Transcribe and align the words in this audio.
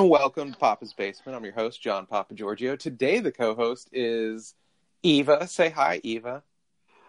And 0.00 0.08
welcome 0.08 0.50
to 0.50 0.58
Papa's 0.58 0.94
Basement. 0.94 1.36
I'm 1.36 1.44
your 1.44 1.52
host, 1.52 1.82
John 1.82 2.06
Papa 2.06 2.32
Giorgio. 2.32 2.74
Today, 2.74 3.20
the 3.20 3.30
co 3.30 3.54
host 3.54 3.90
is 3.92 4.54
Eva. 5.02 5.46
Say 5.46 5.68
hi, 5.68 6.00
Eva. 6.02 6.42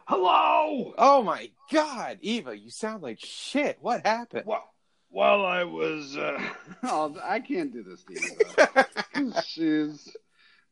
Hello. 0.03 0.93
Oh 0.97 1.23
my 1.23 1.51
God, 1.71 2.17
Eva, 2.21 2.53
you 2.53 2.69
sound 2.69 3.01
like 3.01 3.17
shit. 3.21 3.77
What 3.79 4.05
happened? 4.05 4.43
Well, 4.45 4.69
while 5.09 5.45
I 5.45 5.63
was, 5.63 6.17
uh, 6.17 6.37
oh, 6.83 7.15
I 7.23 7.39
can't 7.39 7.71
do 7.71 7.81
this 7.81 8.03
to 8.03 8.83
you. 9.15 9.33
She's 9.45 10.13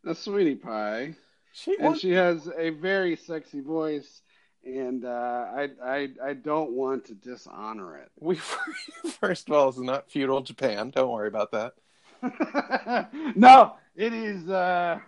a 0.06 0.14
sweetie 0.14 0.56
pie, 0.56 1.16
she 1.54 1.76
and 1.76 1.84
wants- 1.86 2.02
she 2.02 2.12
has 2.12 2.50
a 2.58 2.72
very 2.72 3.16
sexy 3.16 3.62
voice, 3.62 4.24
and 4.66 5.06
uh, 5.06 5.46
I, 5.56 5.70
I, 5.82 6.10
I 6.22 6.34
don't 6.34 6.72
want 6.72 7.06
to 7.06 7.14
dishonor 7.14 7.96
it. 7.96 8.12
we 8.20 8.36
first 9.22 9.48
of 9.48 9.56
all, 9.56 9.70
it's 9.70 9.78
not 9.78 10.12
feudal 10.12 10.42
Japan. 10.42 10.90
Don't 10.90 11.12
worry 11.12 11.30
about 11.30 11.52
that. 11.52 11.76
no, 13.36 13.74
it 13.96 14.14
is. 14.14 14.50
Uh, 14.50 15.00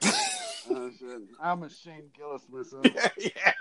oh, 0.70 0.90
shit. 1.00 1.22
I'm 1.42 1.64
a 1.64 1.70
Shane 1.70 2.10
Gillis 2.18 2.44
myself. 2.50 2.86
yeah. 3.18 3.54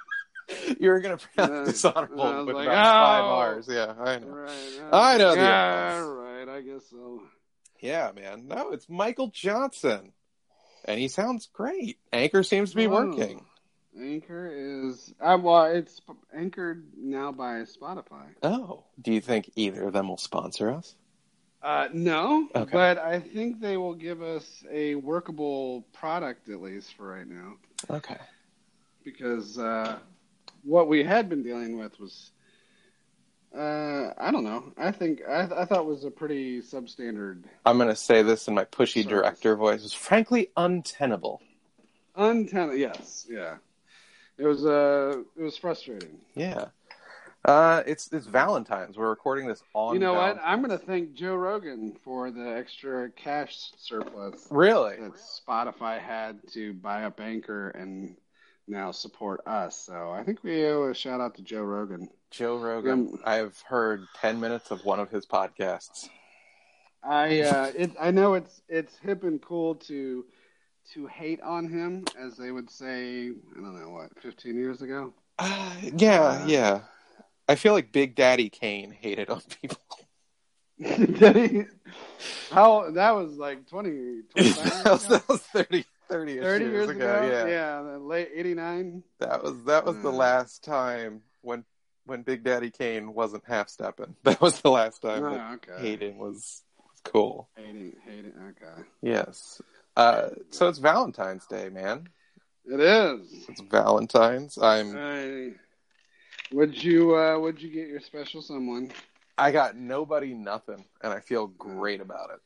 You 0.80 0.90
were 0.90 1.00
gonna 1.00 1.16
pronounce 1.18 1.68
Uh, 1.68 1.72
dishonorable 1.72 2.44
with 2.46 2.56
like, 2.56 2.66
about 2.66 2.84
five 3.06 3.24
"Oh." 3.24 3.38
R's. 3.38 3.68
Yeah, 3.68 3.94
I 3.98 4.18
know. 4.18 4.26
Right. 4.26 4.80
I 4.92 5.16
know 5.18 5.34
the 5.34 5.40
Yeah, 5.40 5.98
right. 6.00 6.48
I 6.48 6.60
guess 6.62 6.82
so. 6.90 7.22
Yeah, 7.80 8.10
man. 8.14 8.48
No, 8.48 8.70
it's 8.72 8.88
Michael 8.88 9.28
Johnson, 9.28 10.12
and 10.84 10.98
he 10.98 11.08
sounds 11.08 11.48
great. 11.52 11.98
Anchor 12.12 12.42
seems 12.42 12.70
to 12.70 12.76
be 12.76 12.86
Oh. 12.86 12.90
working. 12.90 13.44
Anchor 13.98 14.50
is 14.52 15.12
uh, 15.20 15.38
well, 15.40 15.64
it's 15.66 16.00
anchored 16.36 16.84
now 16.96 17.32
by 17.32 17.62
Spotify. 17.62 18.26
Oh, 18.42 18.84
do 19.00 19.12
you 19.12 19.20
think 19.20 19.50
either 19.56 19.84
of 19.84 19.92
them 19.92 20.08
will 20.08 20.16
sponsor 20.16 20.70
us? 20.72 20.94
Uh, 21.62 21.88
no, 21.92 22.48
Okay. 22.54 22.70
but 22.72 22.98
I 22.98 23.20
think 23.20 23.60
they 23.60 23.76
will 23.76 23.94
give 23.94 24.22
us 24.22 24.64
a 24.70 24.94
workable 24.94 25.82
product 25.92 26.48
at 26.48 26.62
least 26.62 26.94
for 26.96 27.06
right 27.08 27.26
now, 27.26 27.56
Okay. 27.90 28.16
because 29.04 29.58
uh, 29.58 29.98
what 30.64 30.88
we 30.88 31.04
had 31.04 31.28
been 31.28 31.42
dealing 31.42 31.78
with 31.78 31.98
was, 32.00 32.30
uh, 33.54 34.14
I 34.16 34.30
don't 34.30 34.44
know. 34.44 34.72
I 34.78 34.90
think 34.90 35.20
I, 35.28 35.42
I 35.54 35.64
thought 35.66 35.84
was 35.84 36.04
a 36.04 36.10
pretty 36.10 36.62
substandard, 36.62 37.42
I'm 37.66 37.76
going 37.76 37.88
to 37.90 37.96
say 37.96 38.22
this 38.22 38.48
in 38.48 38.54
my 38.54 38.64
pushy 38.64 39.02
Service. 39.02 39.10
director 39.10 39.54
voice. 39.56 39.84
It's 39.84 39.92
frankly 39.92 40.48
untenable. 40.56 41.42
untenable. 42.16 42.76
Yes, 42.76 43.26
yeah. 43.28 43.56
It 44.38 44.46
was 44.46 44.64
uh, 44.64 45.16
it 45.36 45.42
was 45.42 45.58
frustrating. 45.58 46.16
Yeah. 46.34 46.66
Uh, 47.44 47.82
it's 47.86 48.12
it's 48.12 48.26
Valentine's. 48.26 48.98
We're 48.98 49.08
recording 49.08 49.46
this 49.46 49.62
on. 49.72 49.94
you 49.94 50.00
know 50.00 50.12
what? 50.14 50.38
I'm 50.44 50.58
going 50.62 50.78
to 50.78 50.84
thank 50.84 51.14
Joe 51.14 51.36
Rogan 51.36 51.96
for 52.04 52.30
the 52.30 52.46
extra 52.56 53.10
cash 53.10 53.70
surplus 53.78 54.46
Really? 54.50 54.96
that 54.96 55.12
Spotify 55.14 55.98
had 55.98 56.38
to 56.52 56.74
buy 56.74 57.04
up 57.04 57.18
Anchor 57.18 57.70
and 57.70 58.16
now 58.68 58.90
support 58.90 59.40
us. 59.46 59.74
So 59.86 60.10
I 60.10 60.22
think 60.22 60.44
we 60.44 60.66
owe 60.66 60.90
a 60.90 60.94
shout 60.94 61.20
out 61.22 61.34
to 61.36 61.42
Joe 61.42 61.62
Rogan. 61.62 62.10
Joe 62.30 62.58
Rogan. 62.58 63.08
Um, 63.14 63.18
I've 63.24 63.58
heard 63.62 64.04
ten 64.20 64.38
minutes 64.38 64.70
of 64.70 64.84
one 64.84 65.00
of 65.00 65.10
his 65.10 65.24
podcasts. 65.24 66.10
I 67.02 67.40
uh, 67.40 67.72
it 67.74 67.92
I 67.98 68.10
know 68.10 68.34
it's 68.34 68.60
it's 68.68 68.98
hip 68.98 69.24
and 69.24 69.40
cool 69.40 69.76
to 69.76 70.26
to 70.92 71.06
hate 71.06 71.40
on 71.40 71.68
him, 71.68 72.04
as 72.18 72.36
they 72.36 72.50
would 72.50 72.68
say. 72.68 73.28
I 73.30 73.54
don't 73.54 73.80
know 73.80 73.90
what 73.90 74.10
15 74.20 74.56
years 74.56 74.82
ago. 74.82 75.14
Uh, 75.38 75.72
yeah, 75.96 76.20
Uh, 76.22 76.44
yeah. 76.46 76.80
I 77.50 77.56
feel 77.56 77.72
like 77.72 77.90
Big 77.90 78.14
Daddy 78.14 78.48
Kane 78.48 78.92
hated 78.92 79.28
on 79.28 79.42
people. 79.60 79.78
He? 80.78 81.64
How 82.50 82.90
that 82.92 83.10
was 83.14 83.36
like 83.36 83.66
20, 83.68 84.22
25 84.30 84.34
years 84.36 84.54
that, 84.82 84.90
was, 84.90 85.04
ago? 85.04 85.14
that 85.16 85.28
was 85.28 85.40
30, 85.42 85.84
30 86.08 86.40
30 86.40 86.64
years 86.64 86.88
ago. 86.88 87.28
Yeah. 87.30 87.46
yeah, 87.46 87.82
the 87.82 87.98
late 87.98 88.28
89. 88.34 89.02
That 89.18 89.42
was 89.42 89.62
that 89.64 89.84
was 89.84 89.96
the 89.98 90.08
Uh. 90.08 90.12
last 90.12 90.64
time 90.64 91.20
when 91.42 91.64
when 92.06 92.22
Big 92.22 92.44
Daddy 92.44 92.70
Kane 92.70 93.12
wasn't 93.12 93.44
half 93.46 93.68
stepping. 93.68 94.14
That 94.24 94.40
was 94.40 94.60
the 94.62 94.70
last 94.70 95.02
time 95.02 95.22
that 95.24 95.48
Oh, 95.50 95.54
okay. 95.56 95.82
hating 95.82 96.16
was, 96.18 96.62
was 96.78 97.00
cool. 97.04 97.50
Hating, 97.56 97.96
hating. 98.06 98.32
Okay. 98.50 98.82
Yes. 99.02 99.60
Uh, 99.96 100.28
so 100.50 100.68
it's 100.68 100.78
Valentine's 100.78 101.46
Day, 101.46 101.68
man. 101.68 102.08
It 102.64 102.80
is. 102.80 103.48
It's 103.50 103.60
Valentine's. 103.60 104.56
I'm 104.56 104.96
I, 104.96 105.52
would 106.52 106.82
you 106.82 107.16
uh, 107.16 107.38
would 107.38 107.60
you 107.60 107.70
get 107.70 107.88
your 107.88 108.00
special 108.00 108.42
someone? 108.42 108.90
I 109.38 109.50
got 109.52 109.76
nobody 109.76 110.34
nothing 110.34 110.84
and 111.02 111.12
I 111.12 111.20
feel 111.20 111.46
great 111.46 112.00
about 112.00 112.30
it. 112.30 112.40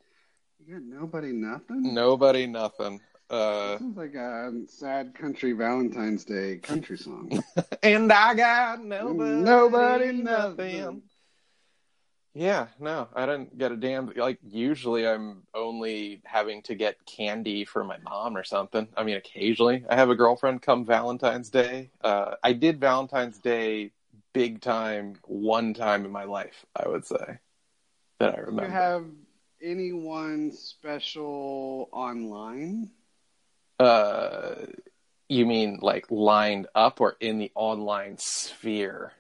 You 0.67 0.75
got 0.75 0.83
nobody 0.83 1.33
nothing. 1.33 1.95
Nobody 1.95 2.47
nothing. 2.47 3.01
Uh 3.31 3.79
Sounds 3.79 3.97
like 3.97 4.15
a 4.15 4.53
sad 4.67 5.15
country 5.15 5.53
Valentine's 5.53 6.25
Day 6.25 6.59
country 6.59 6.97
song. 6.99 7.31
and 7.83 8.13
I 8.13 8.35
got 8.35 8.85
nobody 8.85 9.43
Nobody 9.43 10.13
nothing. 10.13 10.23
nothing. 10.23 11.03
Yeah, 12.37 12.67
no, 12.81 13.09
I 13.15 13.27
didn't 13.27 13.57
get 13.59 13.71
a 13.71 13.77
damn. 13.77 14.13
Like 14.17 14.39
usually, 14.43 15.07
I'm 15.07 15.45
only 15.55 16.21
having 16.25 16.63
to 16.63 16.75
get 16.75 17.05
candy 17.07 17.65
for 17.65 17.85
my 17.85 17.99
mom 17.99 18.37
or 18.37 18.43
something. 18.43 18.89
I 18.97 19.05
mean, 19.05 19.17
occasionally 19.17 19.85
I 19.89 19.95
have 19.95 20.11
a 20.11 20.17
girlfriend 20.17 20.63
come 20.63 20.85
Valentine's 20.85 21.49
Day. 21.49 21.91
Uh, 22.03 22.35
I 22.43 22.53
did 22.53 22.81
Valentine's 22.81 23.39
Day 23.39 23.93
big 24.33 24.61
time 24.61 25.15
one 25.27 25.75
time 25.75 26.05
in 26.05 26.11
my 26.11 26.25
life. 26.25 26.67
I 26.75 26.89
would 26.89 27.07
say 27.07 27.39
that 28.19 28.31
I 28.35 28.37
Do 28.37 28.41
you 28.41 28.47
remember. 28.47 28.73
have 28.73 29.05
anyone 29.63 30.51
special 30.51 31.89
online? 31.93 32.91
Uh, 33.79 34.67
you 35.29 35.47
mean 35.47 35.79
like 35.83 36.11
lined 36.11 36.67
up 36.75 37.01
or 37.01 37.17
in 37.21 37.39
the 37.39 37.53
online 37.55 38.17
sphere? 38.19 39.13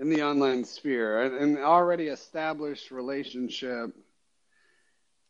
In 0.00 0.08
the 0.08 0.22
online 0.22 0.64
sphere, 0.64 1.22
an 1.22 1.34
an 1.36 1.58
already 1.62 2.08
established 2.08 2.90
relationship. 2.90 3.94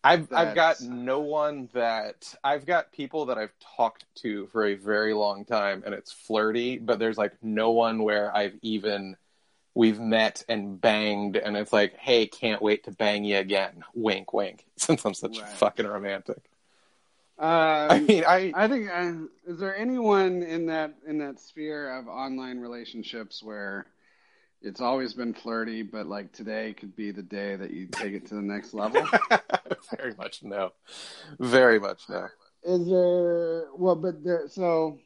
I've 0.03 0.33
I've 0.33 0.55
got 0.55 0.81
no 0.81 1.21
one 1.21 1.69
that 1.75 2.35
I've 2.43 2.65
got 2.65 2.93
people 2.93 3.27
that 3.27 3.37
I've 3.37 3.53
talked 3.77 4.05
to 4.23 4.47
for 4.47 4.65
a 4.65 4.75
very 4.75 5.13
long 5.13 5.45
time 5.45 5.83
and 5.85 5.93
it's 5.95 6.13
flirty, 6.13 6.79
but 6.79 6.99
there's 6.99 7.19
like 7.19 7.33
no 7.43 7.73
one 7.73 8.03
where 8.03 8.35
I've 8.35 8.55
even 8.63 9.17
we've 9.75 10.01
met 10.01 10.45
and 10.49 10.81
banged 10.81 11.37
and 11.37 11.57
it's 11.57 11.73
like, 11.73 11.97
hey, 11.99 12.27
can't 12.27 12.63
wait 12.63 12.85
to 12.85 12.93
bang 12.93 13.25
you 13.25 13.39
again. 13.39 13.85
Wink, 13.95 14.33
wink. 14.33 14.65
Since 14.77 15.05
I'm 15.05 15.15
such 15.15 15.39
a 15.39 15.43
Right. 15.43 15.51
fucking 15.57 15.87
romantic. 15.87 16.43
Um, 17.39 17.49
I 17.91 18.01
mean, 18.01 18.25
I 18.27 18.53
I 18.55 18.69
think 18.69 18.91
uh, 18.91 19.13
is 19.47 19.59
there 19.59 19.77
anyone 19.77 20.43
in 20.43 20.67
that 20.67 20.95
in 21.07 21.19
that 21.19 21.41
sphere 21.41 21.99
of 21.99 22.09
online 22.09 22.61
relationships 22.61 23.43
where 23.43 23.87
it's 24.63 24.81
always 24.81 25.15
been 25.15 25.33
flirty, 25.33 25.83
but 25.83 26.07
like 26.07 26.33
today 26.33 26.75
could 26.75 26.95
be 26.95 27.11
the 27.11 27.23
day 27.23 27.57
that 27.57 27.71
you 27.71 27.87
take 27.87 28.15
it 28.15 28.27
to 28.27 28.35
the 28.35 28.43
next 28.43 28.75
level? 28.75 29.07
very 29.97 30.15
much 30.17 30.43
no, 30.43 30.73
very 31.39 31.79
much 31.79 32.03
no. 32.09 32.29
is 32.65 32.89
there 32.89 33.67
well, 33.77 33.97
but 33.97 34.23
there 34.23 34.49
so 34.49 34.99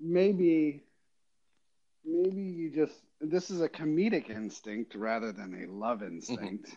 maybe 0.00 0.82
maybe 2.04 2.42
you 2.42 2.70
just 2.70 2.94
this 3.20 3.50
is 3.50 3.60
a 3.60 3.68
comedic 3.68 4.30
instinct 4.30 4.94
rather 4.94 5.32
than 5.32 5.64
a 5.64 5.72
love 5.72 6.02
instinct. 6.02 6.76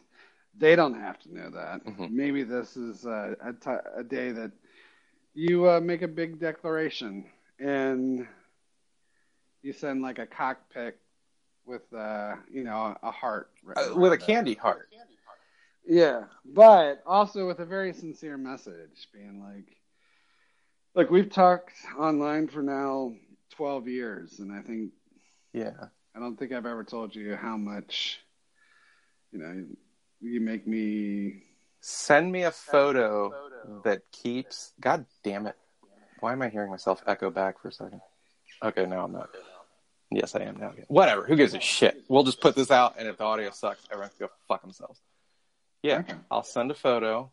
They 0.58 0.76
don't 0.76 1.00
have 1.00 1.18
to 1.20 1.34
know 1.34 1.50
that. 1.52 1.86
Mhm. 1.86 2.12
Maybe 2.12 2.44
this 2.44 2.76
is 2.76 3.06
a, 3.06 3.38
a, 3.96 4.04
day 4.04 4.32
that 4.32 4.52
you 5.34 5.70
uh, 5.70 5.80
make 5.80 6.02
a 6.02 6.08
big 6.08 6.40
declaration 6.40 7.26
and 7.58 8.28
you 9.62 9.72
send 9.72 10.02
like 10.02 10.20
a 10.20 10.26
cockpit 10.26 11.00
with 11.72 11.94
uh, 11.94 12.36
you 12.52 12.64
know 12.64 12.96
a 13.02 13.12
heart 13.12 13.50
Uh, 13.76 13.96
with 13.96 14.12
a 14.12 14.18
candy 14.18 14.54
heart. 14.56 14.90
yeah, 15.88 16.26
but 16.46 17.02
also 17.06 17.48
with 17.48 17.60
a 17.60 17.66
very 17.66 17.94
sincere 17.94 18.38
message, 18.38 19.08
being 19.14 19.42
like, 19.42 19.78
look, 20.96 21.10
we've 21.10 21.30
talked 21.32 21.74
online 21.98 22.48
for 22.50 22.62
now 22.62 23.14
12 23.52 23.88
years, 23.88 24.40
and 24.40 24.52
I 24.52 24.62
think, 24.62 24.92
Yeah. 25.54 25.86
I 26.14 26.20
don't 26.20 26.38
think 26.38 26.52
I've 26.52 26.66
ever 26.66 26.84
told 26.84 27.16
you 27.16 27.38
how 27.38 27.56
much, 27.56 28.20
you 29.32 29.40
know, 29.40 29.66
you 30.20 30.42
make 30.42 30.68
me. 30.68 31.44
Send 31.80 32.32
me 32.32 32.44
a 32.44 32.52
photo 32.52 33.34
that 33.86 34.02
keeps. 34.12 34.74
God 34.82 35.06
damn 35.24 35.48
it! 35.48 35.56
Why 36.20 36.34
am 36.34 36.42
I 36.42 36.50
hearing 36.50 36.70
myself 36.70 37.02
echo 37.08 37.32
back 37.32 37.60
for 37.62 37.70
a 37.70 37.72
second? 37.72 38.02
Okay, 38.62 38.86
now 38.86 39.06
I'm 39.06 39.14
not. 39.14 39.30
Yes, 40.12 40.36
I 40.36 40.42
am 40.42 40.58
now. 40.58 40.74
Whatever. 40.88 41.26
Who 41.26 41.36
gives 41.38 41.54
a 41.54 41.60
shit? 41.62 42.04
We'll 42.10 42.24
just 42.24 42.42
put 42.42 42.56
this 42.56 42.70
out, 42.70 42.96
and 42.98 43.08
if 43.08 43.18
the 43.18 43.24
audio 43.24 43.50
sucks, 43.52 43.82
everyone 43.92 44.10
can 44.18 44.28
go 44.28 44.32
fuck 44.48 44.62
themselves. 44.62 45.00
Yeah, 45.84 46.00
Okay. 46.00 46.14
I'll 46.30 46.44
send 46.44 46.70
a 46.70 46.74
photo, 46.76 47.32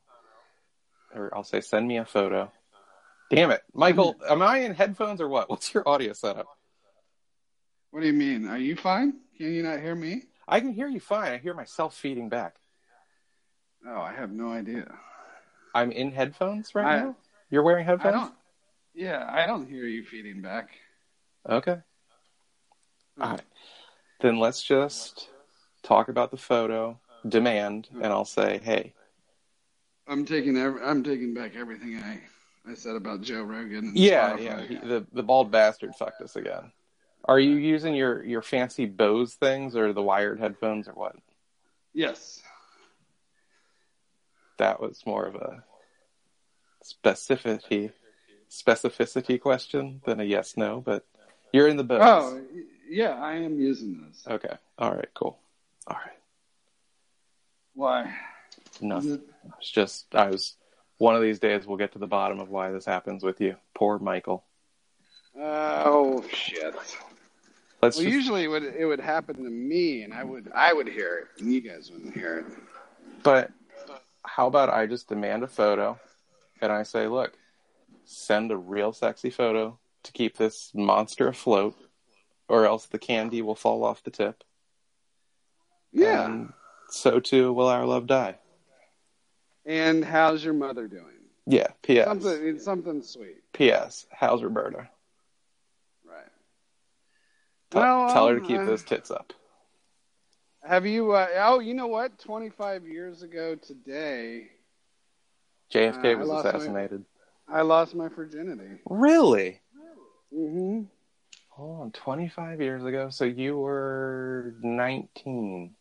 or 1.15 1.35
I'll 1.35 1.45
say, 1.45 1.61
send 1.61 1.87
me 1.89 1.99
a 1.99 2.05
photo. 2.05 2.51
Damn 3.31 3.51
it, 3.51 3.63
Michael! 3.75 4.15
Am 4.31 4.41
I 4.41 4.59
in 4.61 4.75
headphones 4.75 5.21
or 5.21 5.29
what? 5.29 5.51
What's 5.51 5.75
your 5.75 5.87
audio 5.89 6.13
setup? 6.15 6.47
What 7.91 8.01
do 8.01 8.07
you 8.07 8.13
mean? 8.15 8.49
Are 8.49 8.57
you 8.59 8.75
fine? 8.77 9.15
Can 9.37 9.53
you 9.53 9.63
not 9.63 9.81
hear 9.81 9.95
me? 9.95 10.23
I 10.47 10.61
can 10.61 10.73
hear 10.73 10.89
you 10.89 11.01
fine. 11.01 11.33
I 11.33 11.39
hear 11.39 11.53
myself 11.55 11.95
feeding 11.97 12.29
back. 12.31 12.55
Oh, 13.87 14.01
I 14.01 14.13
have 14.15 14.31
no 14.31 14.51
idea. 14.53 14.91
I'm 15.75 15.91
in 15.93 16.11
headphones 16.13 16.75
right 16.75 16.87
I- 16.87 17.01
now. 17.01 17.17
You're 17.51 17.63
wearing 17.63 17.85
I 17.87 17.91
headphones. 17.91 18.15
don't. 18.15 18.35
Yeah, 18.95 19.27
I 19.31 19.47
don't 19.47 19.69
hear 19.69 19.85
you 19.85 20.05
feeding 20.05 20.41
back. 20.43 20.69
Okay. 21.49 21.79
All 23.21 23.27
mm-hmm. 23.27 23.35
right. 23.37 23.43
Then 24.21 24.39
let's 24.39 24.63
just 24.63 25.29
talk 25.83 26.09
about 26.09 26.31
the 26.31 26.37
photo, 26.37 26.99
demand, 27.29 27.89
and 27.95 28.07
I'll 28.07 28.25
say, 28.25 28.61
hey, 28.63 28.95
I'm 30.09 30.25
taking 30.25 30.57
every, 30.57 30.83
I'm 30.83 31.05
taking 31.05 31.35
back 31.35 31.55
everything 31.55 31.99
I 31.99 32.21
I 32.69 32.75
said 32.75 32.97
about 32.97 33.23
Joe 33.23 33.43
Rogan. 33.43 33.89
And 33.89 33.97
yeah, 33.97 34.37
Spotify. 34.37 34.45
yeah, 34.45 34.63
he, 34.67 34.75
the 34.77 35.07
the 35.13 35.23
bald 35.23 35.51
bastard 35.51 35.95
fucked 35.95 36.21
us 36.23 36.37
again. 36.37 36.73
Are 37.25 37.39
you 37.39 37.57
using 37.57 37.95
your 37.95 38.25
your 38.25 38.43
fancy 38.43 38.87
Bose 38.87 39.35
things 39.35 39.77
or 39.77 39.93
the 39.93 40.03
wired 40.03 40.41
headphones 40.41 40.89
or 40.89 40.93
what? 40.93 41.17
Yes. 41.95 42.43
That 44.59 44.81
was 44.81 45.05
more 45.07 45.27
of 45.27 45.35
a 45.37 45.63
specificity 46.85 47.93
specificity 48.51 49.41
question 49.41 50.01
than 50.07 50.21
a 50.21 50.25
yes 50.25 50.57
no, 50.57 50.81
but 50.81 51.05
you're 51.53 51.69
in 51.69 51.77
the 51.77 51.85
Bose. 51.85 52.01
Oh, 52.03 52.41
y- 52.53 52.63
yeah, 52.89 53.11
I 53.15 53.35
am 53.37 53.59
using 53.61 54.05
this. 54.09 54.25
Okay. 54.27 54.55
All 54.79 54.95
right. 54.95 55.09
Cool. 55.15 55.39
All 55.87 55.97
right. 55.97 56.19
Why? 57.75 58.15
Nothing. 58.81 59.15
It- 59.15 59.29
It's 59.59 59.71
just 59.71 60.15
I 60.15 60.29
was 60.31 60.57
one 60.99 61.15
of 61.17 61.23
these 61.23 61.39
days 61.39 61.67
we'll 61.67 61.79
get 61.79 61.93
to 61.93 61.99
the 61.99 62.07
bottom 62.07 62.41
of 62.41 62.49
why 62.51 62.71
this 62.71 62.85
happens 62.85 63.23
with 63.23 63.41
you. 63.41 63.57
Poor 63.75 63.99
Michael. 63.99 64.45
Oh 65.37 66.25
shit. 66.33 66.75
Let's 67.81 67.97
Well, 67.97 68.05
just, 68.05 68.15
usually 68.15 68.45
it 68.45 68.49
would 68.49 68.65
it 68.65 68.85
would 68.85 69.01
happen 69.01 69.37
to 69.37 69.51
me, 69.51 70.03
and 70.03 70.13
I 70.13 70.25
would 70.25 70.51
I 70.55 70.73
would 70.73 70.89
hear 70.89 71.17
it, 71.19 71.41
and 71.43 71.53
you 71.53 71.61
guys 71.61 71.91
wouldn't 71.93 72.13
hear 72.15 72.39
it. 72.39 72.47
but 73.23 73.51
how 74.25 74.47
about 74.49 74.69
I 74.69 74.87
just 74.87 75.09
demand 75.09 75.43
a 75.45 75.47
photo 75.49 75.99
and 76.61 76.71
I 76.73 76.83
say, 76.83 77.07
look, 77.07 77.33
send 78.05 78.51
a 78.51 78.57
real 78.57 78.93
sexy 78.93 79.31
photo 79.31 79.79
to 80.03 80.13
keep 80.13 80.37
this 80.37 80.73
monster 80.75 81.29
afloat, 81.29 81.77
or 82.49 82.65
else 82.67 82.87
the 82.87 82.99
candy 82.99 83.43
will 83.43 83.55
fall 83.55 83.85
off 83.85 84.03
the 84.03 84.11
tip. 84.11 84.43
Yeah. 85.93 86.27
And 86.27 86.53
so 86.91 87.21
too 87.21 87.53
will 87.53 87.69
our 87.69 87.85
love 87.87 88.07
die. 88.07 88.37
and 89.67 90.05
how's 90.05 90.45
your 90.45 90.55
mother 90.55 90.87
doing? 90.89 91.05
Yeah. 91.47 91.69
P.S. 91.83 92.07
Something 92.07 92.47
it's 92.47 92.65
something 92.65 93.03
sweet, 93.03 93.37
P.S. 93.53 94.07
How's 94.11 94.43
Roberta? 94.43 94.89
right? 96.07 96.27
Tell, 97.71 97.83
Well, 97.83 98.13
tell 98.13 98.29
her 98.29 98.35
to 98.37 98.41
um, 98.41 98.47
keep 98.47 98.59
uh, 98.61 98.65
those 98.67 98.83
tits 98.85 99.11
up. 99.11 99.33
Have 100.63 100.85
you? 100.85 101.13
Uh, 101.13 101.27
oh, 101.39 101.61
you 101.61 101.73
know 101.73 101.87
what? 101.87 102.19
Twenty 102.19 102.51
five 102.51 102.87
years 102.87 103.23
ago 103.23 103.55
today, 103.55 104.49
JFK 105.73 106.05
uh, 106.05 106.09
I 106.09 106.15
was 106.17 106.29
my- 106.29 106.41
assassinated. 106.41 107.05
I 107.51 107.63
lost 107.63 107.95
my 107.95 108.09
virginity. 108.09 108.81
Really? 108.85 109.61
hmm 110.31 110.83
Hold 111.59 111.81
on, 111.81 111.91
25 111.91 112.61
years 112.61 112.85
ago. 112.85 113.11
So 113.11 113.25
you 113.25 113.59
were 113.59 114.55
19. 114.63 115.75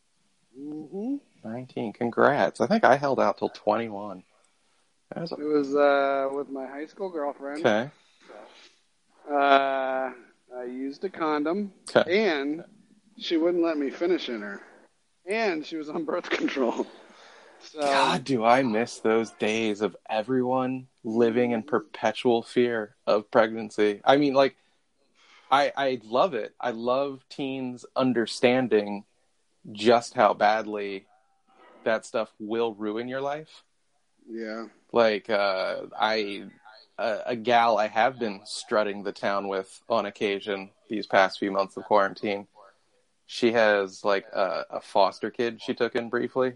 hmm 0.52 1.16
19. 1.44 1.92
Congrats. 1.92 2.60
I 2.60 2.66
think 2.66 2.82
I 2.82 2.96
held 2.96 3.20
out 3.20 3.38
till 3.38 3.50
21. 3.50 4.24
That 5.14 5.20
was 5.20 5.30
It 5.30 5.38
was 5.38 5.76
uh, 5.76 6.30
with 6.32 6.50
my 6.50 6.66
high 6.66 6.86
school 6.86 7.10
girlfriend. 7.10 7.60
okay. 7.64 7.90
Uh, 9.30 10.10
I 10.56 10.64
used 10.64 11.04
a 11.04 11.08
condom, 11.08 11.72
Okay. 11.94 12.28
and 12.28 12.64
she 13.16 13.36
wouldn't 13.36 13.62
let 13.62 13.78
me 13.78 13.90
finish 13.90 14.28
in 14.28 14.40
her, 14.40 14.60
and 15.26 15.64
she 15.64 15.76
was 15.76 15.88
on 15.88 16.04
birth 16.04 16.28
control. 16.30 16.88
So 17.60 17.80
God, 17.80 18.24
do 18.24 18.44
I 18.44 18.64
miss 18.64 18.98
those 18.98 19.30
days 19.30 19.80
of 19.80 19.96
everyone 20.10 20.88
living 21.04 21.52
in 21.52 21.62
perpetual 21.62 22.42
fear 22.42 22.96
of 23.06 23.30
pregnancy. 23.30 24.00
I 24.04 24.16
mean, 24.16 24.34
like, 24.34 24.56
I 25.50 25.72
I 25.76 26.00
love 26.04 26.34
it. 26.34 26.54
I 26.60 26.70
love 26.70 27.24
teens 27.28 27.84
understanding 27.96 29.04
just 29.72 30.14
how 30.14 30.34
badly 30.34 31.06
that 31.84 32.06
stuff 32.06 32.32
will 32.38 32.74
ruin 32.74 33.08
your 33.08 33.20
life. 33.20 33.62
yeah, 34.28 34.66
like 34.92 35.30
uh, 35.30 35.82
I 35.98 36.44
a, 36.98 37.20
a 37.26 37.36
gal 37.36 37.78
I 37.78 37.88
have 37.88 38.18
been 38.18 38.40
strutting 38.44 39.02
the 39.02 39.12
town 39.12 39.48
with 39.48 39.80
on 39.88 40.06
occasion 40.06 40.70
these 40.88 41.06
past 41.06 41.38
few 41.38 41.50
months 41.50 41.76
of 41.76 41.84
quarantine. 41.84 42.46
She 43.26 43.52
has 43.52 44.04
like 44.04 44.26
a, 44.32 44.64
a 44.70 44.80
foster 44.80 45.30
kid 45.30 45.60
she 45.62 45.74
took 45.74 45.94
in 45.94 46.08
briefly, 46.08 46.54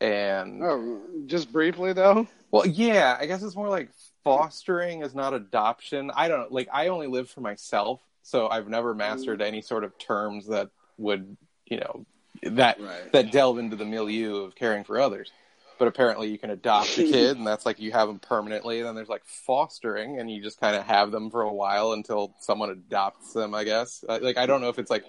and 0.00 0.62
oh, 0.62 1.00
just 1.26 1.52
briefly 1.52 1.92
though. 1.92 2.26
well, 2.50 2.66
yeah, 2.66 3.16
I 3.18 3.26
guess 3.26 3.42
it's 3.42 3.56
more 3.56 3.68
like 3.68 3.90
fostering 4.36 5.02
is 5.02 5.14
not 5.14 5.34
adoption. 5.34 6.10
I 6.14 6.28
don't 6.28 6.52
like. 6.52 6.68
I 6.72 6.88
only 6.88 7.06
live 7.06 7.30
for 7.30 7.40
myself, 7.40 8.00
so 8.22 8.48
I've 8.48 8.68
never 8.68 8.94
mastered 8.94 9.40
mm. 9.40 9.46
any 9.46 9.62
sort 9.62 9.84
of 9.84 9.96
terms 9.98 10.46
that 10.48 10.70
would 10.98 11.36
you 11.66 11.78
know 11.78 12.06
that 12.42 12.80
Right. 12.80 13.12
that 13.12 13.32
delve 13.32 13.58
into 13.58 13.76
the 13.76 13.84
milieu 13.84 14.44
of 14.44 14.54
caring 14.54 14.84
for 14.84 15.00
others. 15.00 15.30
But 15.78 15.86
apparently, 15.86 16.28
you 16.28 16.38
can 16.38 16.50
adopt 16.50 16.98
a 16.98 17.04
kid, 17.04 17.36
and 17.36 17.46
that's 17.46 17.64
like 17.64 17.78
you 17.78 17.92
have 17.92 18.08
them 18.08 18.18
permanently. 18.18 18.78
And 18.78 18.88
then 18.88 18.94
there's 18.96 19.08
like 19.08 19.24
fostering, 19.24 20.18
and 20.18 20.28
you 20.30 20.42
just 20.42 20.58
kind 20.58 20.74
of 20.74 20.84
have 20.84 21.12
them 21.12 21.30
for 21.30 21.42
a 21.42 21.52
while 21.52 21.92
until 21.92 22.34
someone 22.40 22.70
adopts 22.70 23.32
them. 23.32 23.54
I 23.54 23.64
guess. 23.64 24.04
Like 24.08 24.36
I 24.36 24.46
don't 24.46 24.60
know 24.60 24.70
if 24.70 24.78
it's 24.78 24.90
like 24.90 25.04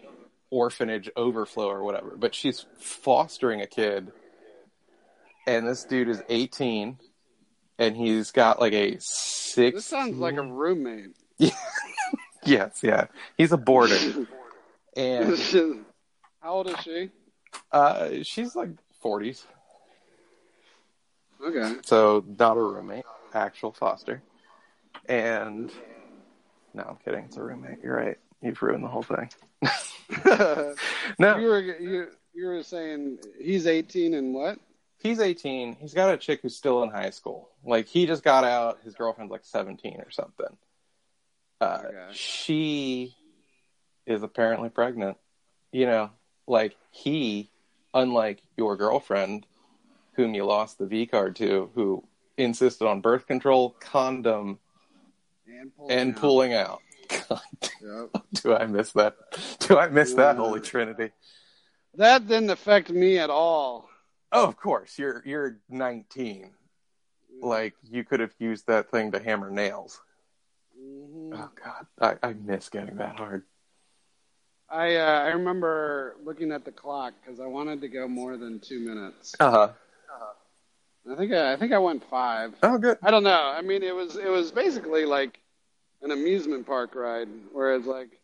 orphanage 0.51 1.09
overflow 1.15 1.69
or 1.69 1.83
whatever, 1.83 2.15
but 2.17 2.35
she's 2.35 2.65
fostering 2.77 3.61
a 3.61 3.67
kid, 3.67 4.11
and 5.47 5.67
this 5.67 5.83
dude 5.83 6.09
is 6.09 6.21
18, 6.29 6.99
and 7.79 7.95
he's 7.95 8.31
got 8.31 8.59
like 8.59 8.73
a 8.73 8.97
six. 8.99 9.75
This 9.75 9.85
sounds 9.85 10.17
like 10.17 10.35
a 10.35 10.43
roommate. 10.43 11.15
yes, 12.43 12.81
yeah, 12.83 13.05
he's 13.37 13.51
a 13.51 13.57
boarder, 13.57 13.97
and 14.95 15.39
How 16.41 16.53
old 16.53 16.69
is 16.69 16.79
she? 16.81 17.09
uh, 17.71 18.09
she's 18.21 18.55
like 18.55 18.69
40s. 19.03 19.43
Okay. 21.45 21.75
So 21.83 22.23
not 22.37 22.57
a 22.57 22.61
roommate, 22.61 23.05
actual 23.33 23.71
foster. 23.71 24.21
And 25.07 25.71
no, 26.73 26.83
I'm 26.83 26.97
kidding. 27.03 27.25
It's 27.25 27.37
a 27.37 27.43
roommate. 27.43 27.79
You're 27.83 27.95
right. 27.95 28.17
You've 28.41 28.61
ruined 28.61 28.83
the 28.83 28.87
whole 28.87 29.03
thing. 29.03 29.29
no, 31.19 31.37
you 31.37 31.47
were 31.47 31.59
you, 31.61 32.07
you 32.33 32.45
were 32.47 32.63
saying 32.63 33.19
he's 33.39 33.67
18 33.67 34.13
and 34.13 34.33
what? 34.33 34.59
He's 34.99 35.19
18. 35.19 35.73
He's 35.79 35.93
got 35.93 36.13
a 36.13 36.17
chick 36.17 36.39
who's 36.41 36.55
still 36.55 36.83
in 36.83 36.89
high 36.89 37.09
school. 37.09 37.49
Like 37.63 37.87
he 37.87 38.05
just 38.05 38.23
got 38.23 38.43
out. 38.43 38.79
His 38.83 38.95
girlfriend's 38.95 39.31
like 39.31 39.45
17 39.45 39.99
or 39.99 40.11
something. 40.11 40.57
Uh. 41.61 41.81
She 42.13 43.15
is 44.05 44.23
apparently 44.23 44.69
pregnant. 44.69 45.17
You 45.71 45.85
know, 45.85 46.09
like 46.47 46.75
he, 46.91 47.51
unlike 47.93 48.41
your 48.57 48.75
girlfriend, 48.77 49.45
whom 50.13 50.33
you 50.33 50.45
lost 50.45 50.77
the 50.79 50.85
V 50.85 51.05
card 51.05 51.35
to, 51.37 51.69
who 51.75 52.03
insisted 52.37 52.87
on 52.87 53.01
birth 53.01 53.27
control, 53.27 53.75
condom, 53.79 54.59
And 55.47 55.75
pulling 55.75 55.91
and 55.99 56.11
out. 56.15 56.19
pulling 56.21 56.53
out. 56.53 56.81
God, 57.29 57.41
Yep. 57.81 58.23
do 58.43 58.55
I 58.55 58.65
miss 58.65 58.91
that? 58.93 59.15
Do 59.59 59.77
I 59.77 59.89
miss 59.89 60.13
that 60.13 60.37
Holy 60.37 60.61
Trinity? 60.61 61.11
That 61.95 62.27
didn't 62.27 62.49
affect 62.51 62.89
me 62.89 63.17
at 63.17 63.29
all. 63.29 63.88
Oh, 64.31 64.47
of 64.47 64.57
course. 64.57 64.97
You're 64.99 65.23
you're 65.25 65.57
19. 65.69 66.51
Like 67.41 67.75
you 67.83 68.03
could 68.03 68.19
have 68.19 68.33
used 68.39 68.67
that 68.67 68.91
thing 68.91 69.11
to 69.11 69.19
hammer 69.19 69.49
nails. 69.49 70.01
Mhm. 70.79 71.31
Oh 71.33 71.49
God, 71.63 72.17
I, 72.21 72.27
I 72.27 72.33
miss 72.33 72.69
getting 72.69 72.97
that 72.97 73.17
hard. 73.17 73.43
I 74.69 74.95
uh, 74.95 75.21
I 75.21 75.27
remember 75.29 76.15
looking 76.23 76.51
at 76.51 76.65
the 76.65 76.71
clock 76.71 77.13
because 77.21 77.39
I 77.39 77.45
wanted 77.47 77.81
to 77.81 77.87
go 77.87 78.07
more 78.07 78.37
than 78.37 78.59
two 78.59 78.79
minutes. 78.79 79.35
Uh 79.39 79.51
huh. 79.51 79.69
I 81.09 81.15
think 81.15 81.31
I, 81.33 81.53
I 81.53 81.55
think 81.55 81.71
I 81.71 81.77
went 81.79 82.03
five. 82.09 82.53
Oh, 82.61 82.77
good. 82.77 82.97
I 83.01 83.09
don't 83.09 83.23
know. 83.23 83.51
I 83.55 83.61
mean, 83.61 83.83
it 83.83 83.95
was 83.95 84.15
it 84.15 84.29
was 84.29 84.51
basically 84.51 85.05
like 85.05 85.39
an 86.01 86.11
amusement 86.11 86.65
park 86.67 86.93
ride, 86.95 87.29
where 87.51 87.73
it's 87.75 87.87
like, 87.87 88.18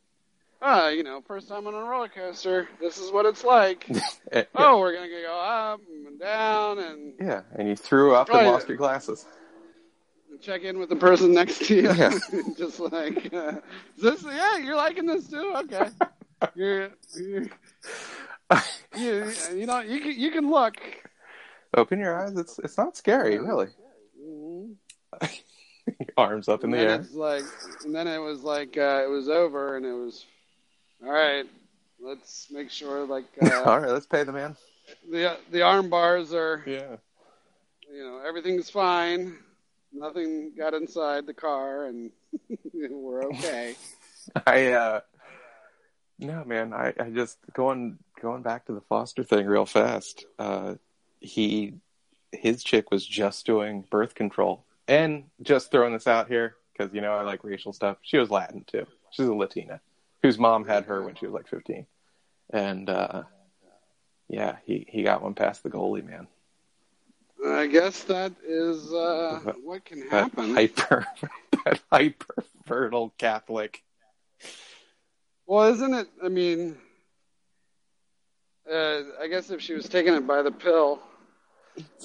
ah, 0.66 0.90
you 0.90 1.04
know, 1.04 1.22
first 1.22 1.48
time 1.48 1.68
on 1.68 1.74
a 1.76 1.80
roller 1.80 2.10
coaster. 2.10 2.68
This 2.82 2.98
is 2.98 3.12
what 3.12 3.26
it's 3.26 3.44
like. 3.44 3.88
Yeah. 4.34 4.44
oh, 4.56 4.80
we're 4.80 4.94
gonna 4.94 5.08
go 5.08 5.40
up 5.40 5.80
and 5.88 6.20
down 6.20 6.80
and 6.80 7.14
yeah, 7.22 7.42
and 7.56 7.70
you 7.70 7.76
threw 7.76 8.16
up 8.16 8.28
and 8.30 8.48
lost 8.48 8.68
your 8.68 8.76
glasses. 8.76 9.26
check 10.42 10.64
in 10.64 10.80
with 10.80 10.90
the 10.90 10.96
person 10.96 11.32
next 11.32 11.64
to 11.68 11.76
you. 11.76 11.94
Yeah. 11.94 12.18
Just 12.58 12.80
like, 12.80 13.32
uh, 13.34 13.54
this? 13.98 14.24
Yeah, 14.24 14.58
you're 14.58 14.76
liking 14.76 15.06
this 15.06 15.28
too. 15.30 15.54
Okay. 15.58 15.88
You're, 16.56 16.90
you're 17.16 17.46
you 18.98 19.32
you 19.56 19.66
know 19.66 19.80
you 19.80 20.00
can 20.02 20.20
you 20.20 20.32
can 20.32 20.50
look. 20.50 20.76
Open 21.78 21.98
your 22.00 22.20
eyes. 22.20 22.36
It's 22.38 22.60
it's 22.60 22.78
not 22.78 22.98
scary, 22.98 23.38
really. 23.40 23.68
Mhm. 24.22 24.76
Arms 26.18 26.50
up 26.50 26.64
in 26.64 26.72
the 26.72 26.78
and 26.78 26.88
air. 26.90 26.96
it's 27.00 27.14
like, 27.14 27.44
and 27.86 27.96
then 27.96 28.08
it 28.08 28.18
was 28.18 28.42
like 28.44 28.76
uh, 28.78 29.02
it 29.04 29.10
was 29.10 29.30
over, 29.30 29.78
and 29.78 29.86
it 29.86 29.94
was 29.94 30.26
all 31.06 31.12
right. 31.12 31.46
Let's 32.00 32.48
make 32.52 32.70
sure 32.70 33.06
like 33.06 33.26
All 33.42 33.70
uh, 33.70 33.80
right, 33.80 33.90
let's 33.92 34.06
pay 34.06 34.24
the 34.24 34.32
man. 34.32 34.56
the 35.10 35.38
the 35.52 35.62
arm 35.62 35.90
bars 35.90 36.34
are 36.34 36.64
Yeah. 36.66 36.98
you 37.92 38.04
know, 38.04 38.22
everything's 38.26 38.70
fine. 38.70 39.38
Nothing 39.94 40.52
got 40.58 40.74
inside 40.74 41.26
the 41.26 41.34
car, 41.34 41.86
and 41.86 42.12
we're 42.74 43.24
okay. 43.26 43.76
I 44.46 44.72
uh 44.74 45.00
no 46.20 46.44
man, 46.46 46.74
I, 46.74 46.94
I 47.00 47.10
just 47.10 47.38
going 47.54 47.98
going 48.22 48.42
back 48.42 48.66
to 48.66 48.74
the 48.74 48.82
Foster 48.82 49.24
thing 49.24 49.46
real 49.46 49.66
fast. 49.66 50.26
Uh 50.38 50.76
he 51.20 51.76
his 52.32 52.64
chick 52.64 52.92
was 52.92 53.06
just 53.06 53.46
doing 53.46 53.86
birth 53.90 54.16
control. 54.16 54.64
And 54.88 55.24
just 55.42 55.72
throwing 55.72 55.94
this 55.94 56.06
out 56.06 56.28
here 56.28 56.58
because 56.72 56.94
you 56.94 57.02
know 57.02 57.14
I 57.14 57.22
like 57.24 57.44
racial 57.44 57.74
stuff. 57.74 57.98
She 58.04 58.18
was 58.18 58.30
Latin 58.30 58.64
too. 58.68 58.86
She's 59.12 59.26
a 59.26 59.34
Latina 59.34 59.80
whose 60.26 60.40
mom 60.40 60.66
had 60.66 60.86
her 60.86 61.04
when 61.04 61.14
she 61.14 61.26
was 61.28 61.34
like 61.34 61.48
15. 61.48 61.86
And 62.52 62.90
uh 62.90 63.24
yeah, 64.28 64.58
he 64.66 64.88
he 64.90 65.04
got 65.04 65.22
one 65.22 65.36
past 65.36 65.62
the 65.62 65.70
goalie, 65.70 66.04
man. 66.04 66.28
I 67.46 67.68
guess 67.68 68.04
that 68.06 68.32
is 68.44 68.92
uh, 68.92 69.54
what 69.64 69.86
can 69.86 70.00
That 70.10 70.32
happen. 70.32 70.56
hyper 70.56 71.06
that 71.66 71.80
hyper 71.92 72.44
fertile 72.66 73.14
Catholic. 73.20 73.84
Well, 75.46 75.72
isn't 75.74 75.94
it? 75.94 76.08
I 76.24 76.30
mean, 76.30 76.76
uh, 78.72 79.02
I 79.22 79.28
guess 79.30 79.52
if 79.52 79.62
she 79.62 79.74
was 79.74 79.88
taking 79.88 80.16
it 80.16 80.26
by 80.26 80.42
the 80.42 80.52
pill, 80.52 81.00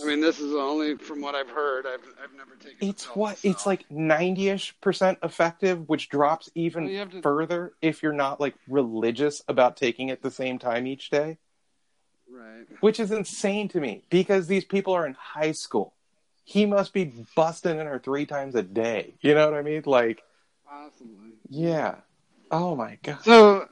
I 0.03 0.05
mean, 0.07 0.21
this 0.21 0.41
is 0.41 0.55
only 0.55 0.97
from 0.97 1.21
what 1.21 1.35
I've 1.35 1.50
heard. 1.50 1.87
I've 1.87 2.00
I've 2.23 2.35
never 2.37 2.55
taken. 2.57 2.89
It's 2.89 3.05
pill 3.07 3.15
what 3.15 3.39
it's 3.45 3.67
like 3.67 3.89
90ish 3.89 4.73
percent 4.81 5.19
effective, 5.23 5.89
which 5.89 6.09
drops 6.09 6.50
even 6.55 6.87
Well, 6.93 7.07
to- 7.07 7.23
further 7.23 7.75
if 7.83 8.03
you're 8.03 8.12
not 8.12 8.41
like 8.41 8.55
religious 8.69 9.43
about 9.49 9.77
taking 9.77 10.09
it 10.09 10.23
the 10.23 10.31
same 10.31 10.59
time 10.59 10.87
each 10.87 11.11
day, 11.11 11.39
right. 12.31 12.67
which 12.81 12.99
is 12.99 13.11
insane 13.11 13.69
to 13.69 13.81
me 13.81 14.03
because 14.11 14.47
these 14.47 14.65
people 14.65 14.93
are 14.95 15.07
in 15.07 15.15
high 15.15 15.53
school. 15.53 15.95
He 16.45 16.67
must 16.67 16.93
be 16.93 17.12
busting 17.37 17.79
in 17.79 17.87
her 17.87 18.00
three 18.00 18.27
times 18.27 18.55
a 18.57 18.62
day. 18.62 19.15
You 19.21 19.35
know 19.35 19.49
what 19.49 19.59
I 19.59 19.62
mean? 19.62 19.83
Like, 19.87 20.23
Possibly. 20.69 21.31
yeah. 21.49 21.97
Oh 22.50 22.75
my 22.75 22.99
god. 23.05 23.19
So, 23.23 23.69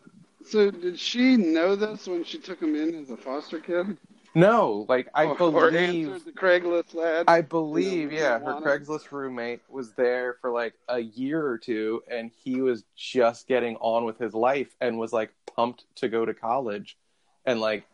so 0.47 0.71
did 0.71 0.99
she 1.01 1.37
know 1.37 1.75
this 1.75 2.07
when 2.07 2.23
she 2.23 2.39
took 2.39 2.61
him 2.63 2.77
in 2.77 2.95
as 2.95 3.11
a 3.11 3.17
foster 3.17 3.59
kid? 3.59 3.97
No, 4.39 4.87
like 4.89 5.09
I 5.15 5.25
oh, 5.25 5.51
or 5.51 5.71
believe 5.71 6.25
the 6.25 6.33
Craigslist 6.33 6.95
ad? 6.97 7.25
I 7.27 7.41
believe, 7.41 8.13
You 8.13 8.19
know, 8.19 8.25
yeah, 8.25 8.39
her. 8.39 8.61
Craigslist 8.61 9.11
roommate 9.11 9.61
was 9.69 9.93
there 9.93 10.37
for 10.41 10.51
like 10.53 10.75
a 10.89 11.01
year 11.01 11.45
or 11.45 11.59
two, 11.59 12.03
and 12.09 12.31
he 12.45 12.61
was 12.61 12.85
just 12.97 13.49
getting 13.49 13.77
on 13.77 14.05
with 14.05 14.19
his 14.19 14.35
life 14.35 14.77
and 14.81 14.99
was 14.99 15.13
like 15.13 15.33
pumped 15.57 15.85
to 15.97 16.09
go 16.09 16.25
to 16.25 16.35
college 16.35 16.97
and 17.45 17.61
like 17.61 17.85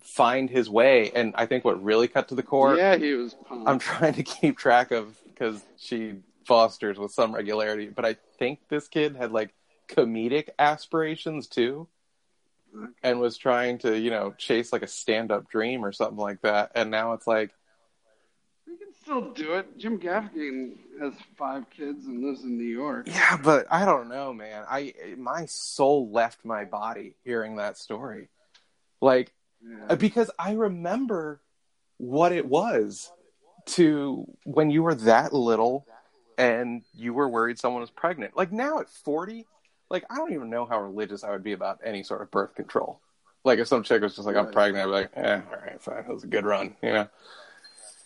find 0.00 0.48
his 0.48 0.70
way. 0.70 1.10
And 1.14 1.34
I 1.36 1.46
think 1.46 1.64
what 1.64 1.82
really 1.82 2.06
cut 2.06 2.28
to 2.28 2.36
the 2.36 2.44
core, 2.44 2.76
yeah, 2.76 2.96
he 2.96 3.12
was 3.14 3.34
pumped. 3.34 3.68
I'm 3.68 3.78
trying 3.80 4.14
to 4.14 4.22
keep 4.22 4.56
track 4.56 4.92
of 4.92 5.18
because 5.24 5.64
she 5.76 6.14
fosters 6.46 6.98
with 6.98 7.12
some 7.12 7.34
regularity, 7.34 7.88
but 7.88 8.04
I 8.04 8.16
think 8.38 8.60
this 8.68 8.86
kid 8.86 9.16
had 9.16 9.32
like 9.32 9.52
comedic 9.88 10.50
aspirations 10.60 11.48
too. 11.48 11.88
And 13.02 13.20
was 13.20 13.36
trying 13.36 13.78
to, 13.78 13.98
you 13.98 14.10
know, 14.10 14.34
chase 14.38 14.72
like 14.72 14.82
a 14.82 14.86
stand-up 14.86 15.50
dream 15.50 15.84
or 15.84 15.92
something 15.92 16.18
like 16.18 16.42
that, 16.42 16.72
and 16.74 16.90
now 16.90 17.12
it's 17.14 17.26
like, 17.26 17.50
We 18.66 18.76
can 18.76 18.92
still 19.02 19.32
do 19.32 19.54
it. 19.54 19.76
Jim 19.78 19.98
Gaffigan 19.98 20.76
has 21.00 21.14
five 21.36 21.68
kids 21.70 22.06
and 22.06 22.22
lives 22.22 22.44
in 22.44 22.56
New 22.56 22.64
York. 22.64 23.06
Yeah, 23.08 23.38
but 23.42 23.66
I 23.70 23.84
don't 23.84 24.08
know, 24.08 24.32
man. 24.32 24.64
I 24.68 24.94
my 25.16 25.46
soul 25.46 26.10
left 26.10 26.44
my 26.44 26.64
body 26.64 27.14
hearing 27.24 27.56
that 27.56 27.76
story. 27.78 28.28
Like 29.00 29.32
Yeah. 29.62 29.94
because 29.96 30.30
I 30.38 30.52
remember 30.52 31.40
what 31.96 32.32
it 32.32 32.46
was 32.46 33.10
to 33.66 34.26
when 34.44 34.70
you 34.70 34.82
were 34.82 34.94
that 34.94 35.32
little 35.32 35.86
and 36.38 36.82
you 36.94 37.12
were 37.12 37.28
worried 37.28 37.58
someone 37.58 37.80
was 37.80 37.90
pregnant. 37.90 38.36
Like 38.36 38.52
now 38.52 38.80
at 38.80 38.88
40, 38.88 39.46
like 39.90 40.04
I 40.08 40.16
don't 40.16 40.32
even 40.32 40.48
know 40.50 40.64
how 40.64 40.80
religious 40.80 41.24
I 41.24 41.30
would 41.30 41.42
be 41.42 41.52
about 41.52 41.80
any 41.84 42.02
sort 42.02 42.22
of 42.22 42.30
birth 42.30 42.54
control. 42.54 43.00
Like 43.44 43.58
if 43.58 43.68
some 43.68 43.82
chick 43.82 44.02
was 44.02 44.14
just 44.14 44.26
like 44.26 44.36
I'm 44.36 44.46
Right. 44.46 44.54
pregnant, 44.54 44.84
I'd 44.84 44.86
be 44.86 44.90
like, 44.92 45.10
"Eh, 45.14 45.40
all 45.50 45.58
right, 45.60 45.82
fine. 45.82 45.96
That 45.96 46.08
was 46.14 46.24
a 46.24 46.28
good 46.28 46.44
run," 46.44 46.76
you 46.82 46.92
know. 46.92 47.08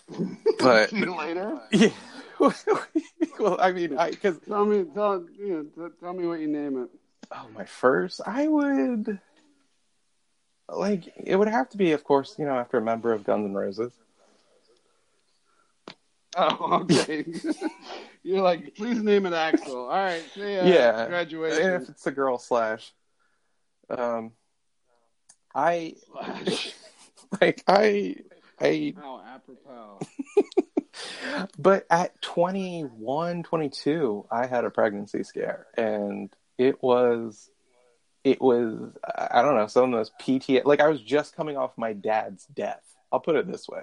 But 0.60 0.92
later. 0.92 1.60
yeah. 1.72 1.90
well, 3.38 3.56
I 3.60 3.72
mean, 3.72 3.98
I 3.98 4.10
cuz 4.12 4.38
Tell 4.46 4.64
me, 4.64 4.84
tell, 4.94 5.24
you 5.36 5.70
know, 5.76 5.88
tell 6.00 6.12
me 6.12 6.26
what 6.26 6.40
you 6.40 6.46
name 6.48 6.82
it. 6.82 6.88
Oh, 7.32 7.48
my 7.54 7.64
first, 7.64 8.20
I 8.26 8.46
would 8.48 9.18
like 10.68 11.12
it 11.16 11.36
would 11.36 11.48
have 11.48 11.68
to 11.70 11.76
be, 11.76 11.92
of 11.92 12.04
course, 12.04 12.36
you 12.38 12.44
know, 12.44 12.54
after 12.56 12.78
a 12.78 12.82
member 12.82 13.12
of 13.12 13.24
Guns 13.24 13.46
N' 13.46 13.54
Roses. 13.54 13.92
Oh, 16.36 16.80
okay. 16.82 17.24
You're 18.24 18.42
like, 18.42 18.74
please 18.74 19.02
name 19.02 19.26
it 19.26 19.34
Axel. 19.34 19.76
All 19.76 19.88
right, 19.90 20.24
see 20.34 20.54
ya. 20.54 20.64
Yeah, 20.64 21.04
and 21.04 21.82
if 21.82 21.90
it's 21.90 22.06
a 22.06 22.10
girl 22.10 22.38
slash, 22.38 22.92
um, 23.90 24.32
I 25.54 25.96
like 27.40 27.62
I 27.68 28.16
I, 28.58 28.94
How 28.96 29.20
apropos. 29.26 30.00
but 31.58 31.86
at 31.90 32.20
21, 32.22 33.42
22, 33.42 34.26
I 34.30 34.46
had 34.46 34.64
a 34.64 34.70
pregnancy 34.70 35.22
scare, 35.22 35.66
and 35.76 36.34
it 36.58 36.82
was. 36.82 37.50
It 38.22 38.40
was, 38.40 38.90
I 39.18 39.42
don't 39.42 39.54
know, 39.54 39.66
some 39.66 39.92
of 39.92 39.98
those 39.98 40.10
PTA. 40.18 40.64
Like, 40.64 40.80
I 40.80 40.88
was 40.88 41.02
just 41.02 41.36
coming 41.36 41.58
off 41.58 41.76
my 41.76 41.92
dad's 41.92 42.46
death. 42.46 42.82
I'll 43.12 43.20
put 43.20 43.36
it 43.36 43.46
this 43.46 43.68
way 43.68 43.82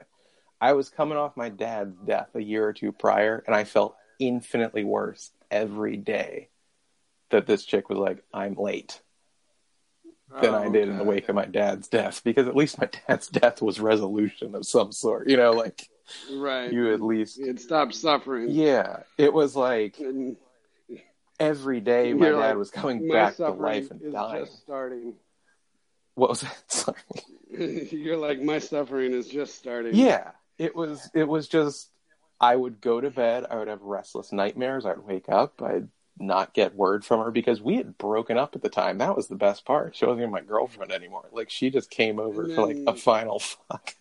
I 0.62 0.74
was 0.74 0.90
coming 0.90 1.18
off 1.18 1.36
my 1.36 1.50
dad's 1.50 1.96
death 2.06 2.30
a 2.36 2.42
year 2.42 2.68
or 2.68 2.72
two 2.72 2.92
prior, 2.92 3.44
and 3.48 3.56
I 3.56 3.64
felt 3.66 3.96
infinitely 4.22 4.84
worse 4.86 5.32
every 5.50 5.98
day 5.98 6.50
that 7.32 7.48
this 7.48 7.66
chick 7.66 7.90
was 7.90 7.98
like, 7.98 8.24
I'm 8.34 8.56
late 8.56 9.02
than 10.42 10.54
Oh, 10.54 10.58
I 10.58 10.70
did 10.70 10.88
in 10.88 10.98
the 10.98 11.04
wake 11.04 11.28
of 11.28 11.36
my 11.36 11.46
dad's 11.46 11.88
death 11.90 12.24
because 12.24 12.48
at 12.48 12.56
least 12.56 12.80
my 12.80 12.88
dad's 13.08 13.28
death 13.42 13.62
was 13.62 13.80
resolution 13.80 14.56
of 14.56 14.66
some 14.66 14.92
sort. 14.94 15.30
You 15.30 15.38
know, 15.38 15.52
like 15.52 15.90
Right. 16.32 16.72
you 16.72 16.94
at 16.94 17.02
least. 17.02 17.38
You'd 17.38 17.60
stop 17.60 17.92
suffering. 17.94 18.48
Yeah, 18.50 19.04
it 19.18 19.34
was 19.34 19.56
like 19.56 20.00
And 20.00 20.38
every 21.40 21.80
day 21.82 22.14
my 22.14 22.30
dad 22.30 22.36
like, 22.36 22.56
was 22.58 22.70
coming 22.72 23.10
back 23.10 23.36
to 23.38 23.50
life 23.50 23.92
and 23.92 24.12
dying. 24.14 24.46
just 24.46 24.62
starting. 24.62 25.14
What 26.16 26.30
was 26.30 26.42
that? 26.42 26.64
Sorry. 26.72 26.98
You're 27.92 28.18
like, 28.18 28.42
my 28.42 28.60
suffering 28.60 29.14
is 29.14 29.28
just 29.28 29.56
starting. 29.56 29.96
Yeah, 29.96 30.32
it 30.58 30.76
was. 30.76 31.10
It 31.14 31.28
was 31.28 31.48
just. 31.48 31.90
I 32.42 32.56
would 32.56 32.82
go 32.82 33.00
to 33.00 33.12
bed. 33.12 33.46
I 33.50 33.58
would 33.58 33.68
have 33.68 33.84
restless 33.84 34.32
nightmares. 34.32 34.86
I'd 34.86 35.06
wake 35.06 35.30
up. 35.30 35.62
I'd 35.62 35.88
not 36.20 36.54
get 36.54 36.76
word 36.76 37.06
from 37.06 37.22
her 37.24 37.30
because 37.30 37.62
we 37.62 37.78
had 37.78 37.98
broken 38.00 38.38
up 38.38 38.56
at 38.56 38.64
the 38.64 38.70
time. 38.70 38.98
That 38.98 39.16
was 39.16 39.28
the 39.28 39.36
best 39.36 39.64
part. 39.64 39.96
She 39.96 40.06
wasn't 40.06 40.22
even 40.22 40.32
my 40.32 40.42
girlfriend 40.42 40.92
anymore. 40.92 41.30
Like 41.32 41.52
she 41.52 41.70
just 41.70 41.92
came 41.92 42.20
over 42.20 42.44
And 42.44 42.56
for 42.56 42.68
like 42.68 42.78
a 42.88 42.96
final 42.96 43.40
fuck. 43.40 43.96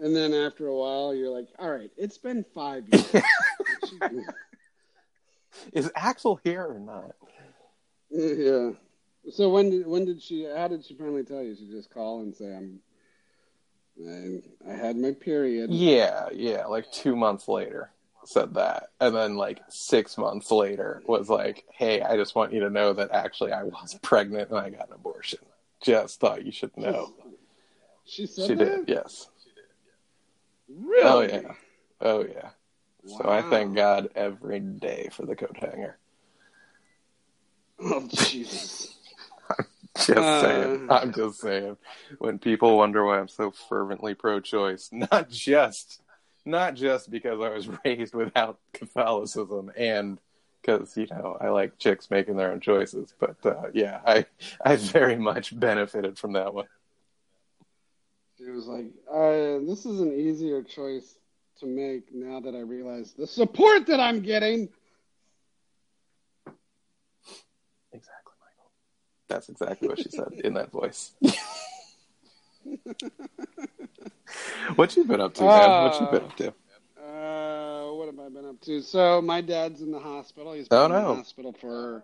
And 0.00 0.16
then 0.16 0.34
after 0.34 0.66
a 0.66 0.74
while, 0.74 1.14
you're 1.14 1.30
like, 1.30 1.48
all 1.58 1.70
right, 1.70 1.90
it's 1.96 2.18
been 2.18 2.44
five 2.54 2.84
years. 2.88 3.12
Is 5.72 5.90
Axel 5.94 6.40
here 6.42 6.64
or 6.64 6.78
not? 6.78 7.14
yeah. 8.10 8.70
So 9.30 9.50
when 9.50 9.70
did 9.70 9.86
when 9.86 10.04
did 10.04 10.22
she? 10.22 10.44
How 10.44 10.68
did 10.68 10.84
she 10.84 10.94
finally 10.94 11.22
tell 11.22 11.42
you? 11.42 11.54
She 11.54 11.68
just 11.70 11.90
call 11.90 12.20
and 12.20 12.34
say, 12.34 12.46
"I'm." 12.54 12.80
I, 14.08 14.70
I 14.70 14.74
had 14.74 14.96
my 14.96 15.12
period. 15.12 15.70
Yeah, 15.70 16.28
yeah. 16.32 16.66
Like 16.66 16.90
two 16.92 17.16
months 17.16 17.48
later, 17.48 17.90
said 18.24 18.54
that, 18.54 18.90
and 19.00 19.14
then 19.14 19.36
like 19.36 19.60
six 19.68 20.16
months 20.16 20.50
later 20.50 21.02
was 21.06 21.28
like, 21.28 21.64
"Hey, 21.72 22.00
I 22.02 22.16
just 22.16 22.34
want 22.34 22.52
you 22.52 22.60
to 22.60 22.70
know 22.70 22.92
that 22.92 23.10
actually 23.12 23.52
I 23.52 23.64
was 23.64 23.98
pregnant 24.02 24.50
and 24.50 24.58
I 24.58 24.70
got 24.70 24.88
an 24.88 24.94
abortion. 24.94 25.40
Just 25.82 26.20
thought 26.20 26.44
you 26.44 26.52
should 26.52 26.76
know." 26.76 27.12
She 28.04 28.26
said 28.26 28.46
She 28.46 28.54
that. 28.54 28.86
did, 28.86 28.88
yes. 28.88 29.28
Really? 30.68 31.02
Oh 31.04 31.20
yeah, 31.20 31.52
oh 32.00 32.24
yeah. 32.24 32.50
So 33.06 33.28
I 33.28 33.42
thank 33.42 33.74
God 33.74 34.10
every 34.14 34.60
day 34.60 35.08
for 35.12 35.26
the 35.26 35.34
coat 35.34 35.56
hanger. 35.56 35.96
Oh 37.80 38.06
Jesus. 38.08 38.99
Just 39.96 40.10
Uh. 40.18 40.40
saying. 40.42 40.86
I'm 40.90 41.12
just 41.12 41.40
saying. 41.40 41.76
When 42.18 42.38
people 42.38 42.76
wonder 42.76 43.04
why 43.04 43.18
I'm 43.18 43.28
so 43.28 43.50
fervently 43.50 44.14
pro-choice, 44.14 44.90
not 44.92 45.28
just, 45.30 46.00
not 46.44 46.74
just 46.74 47.10
because 47.10 47.40
I 47.40 47.48
was 47.48 47.68
raised 47.84 48.14
without 48.14 48.58
Catholicism 48.72 49.72
and 49.76 50.18
because 50.62 50.96
you 50.96 51.06
know 51.10 51.36
I 51.40 51.48
like 51.48 51.78
chicks 51.78 52.10
making 52.10 52.36
their 52.36 52.52
own 52.52 52.60
choices, 52.60 53.14
but 53.18 53.36
uh, 53.44 53.68
yeah, 53.72 54.00
I 54.06 54.26
I 54.64 54.76
very 54.76 55.16
much 55.16 55.58
benefited 55.58 56.18
from 56.18 56.34
that 56.34 56.52
one. 56.54 56.66
She 58.38 58.44
was 58.44 58.66
like, 58.66 58.86
uh, 59.10 59.58
"This 59.66 59.86
is 59.86 60.00
an 60.00 60.12
easier 60.12 60.62
choice 60.62 61.18
to 61.60 61.66
make 61.66 62.14
now 62.14 62.40
that 62.40 62.54
I 62.54 62.60
realize 62.60 63.12
the 63.12 63.26
support 63.26 63.86
that 63.86 64.00
I'm 64.00 64.20
getting." 64.20 64.68
Exactly, 67.92 68.34
Michael. 68.40 68.70
That's 69.30 69.48
exactly 69.48 69.86
what 69.88 69.98
she 70.00 70.08
said 70.10 70.32
in 70.44 70.54
that 70.54 70.72
voice. 70.72 71.12
what 74.74 74.96
you 74.96 75.04
been 75.04 75.20
up 75.20 75.34
to, 75.34 75.44
man? 75.44 75.82
what 75.84 76.00
you 76.00 76.06
been 76.08 76.24
up 76.24 76.36
to? 76.36 76.48
Uh, 77.00 77.92
what 77.94 78.06
have 78.06 78.18
I 78.18 78.28
been 78.28 78.44
up 78.48 78.60
to? 78.62 78.82
So 78.82 79.22
my 79.22 79.40
dad's 79.40 79.82
in 79.82 79.92
the 79.92 80.00
hospital. 80.00 80.52
He's 80.52 80.66
been 80.68 80.78
Oh, 80.80 80.86
in 80.86 80.92
the 80.92 81.00
no. 81.00 81.14
hospital 81.14 81.52
for 81.60 82.02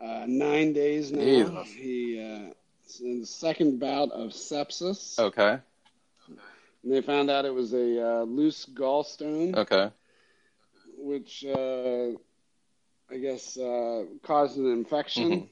uh, 0.00 0.26
nine 0.28 0.72
days 0.72 1.10
now. 1.10 1.24
Jesus. 1.24 1.66
He 1.72 2.20
uh, 2.20 2.52
in 3.04 3.20
the 3.20 3.26
second 3.26 3.80
bout 3.80 4.12
of 4.12 4.30
sepsis. 4.30 5.18
Okay. 5.18 5.58
And 6.28 6.92
they 6.94 7.02
found 7.02 7.30
out 7.30 7.44
it 7.46 7.52
was 7.52 7.72
a 7.74 8.20
uh, 8.20 8.22
loose 8.22 8.64
gallstone, 8.72 9.56
Okay. 9.56 9.90
which 10.96 11.44
uh, 11.44 12.10
I 13.10 13.18
guess 13.18 13.56
uh, 13.58 14.04
caused 14.22 14.56
an 14.56 14.70
infection. 14.70 15.30
Mhm. 15.30 15.48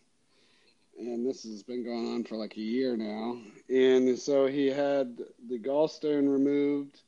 And 0.98 1.26
this 1.26 1.42
has 1.42 1.62
been 1.62 1.84
going 1.84 2.14
on 2.14 2.24
for 2.24 2.36
like 2.36 2.56
a 2.56 2.60
year 2.60 2.96
now. 2.96 3.38
And 3.68 4.18
so 4.18 4.46
he 4.46 4.68
had 4.68 5.18
the 5.48 5.58
gallstone 5.58 6.30
removed. 6.30 7.00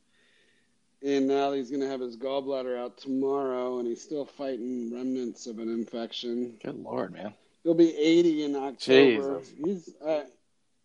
And 1.02 1.28
now 1.28 1.52
he's 1.52 1.70
going 1.70 1.82
to 1.82 1.88
have 1.88 2.00
his 2.00 2.16
gallbladder 2.16 2.76
out 2.76 2.98
tomorrow. 2.98 3.78
And 3.78 3.88
he's 3.88 4.02
still 4.02 4.26
fighting 4.26 4.92
remnants 4.92 5.46
of 5.46 5.58
an 5.58 5.68
infection. 5.68 6.58
Good 6.62 6.82
lord, 6.82 7.12
man. 7.12 7.34
He'll 7.62 7.74
be 7.74 7.96
80 7.96 8.44
in 8.44 8.56
October. 8.56 9.40
Jesus. 9.40 9.54
He's, 9.64 9.94
uh, 10.04 10.24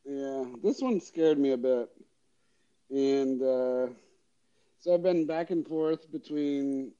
yeah, 0.06 0.44
this 0.64 0.82
one 0.82 1.00
scared 1.00 1.40
me 1.40 1.52
a 1.52 1.58
bit. 1.58 1.90
And 2.90 3.42
uh, 3.42 3.88
so 4.80 4.94
I've 4.94 5.04
been 5.04 5.26
back 5.26 5.50
and 5.50 5.66
forth 5.66 6.12
between 6.12 6.92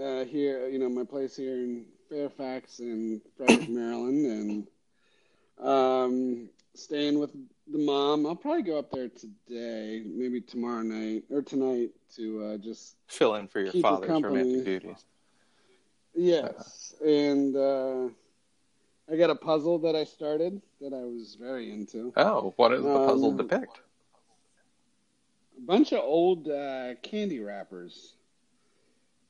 uh, 0.00 0.24
here, 0.24 0.68
you 0.68 0.78
know, 0.78 0.88
my 0.88 1.04
place 1.04 1.36
here 1.36 1.54
in 1.54 1.84
Fairfax 2.08 2.78
and 2.78 3.20
Frederick, 3.36 3.68
Maryland, 3.68 4.26
and 4.26 4.66
um, 5.62 6.48
staying 6.74 7.18
with 7.18 7.32
the 7.70 7.78
mom. 7.78 8.26
I'll 8.26 8.36
probably 8.36 8.62
go 8.62 8.78
up 8.78 8.90
there 8.90 9.08
today, 9.08 10.02
maybe 10.06 10.40
tomorrow 10.40 10.82
night 10.82 11.24
or 11.30 11.42
tonight 11.42 11.90
to 12.16 12.44
uh, 12.44 12.56
just 12.58 12.96
Fill 13.06 13.36
in 13.36 13.46
for 13.48 13.60
your 13.60 13.72
father's 13.74 14.22
romantic 14.22 14.64
duties. 14.64 15.04
Yes, 16.14 16.94
and 17.04 17.56
uh, 17.56 18.08
I 19.10 19.16
got 19.16 19.30
a 19.30 19.34
puzzle 19.34 19.78
that 19.80 19.96
I 19.96 20.04
started 20.04 20.60
that 20.80 20.92
I 20.92 21.04
was 21.04 21.36
very 21.40 21.72
into. 21.72 22.12
Oh, 22.16 22.52
what 22.56 22.68
does 22.70 22.82
the 22.82 23.06
puzzle 23.06 23.30
Um, 23.30 23.36
depict? 23.38 23.80
A 25.56 25.60
bunch 25.64 25.92
of 25.92 26.00
old 26.00 26.48
uh, 26.48 26.94
candy 27.02 27.40
wrappers, 27.40 28.14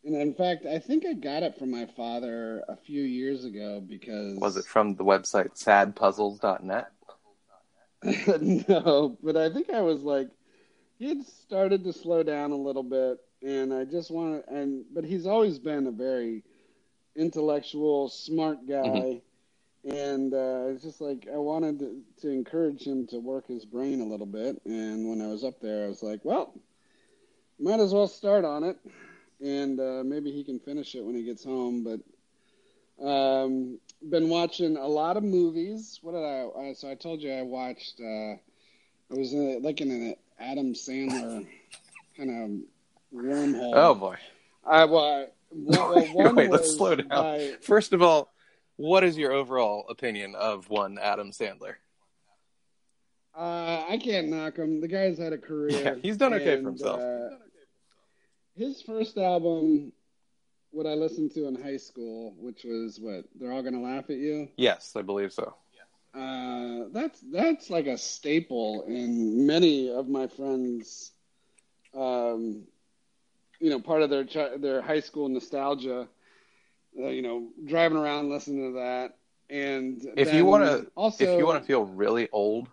and 0.05 0.17
in 0.17 0.35
fact, 0.35 0.67
I 0.67 0.79
think 0.79 1.07
I 1.07 1.13
got 1.15 1.43
it 1.43 1.59
from 1.59 1.71
my 1.71 1.87
father 1.87 2.65
a 2.69 2.77
few 2.77 3.03
years 3.03 3.45
ago 3.45 3.81
because 3.81 4.39
Was 4.39 4.57
it 4.57 4.65
from 4.65 4.97
the 4.97 5.05
website 5.05 5.57
sadpuzzles.net? 5.57 6.91
no, 8.69 9.17
but 9.23 9.37
I 9.37 9.53
think 9.53 9.71
I 9.71 9.81
was 9.81 10.03
like, 10.03 10.29
he 10.99 11.09
had 11.09 11.25
started 11.25 11.85
to 11.85 11.93
slow 11.93 12.23
down 12.23 12.51
a 12.51 12.57
little 12.57 12.83
bit, 12.83 13.19
and 13.43 13.73
I 13.73 13.85
just 13.85 14.11
wanted, 14.11 14.45
and 14.49 14.85
but 14.93 15.05
he's 15.05 15.27
always 15.27 15.59
been 15.59 15.87
a 15.87 15.93
very 15.93 16.43
intellectual, 17.15 18.09
smart 18.09 18.67
guy, 18.69 19.21
and 19.85 20.35
uh, 20.35 20.67
it's 20.69 20.83
just 20.83 21.01
like 21.01 21.29
I 21.33 21.39
wanted 21.39 21.79
to, 21.81 22.01
to 22.23 22.29
encourage 22.31 22.83
him 22.85 23.07
to 23.09 23.19
work 23.19 23.47
his 23.47 23.65
brain 23.65 24.01
a 24.01 24.07
little 24.07 24.27
bit. 24.27 24.61
And 24.65 25.09
when 25.09 25.21
I 25.21 25.29
was 25.29 25.45
up 25.45 25.61
there, 25.61 25.85
I 25.85 25.89
was 25.89 26.03
like, 26.03 26.21
well, 26.25 26.55
might 27.61 27.81
as 27.81 27.95
well 27.95 28.09
start 28.09 28.45
on 28.45 28.65
it, 28.65 28.79
and 29.43 29.81
uh, 29.81 30.03
maybe 30.05 30.31
he 30.31 30.45
can 30.45 30.59
finish 30.61 30.95
it 30.95 31.05
when 31.05 31.15
he 31.15 31.23
gets 31.23 31.45
home, 31.45 31.85
but. 31.85 32.01
Um, 33.03 33.79
been 34.11 34.29
watching 34.29 34.77
a 34.77 34.87
lot 34.87 35.17
of 35.17 35.25
movies. 35.25 35.99
What 36.03 36.13
did 36.13 36.25
I? 36.25 36.43
Uh, 36.43 36.75
so 36.75 36.91
I 36.91 36.95
told 36.95 37.21
you 37.23 37.33
I 37.33 37.43
watched. 37.43 38.01
Uh, 38.01 38.35
I 38.35 39.19
was 39.19 39.33
in 39.33 39.57
a, 39.57 39.59
like 39.59 39.81
in 39.81 39.91
an 39.91 40.15
Adam 40.39 40.75
Sandler 40.75 41.47
kind 42.17 42.31
of 42.31 43.19
wormhole. 43.19 43.73
Oh 43.75 43.95
boy. 43.95 44.17
I 44.65 44.85
well, 44.85 45.05
I, 45.05 45.27
well, 45.51 45.95
well, 45.95 46.05
one 46.13 46.35
Wait, 46.37 46.51
let's 46.51 46.69
was 46.69 46.77
slow 46.77 46.97
down. 46.97 47.09
by- 47.09 47.53
First 47.61 47.93
of 47.93 48.03
all, 48.03 48.33
what 48.77 49.05
is 49.05 49.17
your 49.17 49.33
overall 49.33 49.87
opinion 49.89 50.35
of 50.35 50.69
one 50.69 50.99
Adam 51.01 51.31
Sandler? 51.31 51.75
uh, 53.37 53.85
I 53.89 53.99
can't 54.03 54.29
knock 54.29 54.57
him. 54.57 54.81
The 54.81 54.89
guy's 54.89 55.19
had 55.19 55.33
a 55.33 55.39
career. 55.39 55.83
Yeah, 55.83 55.95
he's 56.03 56.17
done 56.17 56.35
okay 56.35 56.61
for 56.61 56.69
himself. 56.69 57.01
Uh, 57.01 57.37
his 58.55 58.83
first 58.83 59.17
album, 59.19 59.93
what 60.71 60.87
I 60.87 60.95
listened 60.95 61.33
to 61.33 61.47
in 61.47 61.55
high 61.61 61.77
school, 61.77 62.35
which 62.39 62.65
was 62.65 62.99
what 63.01 63.25
they're 63.39 63.53
all 63.53 63.63
gonna 63.63 63.81
laugh 63.83 64.11
at 64.11 64.17
you. 64.17 64.49
Yes, 64.57 64.95
I 64.97 65.03
believe 65.03 65.33
so. 65.33 65.55
Uh, 66.15 66.85
that's 66.93 67.21
that's 67.33 67.71
like 67.71 67.87
a 67.87 67.97
staple 67.97 68.85
in 68.87 69.47
many 69.47 69.91
of 69.91 70.09
my 70.09 70.27
friends. 70.27 71.13
Um, 71.95 72.63
you 73.61 73.71
know, 73.71 73.81
part 73.81 74.03
of 74.03 74.11
their 74.11 74.25
their 74.59 74.83
high 74.83 75.01
school 75.01 75.29
nostalgia. 75.29 76.09
Uh, 76.99 77.09
you 77.09 77.23
know, 77.23 77.49
driving 77.65 77.97
around 77.99 78.29
listening 78.31 78.73
to 78.73 78.79
that, 78.79 79.17
and 79.49 80.03
If 80.17 80.33
you 80.33 80.45
wanna- 80.45 80.87
also 80.97 81.25
if 81.25 81.39
you 81.39 81.47
want 81.47 81.61
to 81.63 81.67
feel 81.67 81.85
really 81.85 82.29
old, 82.33 82.69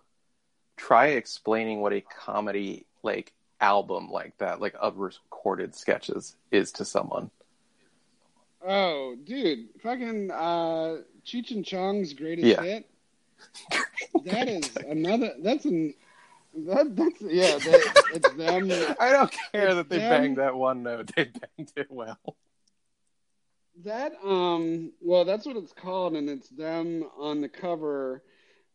try 0.78 1.08
explaining 1.08 1.82
what 1.82 1.94
a 1.94 2.02
comedy 2.02 2.86
like 3.04 3.34
album 3.62 4.10
like 4.10 4.38
that, 4.38 4.62
like 4.62 4.76
of 4.80 4.98
recorded 4.98 5.76
sketches, 5.76 6.36
is 6.52 6.72
to 6.74 6.86
someone. 6.86 7.30
oh, 8.66 9.16
dude, 9.24 9.68
fucking 9.82 10.32
uh, 10.32 10.98
Cheech 11.26 11.52
and 11.52 11.66
Chong's 11.66 12.14
greatest 12.14 12.48
Yeah. 12.48 12.62
hit. 12.62 12.90
That 14.26 14.48
is 14.50 14.76
another. 14.78 15.34
That's 15.40 15.66
an. 15.66 15.94
That, 16.68 16.96
that's 16.96 17.22
yeah. 17.22 17.58
That, 17.58 18.04
it's 18.16 18.30
them. 18.34 18.96
I 19.00 19.12
don't 19.12 19.34
care 19.54 19.76
that 19.76 19.88
they 19.90 20.00
them- 20.00 20.10
banged 20.10 20.38
that 20.40 20.56
one 20.56 20.84
note; 20.84 21.12
they 21.16 21.26
banged 21.26 21.72
it 21.78 21.88
well. 21.90 22.18
That 23.86 24.14
um 24.26 24.92
well 25.02 25.24
that's 25.24 25.46
what 25.46 25.56
it's 25.56 25.72
called 25.72 26.18
and 26.18 26.30
it's 26.30 26.50
them 26.50 27.06
on 27.18 27.40
the 27.40 27.48
cover 27.48 28.22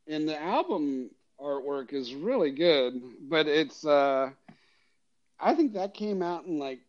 and 0.08 0.26
the 0.26 0.40
album 0.40 1.10
artwork 1.38 1.92
is 1.92 2.14
really 2.14 2.50
good 2.52 3.02
but 3.28 3.46
it's 3.46 3.84
uh 3.84 4.30
I 5.40 5.54
think 5.54 5.74
that 5.74 5.94
came 5.94 6.22
out 6.22 6.46
in 6.46 6.58
like 6.58 6.80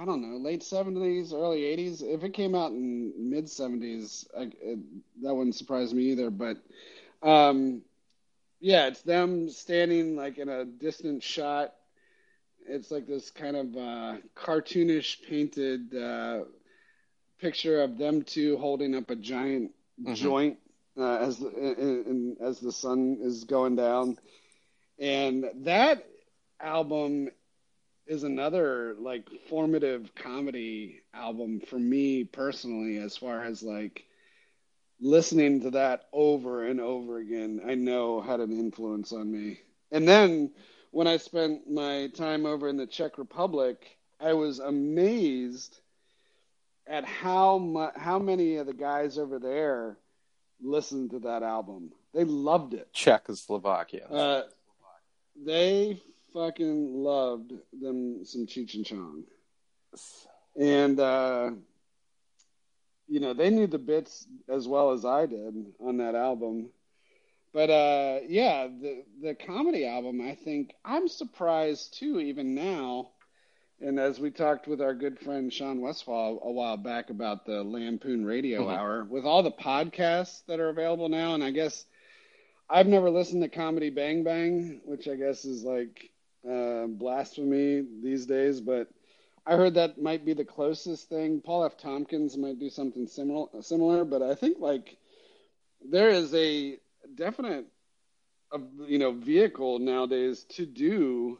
I 0.00 0.04
don't 0.04 0.22
know 0.22 0.36
late 0.38 0.62
70s 0.62 1.32
early 1.32 1.64
80s 1.64 2.02
if 2.02 2.22
it 2.24 2.32
came 2.34 2.54
out 2.54 2.72
in 2.72 3.12
mid 3.30 3.48
70s 3.48 4.26
that 4.34 5.34
wouldn't 5.34 5.54
surprise 5.56 5.92
me 5.94 6.04
either 6.12 6.30
but 6.30 6.58
um 7.22 7.82
yeah 8.60 8.86
it's 8.86 9.02
them 9.02 9.48
standing 9.50 10.16
like 10.16 10.38
in 10.38 10.48
a 10.48 10.64
distant 10.64 11.22
shot. 11.22 11.74
It's 12.66 12.90
like 12.90 13.06
this 13.06 13.30
kind 13.30 13.56
of 13.56 13.76
uh 13.76 14.16
cartoonish 14.36 15.22
painted 15.28 15.94
uh 15.94 16.44
picture 17.40 17.82
of 17.82 17.98
them 17.98 18.22
two 18.22 18.56
holding 18.58 18.94
up 18.94 19.10
a 19.10 19.16
giant 19.16 19.72
Mhm. 20.06 20.14
joint 20.14 20.58
uh, 20.98 21.16
as 21.18 21.38
the, 21.38 21.48
in, 21.50 22.04
in, 22.04 22.36
as 22.40 22.60
the 22.60 22.72
sun 22.72 23.18
is 23.22 23.44
going 23.44 23.76
down, 23.76 24.16
and 24.98 25.44
that 25.64 26.04
album 26.62 27.28
is 28.06 28.24
another 28.24 28.94
like 28.98 29.28
formative 29.48 30.14
comedy 30.14 31.02
album 31.14 31.60
for 31.60 31.78
me 31.78 32.24
personally, 32.24 32.98
as 32.98 33.16
far 33.16 33.44
as 33.44 33.62
like 33.62 34.04
listening 35.00 35.60
to 35.62 35.70
that 35.70 36.04
over 36.12 36.64
and 36.64 36.80
over 36.80 37.18
again. 37.18 37.60
I 37.66 37.74
know 37.74 38.20
had 38.20 38.40
an 38.40 38.52
influence 38.52 39.12
on 39.12 39.30
me, 39.30 39.60
and 39.90 40.06
then 40.06 40.50
when 40.90 41.06
I 41.06 41.16
spent 41.16 41.70
my 41.70 42.08
time 42.08 42.44
over 42.46 42.68
in 42.68 42.76
the 42.76 42.86
Czech 42.86 43.18
Republic, 43.18 43.98
I 44.20 44.34
was 44.34 44.58
amazed 44.58 45.80
at 46.86 47.04
how 47.04 47.58
mu- 47.58 47.90
how 47.96 48.18
many 48.18 48.56
of 48.56 48.66
the 48.66 48.74
guys 48.74 49.18
over 49.18 49.38
there 49.38 49.96
listened 50.60 51.10
to 51.10 51.20
that 51.20 51.42
album. 51.42 51.92
They 52.14 52.24
loved 52.24 52.74
it. 52.74 52.92
Czechoslovakia. 52.92 54.06
Uh, 54.06 54.42
they 55.34 56.00
fucking 56.32 56.94
loved 57.02 57.52
them 57.72 58.24
some 58.24 58.46
Cheech 58.46 58.74
and 58.74 58.84
Chong, 58.86 59.24
and 60.58 60.98
uh, 61.00 61.50
you 63.08 63.20
know 63.20 63.34
they 63.34 63.50
knew 63.50 63.66
the 63.66 63.78
bits 63.78 64.26
as 64.48 64.66
well 64.68 64.92
as 64.92 65.04
I 65.04 65.26
did 65.26 65.54
on 65.80 65.98
that 65.98 66.14
album. 66.14 66.70
But 67.52 67.70
uh, 67.70 68.20
yeah, 68.28 68.68
the 68.68 69.04
the 69.22 69.34
comedy 69.34 69.86
album, 69.86 70.20
I 70.20 70.34
think 70.34 70.74
I'm 70.84 71.08
surprised 71.08 71.98
too, 71.98 72.20
even 72.20 72.54
now. 72.54 73.10
And 73.80 73.98
as 73.98 74.20
we 74.20 74.30
talked 74.30 74.68
with 74.68 74.80
our 74.80 74.94
good 74.94 75.18
friend 75.18 75.52
Sean 75.52 75.80
Westfall 75.80 76.40
a 76.44 76.52
while 76.52 76.76
back 76.76 77.10
about 77.10 77.44
the 77.46 77.64
Lampoon 77.64 78.24
Radio 78.24 78.66
Mhm. 78.66 78.76
Hour, 78.76 79.04
with 79.04 79.24
all 79.24 79.42
the 79.42 79.50
podcasts 79.50 80.44
that 80.46 80.60
are 80.60 80.68
available 80.68 81.08
now, 81.08 81.34
and 81.34 81.42
I 81.42 81.50
guess 81.50 81.84
I've 82.70 82.86
never 82.86 83.10
listened 83.10 83.42
to 83.42 83.48
Comedy 83.48 83.90
Bang 83.90 84.22
Bang, 84.24 84.80
which 84.84 85.08
I 85.08 85.16
guess 85.16 85.44
is 85.44 85.64
like 85.64 86.11
uh, 86.48 86.86
blasphemy 86.86 87.84
these 88.02 88.26
days, 88.26 88.60
but 88.60 88.88
I 89.46 89.56
heard 89.56 89.74
that 89.74 90.00
might 90.00 90.24
be 90.24 90.34
the 90.34 90.44
closest 90.44 91.08
thing. 91.08 91.40
Paul 91.40 91.64
F. 91.64 91.76
Tompkins 91.76 92.36
might 92.36 92.58
do 92.58 92.70
something 92.70 93.06
similar, 93.06 93.48
similar, 93.60 94.04
but 94.04 94.22
I 94.22 94.34
think 94.34 94.58
like 94.60 94.96
there 95.88 96.08
is 96.10 96.32
a 96.34 96.78
definite 97.14 97.66
you 98.86 98.98
know 98.98 99.12
vehicle 99.12 99.78
nowadays 99.78 100.44
to 100.50 100.66
do 100.66 101.38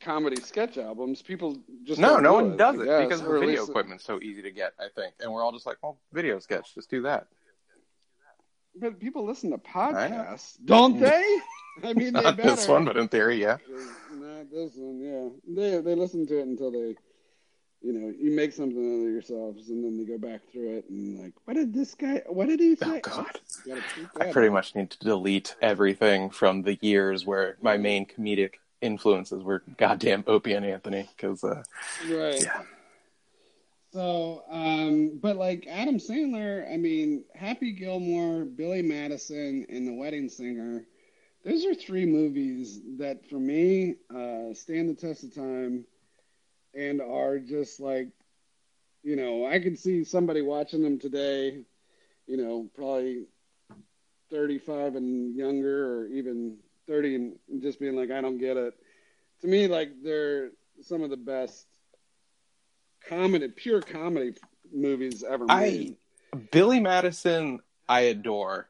comedy 0.00 0.40
sketch 0.42 0.76
albums. 0.78 1.22
People 1.22 1.56
just 1.84 2.00
no, 2.00 2.18
no 2.18 2.34
one 2.34 2.56
does 2.56 2.78
I 2.78 2.82
it 2.82 2.86
guess, 2.86 3.04
because 3.04 3.22
the 3.22 3.38
video 3.38 3.60
least- 3.60 3.70
equipment's 3.70 4.04
so 4.04 4.20
easy 4.20 4.42
to 4.42 4.50
get. 4.50 4.72
I 4.78 4.88
think, 4.94 5.14
and 5.20 5.32
we're 5.32 5.42
all 5.44 5.52
just 5.52 5.66
like, 5.66 5.76
well, 5.82 5.98
video 6.12 6.38
sketch, 6.40 6.74
just 6.74 6.90
do 6.90 7.02
that. 7.02 7.28
But 8.74 8.98
people 8.98 9.24
listen 9.24 9.50
to 9.50 9.58
podcasts, 9.58 10.56
don't 10.64 10.98
they? 10.98 11.38
I 11.84 11.92
mean, 11.94 12.12
they 12.12 12.22
Not 12.22 12.36
better. 12.36 12.50
this 12.50 12.68
one, 12.68 12.84
but 12.84 12.96
in 12.96 13.08
theory, 13.08 13.40
yeah. 13.40 13.58
Not 14.14 14.50
this 14.50 14.72
one, 14.76 15.00
yeah. 15.00 15.28
They 15.46 15.80
they 15.80 15.94
listen 15.94 16.26
to 16.26 16.38
it 16.38 16.46
until 16.46 16.70
they, 16.70 16.96
you 17.82 17.92
know, 17.92 18.12
you 18.18 18.32
make 18.34 18.52
something 18.52 18.76
out 18.78 19.06
of 19.06 19.12
yourselves, 19.12 19.68
and 19.68 19.84
then 19.84 19.98
they 19.98 20.04
go 20.04 20.18
back 20.18 20.40
through 20.52 20.78
it 20.78 20.84
and 20.88 21.18
like, 21.18 21.32
what 21.44 21.54
did 21.54 21.74
this 21.74 21.94
guy? 21.94 22.22
What 22.26 22.48
did 22.48 22.60
he 22.60 22.76
say? 22.76 23.00
Oh 23.06 23.10
God. 23.10 23.40
You 23.66 23.74
gotta 23.74 23.86
keep 23.94 24.08
I 24.20 24.32
pretty 24.32 24.50
much 24.50 24.74
need 24.74 24.90
to 24.90 24.98
delete 25.00 25.54
everything 25.60 26.30
from 26.30 26.62
the 26.62 26.78
years 26.80 27.26
where 27.26 27.56
my 27.60 27.76
main 27.76 28.06
comedic 28.06 28.54
influences 28.80 29.42
were 29.42 29.62
goddamn 29.78 30.24
Opie 30.26 30.54
and 30.54 30.66
Anthony 30.66 31.08
because 31.16 31.44
uh, 31.44 31.62
right. 32.10 32.42
yeah, 32.42 32.62
So, 33.92 34.42
um, 34.50 35.18
but 35.20 35.36
like 35.36 35.66
Adam 35.68 35.98
Sandler, 35.98 36.70
I 36.72 36.78
mean, 36.78 37.24
Happy 37.34 37.72
Gilmore, 37.72 38.46
Billy 38.46 38.80
Madison, 38.80 39.66
and 39.68 39.86
The 39.86 39.92
Wedding 39.92 40.30
Singer, 40.30 40.86
those 41.44 41.66
are 41.66 41.74
three 41.74 42.06
movies 42.06 42.80
that 42.98 43.28
for 43.28 43.38
me 43.38 43.96
uh, 44.08 44.54
stand 44.54 44.88
the 44.88 44.94
test 44.94 45.24
of 45.24 45.34
time 45.34 45.84
and 46.74 47.02
are 47.02 47.38
just 47.38 47.80
like, 47.80 48.08
you 49.02 49.14
know, 49.14 49.44
I 49.44 49.58
could 49.58 49.78
see 49.78 50.04
somebody 50.04 50.40
watching 50.40 50.82
them 50.82 50.98
today, 50.98 51.64
you 52.26 52.38
know, 52.38 52.70
probably 52.74 53.26
35 54.30 54.94
and 54.94 55.36
younger 55.36 55.86
or 55.86 56.06
even 56.06 56.56
30 56.86 57.14
and 57.16 57.38
just 57.60 57.78
being 57.78 57.96
like, 57.96 58.10
I 58.10 58.22
don't 58.22 58.38
get 58.38 58.56
it. 58.56 58.72
To 59.42 59.48
me, 59.48 59.66
like, 59.66 59.90
they're 60.02 60.52
some 60.80 61.02
of 61.02 61.10
the 61.10 61.16
best 61.18 61.66
comedy, 63.08 63.48
pure 63.48 63.80
comedy 63.80 64.34
movies 64.72 65.22
ever 65.22 65.46
I. 65.48 65.96
Billy 66.50 66.80
Madison 66.80 67.60
I 67.88 68.00
adore. 68.02 68.68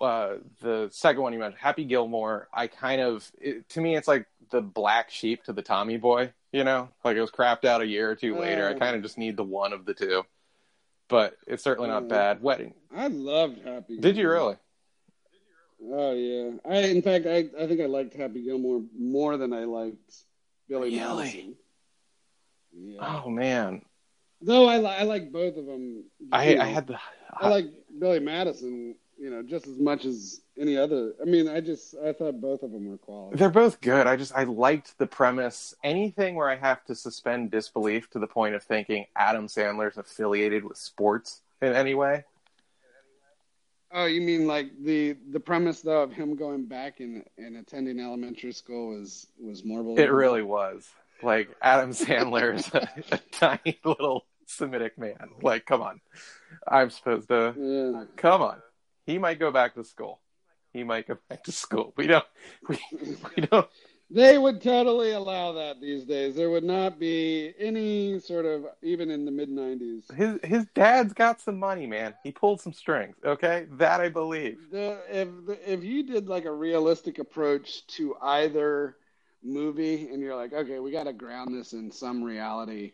Uh, 0.00 0.36
the 0.60 0.88
second 0.92 1.22
one 1.22 1.32
you 1.32 1.38
mentioned, 1.38 1.60
Happy 1.60 1.84
Gilmore, 1.84 2.48
I 2.52 2.66
kind 2.66 3.00
of 3.00 3.30
it, 3.40 3.68
to 3.70 3.80
me 3.80 3.96
it's 3.96 4.08
like 4.08 4.26
the 4.50 4.60
black 4.60 5.10
sheep 5.10 5.44
to 5.44 5.52
the 5.52 5.62
Tommy 5.62 5.96
Boy. 5.96 6.32
You 6.52 6.64
know, 6.64 6.88
like 7.04 7.16
it 7.16 7.20
was 7.20 7.30
crapped 7.30 7.64
out 7.66 7.82
a 7.82 7.86
year 7.86 8.10
or 8.10 8.14
two 8.14 8.36
later. 8.38 8.68
I 8.68 8.72
Uh. 8.72 8.78
kind 8.78 8.96
of 8.96 9.02
just 9.02 9.18
need 9.18 9.36
the 9.36 9.44
one 9.44 9.72
of 9.74 9.84
the 9.84 9.92
two, 9.94 10.24
but 11.08 11.36
it's 11.46 11.62
certainly 11.62 11.90
not 11.90 12.04
Uh. 12.04 12.06
bad. 12.06 12.42
Wedding, 12.42 12.74
I 12.94 13.08
loved 13.08 13.60
Happy. 13.64 13.98
did 13.98 14.16
you 14.16 14.28
really? 14.30 14.56
Oh 15.82 16.12
yeah. 16.14 16.50
I 16.68 16.78
in 16.86 17.02
fact 17.02 17.26
I 17.26 17.48
I 17.58 17.66
think 17.66 17.80
I 17.80 17.86
liked 17.86 18.14
Happy 18.14 18.42
Gilmore 18.42 18.82
more 18.98 19.36
than 19.36 19.52
I 19.52 19.64
liked 19.64 20.24
Billy 20.68 20.90
Really? 20.98 21.16
Madison. 21.24 21.56
Yeah. 22.80 23.22
Oh 23.24 23.28
man, 23.30 23.82
Though 24.40 24.66
I 24.66 24.78
li- 24.78 24.86
I 24.86 25.02
like 25.02 25.32
both 25.32 25.56
of 25.56 25.66
them. 25.66 26.04
I 26.30 26.56
I 26.56 26.66
had 26.66 26.86
the 26.86 26.98
I 27.40 27.46
uh, 27.46 27.50
like 27.50 27.66
Billy 27.98 28.20
Madison, 28.20 28.94
you 29.18 29.30
know, 29.30 29.42
just 29.42 29.66
as 29.66 29.78
much 29.78 30.04
as 30.04 30.40
any 30.56 30.76
other. 30.76 31.14
I 31.20 31.24
mean, 31.24 31.48
I 31.48 31.60
just 31.60 31.96
I 32.04 32.12
thought 32.12 32.40
both 32.40 32.62
of 32.62 32.70
them 32.70 32.88
were 32.88 32.98
quality. 32.98 33.36
They're 33.36 33.50
both 33.50 33.80
good. 33.80 34.06
I 34.06 34.14
just 34.16 34.32
I 34.34 34.44
liked 34.44 34.96
the 34.98 35.06
premise. 35.06 35.74
Anything 35.82 36.36
where 36.36 36.48
I 36.48 36.56
have 36.56 36.84
to 36.84 36.94
suspend 36.94 37.50
disbelief 37.50 38.10
to 38.10 38.20
the 38.20 38.28
point 38.28 38.54
of 38.54 38.62
thinking 38.62 39.06
Adam 39.16 39.48
Sandler's 39.48 39.96
affiliated 39.96 40.64
with 40.64 40.76
sports 40.76 41.42
in 41.60 41.72
any 41.72 41.94
way. 41.94 42.24
Oh, 43.90 44.04
you 44.04 44.20
mean 44.20 44.46
like 44.46 44.70
the 44.82 45.16
the 45.30 45.40
premise 45.40 45.80
though 45.80 46.02
of 46.02 46.12
him 46.12 46.36
going 46.36 46.66
back 46.66 47.00
and 47.00 47.24
and 47.38 47.56
attending 47.56 47.98
elementary 47.98 48.52
school 48.52 48.90
was 48.90 49.26
was 49.40 49.64
more 49.64 49.82
believable. 49.82 50.04
It 50.04 50.12
really 50.12 50.42
was. 50.42 50.88
Like 51.22 51.48
Adam 51.60 51.90
Sandler 51.90 52.54
is 52.54 52.68
a, 52.74 52.88
a 53.12 53.18
tiny 53.32 53.78
little 53.84 54.26
Semitic 54.46 54.96
man. 54.98 55.28
Like, 55.42 55.66
come 55.66 55.82
on. 55.82 56.00
I'm 56.66 56.90
supposed 56.90 57.28
to 57.28 57.54
Yeah. 57.56 58.04
come 58.16 58.40
on. 58.42 58.62
He 59.04 59.18
might 59.18 59.38
go 59.38 59.50
back 59.50 59.74
to 59.74 59.84
school. 59.84 60.20
He 60.72 60.84
might 60.84 61.06
go 61.08 61.18
back 61.28 61.44
to 61.44 61.52
school. 61.52 61.92
We 61.96 62.06
don't 62.06 62.24
we, 62.68 62.78
we 63.36 63.42
don't 63.46 63.68
They 64.10 64.38
would 64.38 64.62
totally 64.62 65.12
allow 65.12 65.52
that 65.52 65.80
these 65.82 66.04
days. 66.06 66.34
There 66.34 66.48
would 66.48 66.64
not 66.64 66.98
be 66.98 67.52
any 67.58 68.18
sort 68.20 68.46
of 68.46 68.64
even 68.82 69.10
in 69.10 69.24
the 69.26 69.30
mid 69.30 69.50
'90s. 69.50 70.10
his 70.14 70.38
his 70.42 70.66
dad's 70.74 71.12
got 71.12 71.40
some 71.42 71.58
money, 71.58 71.86
man. 71.86 72.14
He 72.22 72.32
pulled 72.32 72.60
some 72.62 72.72
strings, 72.72 73.16
okay? 73.24 73.66
That 73.72 74.00
I 74.00 74.08
believe. 74.08 74.56
The, 74.70 74.98
if 75.10 75.28
if 75.66 75.84
you 75.84 76.04
did 76.04 76.26
like 76.28 76.46
a 76.46 76.52
realistic 76.52 77.18
approach 77.18 77.86
to 77.98 78.16
either 78.22 78.96
movie, 79.42 80.08
and 80.08 80.22
you're 80.22 80.36
like, 80.36 80.52
okay, 80.52 80.78
we 80.78 80.90
got 80.90 81.04
to 81.04 81.12
ground 81.12 81.54
this 81.54 81.72
in 81.72 81.90
some 81.90 82.22
reality. 82.22 82.92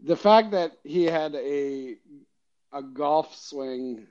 The 0.00 0.16
fact 0.16 0.52
that 0.52 0.72
he 0.84 1.04
had 1.04 1.34
a 1.34 1.96
a 2.72 2.82
golf 2.82 3.34
swing 3.34 4.06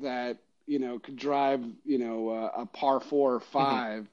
that 0.00 0.38
you 0.66 0.78
know 0.78 0.98
could 0.98 1.16
drive 1.16 1.64
you 1.84 1.98
know 1.98 2.28
uh, 2.30 2.50
a 2.62 2.66
par 2.66 3.00
four 3.00 3.34
or 3.34 3.40
5 3.40 4.08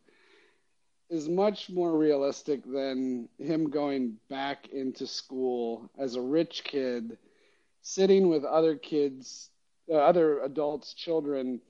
is 1.10 1.30
much 1.30 1.70
more 1.70 1.98
realistic 1.98 2.64
than 2.66 3.30
him 3.38 3.70
going 3.70 4.18
back 4.30 4.68
into 4.70 5.08
school 5.08 5.90
as 5.98 6.16
a 6.16 6.22
rich 6.22 6.64
kid, 6.64 7.18
sitting 7.82 8.28
with 8.28 8.44
other 8.44 8.76
kids, 8.76 9.50
uh, 9.90 9.96
other 9.96 10.42
adults, 10.42 10.94
children. 10.94 11.62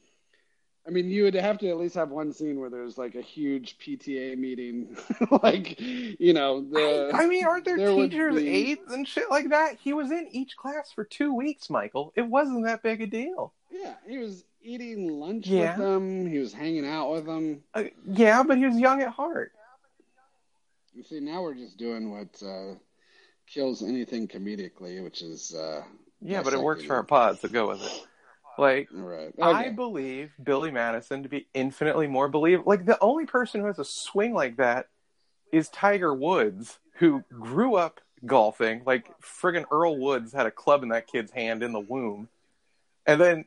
I 0.88 0.90
mean, 0.90 1.10
you 1.10 1.24
would 1.24 1.34
have 1.34 1.58
to 1.60 1.70
at 1.70 1.78
least 1.78 1.96
have 1.96 2.12
one 2.12 2.32
scene 2.32 2.60
where 2.60 2.70
there's 2.70 2.98
like 2.98 3.16
a 3.16 3.22
huge 3.22 3.78
PTA 3.78 4.38
meeting, 4.38 4.96
like 5.44 5.80
you 5.82 6.34
know 6.34 6.62
the. 6.62 7.12
I 7.14 7.28
mean, 7.28 7.46
aren't 7.46 7.66
there, 7.66 7.78
there 7.78 7.94
teachers' 7.94 8.36
be- 8.36 8.48
aides 8.48 8.92
and 8.94 9.06
shit 9.06 9.30
like 9.30 9.50
that? 9.50 9.76
He 9.84 9.94
was 9.94 10.12
in 10.12 10.30
each 10.32 10.56
class 10.56 10.92
for 10.94 11.04
two 11.04 11.34
weeks, 11.34 11.70
Michael. 11.70 12.14
It 12.16 12.22
wasn't 12.22 12.64
that 12.66 12.84
big 12.84 13.02
a 13.02 13.08
deal. 13.08 13.54
Yeah, 13.70 13.96
he 14.08 14.18
was 14.18 14.46
eating 14.64 15.10
lunch 15.20 15.48
Yeah. 15.48 15.78
with 15.78 15.86
them. 15.86 16.26
He 16.30 16.38
was 16.40 16.54
hanging 16.54 16.88
out 16.88 17.12
with 17.12 17.26
them. 17.26 17.64
Uh, 17.74 17.84
yeah, 18.10 18.44
but 18.44 18.58
he 18.58 18.66
was 18.66 18.78
young 18.80 19.02
at 19.02 19.10
heart. 19.10 19.52
You 20.94 21.04
see, 21.04 21.20
now 21.20 21.42
we're 21.44 21.54
just 21.54 21.78
doing 21.78 22.12
what 22.12 22.42
uh, 22.42 22.76
kills 23.46 23.84
anything 23.84 24.28
comedically, 24.28 25.04
which 25.04 25.22
is 25.22 25.54
uh, 25.54 25.84
Yeah, 26.22 26.42
but 26.44 26.54
it 26.54 26.60
works 26.62 26.86
for 26.86 26.96
our 26.96 27.02
it. 27.02 27.08
pods, 27.08 27.42
so 27.42 27.50
go 27.50 27.68
with 27.68 27.82
it. 27.84 28.08
Like, 28.58 28.90
right. 28.92 29.34
I 29.42 29.70
believe 29.70 30.32
Billy 30.42 30.72
Madison 30.72 31.24
to 31.24 31.30
be 31.30 31.48
infinitely 31.54 32.08
more 32.08 32.28
believable. 32.28 32.70
Like, 32.70 32.86
the 32.86 33.00
only 33.02 33.26
person 33.26 33.62
who 33.62 33.68
has 33.68 33.80
a 33.80 33.86
swing 33.86 34.34
like 34.34 34.58
that 34.58 34.88
is 35.52 35.70
Tiger 35.70 36.14
Woods, 36.14 36.80
who 36.94 37.24
grew 37.32 37.76
up 37.76 38.02
golfing. 38.26 38.82
Like, 38.86 39.12
friggin' 39.22 39.66
Earl 39.72 39.98
Woods 39.98 40.34
had 40.34 40.46
a 40.46 40.52
club 40.52 40.84
in 40.84 40.90
that 40.90 41.08
kid's 41.08 41.32
hand 41.32 41.62
in 41.64 41.72
the 41.72 41.80
womb. 41.80 42.30
And 43.06 43.22
then, 43.22 43.46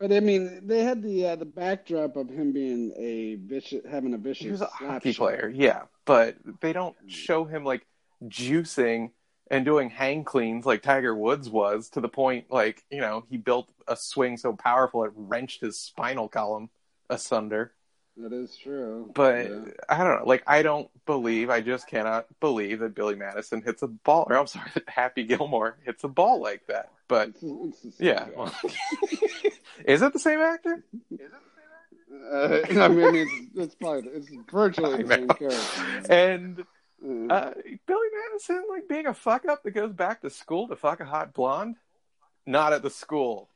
But 0.00 0.12
I 0.12 0.20
mean, 0.20 0.66
they 0.66 0.82
had 0.82 1.02
the 1.02 1.26
uh, 1.28 1.36
the 1.36 1.44
backdrop 1.44 2.16
of 2.16 2.28
him 2.28 2.52
being 2.52 2.92
a 2.96 3.36
vicious, 3.36 3.82
having 3.88 4.14
a 4.14 4.18
vicious. 4.18 4.44
he 4.44 4.50
was 4.50 4.62
a 4.62 4.66
hockey 4.66 5.12
shot. 5.12 5.22
player, 5.22 5.52
yeah, 5.54 5.82
but 6.04 6.36
they 6.60 6.72
don't 6.72 6.96
show 7.06 7.44
him, 7.44 7.62
like, 7.64 7.86
juicing 8.24 9.10
and 9.50 9.64
doing 9.64 9.90
hang 9.90 10.24
cleans 10.24 10.66
like 10.66 10.82
Tiger 10.82 11.14
Woods 11.14 11.48
was 11.48 11.88
to 11.90 12.00
the 12.00 12.08
point, 12.08 12.46
like, 12.50 12.84
you 12.90 13.00
know, 13.00 13.24
he 13.30 13.36
built 13.36 13.68
a 13.86 13.96
swing 13.96 14.36
so 14.36 14.52
powerful 14.52 15.04
it 15.04 15.12
wrenched 15.14 15.60
his 15.60 15.78
spinal 15.78 16.28
column 16.28 16.70
asunder. 17.08 17.72
That 18.18 18.32
is 18.32 18.56
true. 18.56 19.10
But 19.14 19.44
Yeah. 19.44 19.64
I 19.90 19.98
don't 19.98 20.20
know. 20.20 20.26
Like 20.26 20.42
I 20.46 20.62
don't 20.62 20.88
believe. 21.04 21.50
I 21.50 21.60
just 21.60 21.86
cannot 21.86 22.26
believe 22.40 22.80
that 22.80 22.94
Billy 22.94 23.14
Madison 23.14 23.60
hits 23.60 23.82
a 23.82 23.88
ball. 23.88 24.26
Or 24.30 24.38
I'm 24.38 24.46
sorry, 24.46 24.70
that 24.74 24.88
Happy 24.88 25.24
Gilmore 25.24 25.76
hits 25.84 26.02
a 26.02 26.08
ball 26.08 26.40
like 26.40 26.66
that. 26.68 26.90
But 27.08 27.28
It's, 27.28 27.42
it's 27.42 27.80
the 27.82 27.92
same 27.92 28.06
yeah, 28.06 28.28
is 29.84 30.00
it 30.00 30.12
the 30.14 30.18
same 30.18 30.40
actor? 30.40 30.82
Uh, 32.32 32.60
I 32.80 32.88
mean, 32.88 33.14
it's, 33.16 33.32
it's 33.54 33.74
probably 33.74 34.10
it's 34.10 34.28
virtually 34.50 35.02
the 35.02 35.14
same 35.14 35.28
character. 35.28 36.12
And 36.12 36.64
Uh, 37.04 37.32
uh, 37.32 37.54
Billy 37.86 38.08
Madison, 38.30 38.64
like 38.70 38.88
being 38.88 39.06
a 39.06 39.14
fuck 39.14 39.46
up 39.46 39.62
that 39.62 39.72
goes 39.72 39.92
back 39.92 40.20
to 40.22 40.30
school 40.30 40.68
to 40.68 40.76
fuck 40.76 41.00
a 41.00 41.04
hot 41.04 41.34
blonde, 41.34 41.76
not 42.46 42.72
at 42.72 42.82
the 42.82 42.90
school. 42.90 43.48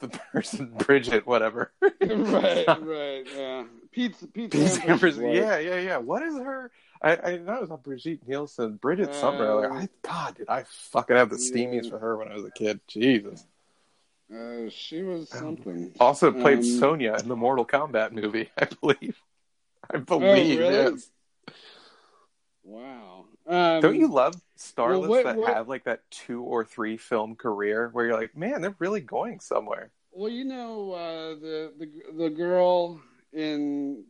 The 0.00 0.08
person, 0.08 0.72
Bridget, 0.78 1.26
whatever. 1.26 1.72
right, 1.82 2.66
right, 2.68 3.26
yeah. 3.36 3.64
Pete's 3.90 4.24
Pete's 4.32 4.54
Pete 4.56 4.84
Sampras' 4.84 5.14
Sampras, 5.18 5.34
yeah, 5.34 5.58
yeah, 5.58 5.80
yeah. 5.80 5.96
What 5.96 6.22
is 6.22 6.36
her? 6.38 6.70
I, 7.02 7.16
I 7.16 7.36
know 7.38 7.54
it 7.56 7.60
was 7.62 7.70
not 7.70 7.82
Brigitte 7.82 8.26
Nielsen. 8.26 8.76
Bridget 8.76 9.12
something. 9.14 9.42
or 9.42 9.66
other. 9.66 9.72
Uh, 9.72 9.82
I 9.82 9.88
God, 10.02 10.36
did 10.36 10.48
I 10.48 10.64
fucking 10.66 11.16
have 11.16 11.30
the 11.30 11.36
steamies 11.36 11.90
for 11.90 11.98
her 11.98 12.16
when 12.16 12.28
I 12.28 12.34
was 12.34 12.44
a 12.44 12.50
kid? 12.52 12.80
Jesus. 12.86 13.44
Uh, 14.32 14.68
she 14.68 15.02
was 15.02 15.28
something. 15.30 15.92
Also 15.98 16.30
played 16.30 16.58
Um, 16.58 16.64
Sonya 16.64 17.16
in 17.20 17.28
the 17.28 17.36
Mortal 17.36 17.64
Kombat 17.64 18.12
movie, 18.12 18.50
I 18.58 18.66
believe. 18.80 19.20
I 19.90 19.96
believe, 19.98 20.58
really? 20.58 20.74
yes. 20.74 21.10
Wow. 22.68 23.24
Um, 23.46 23.80
Don't 23.80 23.96
you 23.96 24.08
love 24.08 24.34
starlets 24.58 25.00
well, 25.00 25.08
what- 25.08 25.24
that 25.24 25.36
what- 25.38 25.54
have 25.54 25.68
like 25.68 25.84
that 25.84 26.02
two 26.10 26.42
or 26.42 26.66
three 26.66 26.98
film 26.98 27.34
career 27.34 27.88
where 27.92 28.04
you're 28.04 28.20
like, 28.20 28.36
man, 28.36 28.60
they're 28.60 28.76
really 28.78 29.00
going 29.00 29.40
somewhere? 29.40 29.90
Well, 30.12 30.28
you 30.30 30.44
know 30.44 30.92
uh, 30.92 31.28
the 31.40 31.72
the 31.78 31.90
the 32.24 32.30
girl 32.30 33.00
in 33.32 34.04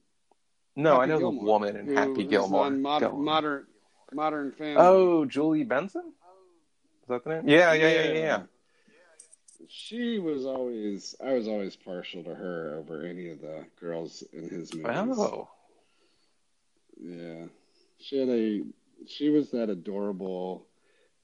No, 0.74 0.94
Happy 0.94 1.02
I 1.02 1.06
know 1.06 1.18
Gilmore, 1.18 1.40
the 1.44 1.46
woman 1.46 1.76
in 1.76 1.96
Happy 1.96 2.24
Gilmore. 2.24 2.64
on 2.66 2.82
Mod- 2.82 3.02
on. 3.04 3.22
modern 3.24 3.66
Modern 4.12 4.52
Family. 4.52 4.76
Oh, 4.78 5.24
Julie 5.24 5.64
Benson? 5.64 6.12
Is 7.02 7.08
that 7.08 7.22
the 7.24 7.30
name? 7.30 7.48
Yeah, 7.48 7.74
yeah, 7.74 7.88
yeah, 7.88 8.02
yeah. 8.02 8.12
yeah. 8.18 8.42
She 9.68 10.18
was 10.18 10.46
always 10.46 11.14
I 11.24 11.34
was 11.34 11.46
always 11.46 11.76
partial 11.76 12.24
to 12.24 12.34
her 12.34 12.74
over 12.78 13.04
any 13.04 13.28
of 13.28 13.40
the 13.40 13.64
girls 13.80 14.22
in 14.32 14.48
his 14.48 14.74
movies. 14.74 15.18
Oh, 15.18 15.48
Yeah. 17.00 17.44
She 18.00 18.18
had 18.18 18.28
a 18.28 18.62
she 19.06 19.28
was 19.30 19.50
that 19.52 19.70
adorable 19.70 20.66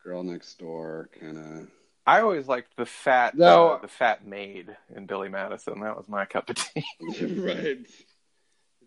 girl 0.03 0.23
next 0.23 0.59
door 0.59 1.09
kind 1.21 1.39
of 1.39 1.69
I 2.07 2.21
always 2.21 2.47
liked 2.49 2.77
the 2.77 2.85
fat, 2.85 3.35
No. 3.35 3.69
uh, 3.71 3.81
the 3.81 3.89
fat 3.89 4.27
maid 4.27 4.77
in 4.95 5.07
Billy 5.07 5.31
Madison. 5.31 5.81
That 5.81 5.97
was 5.97 6.07
my 6.09 6.27
cup 6.27 6.51
of 6.51 6.57
tea. 6.57 6.85
right. 7.39 7.79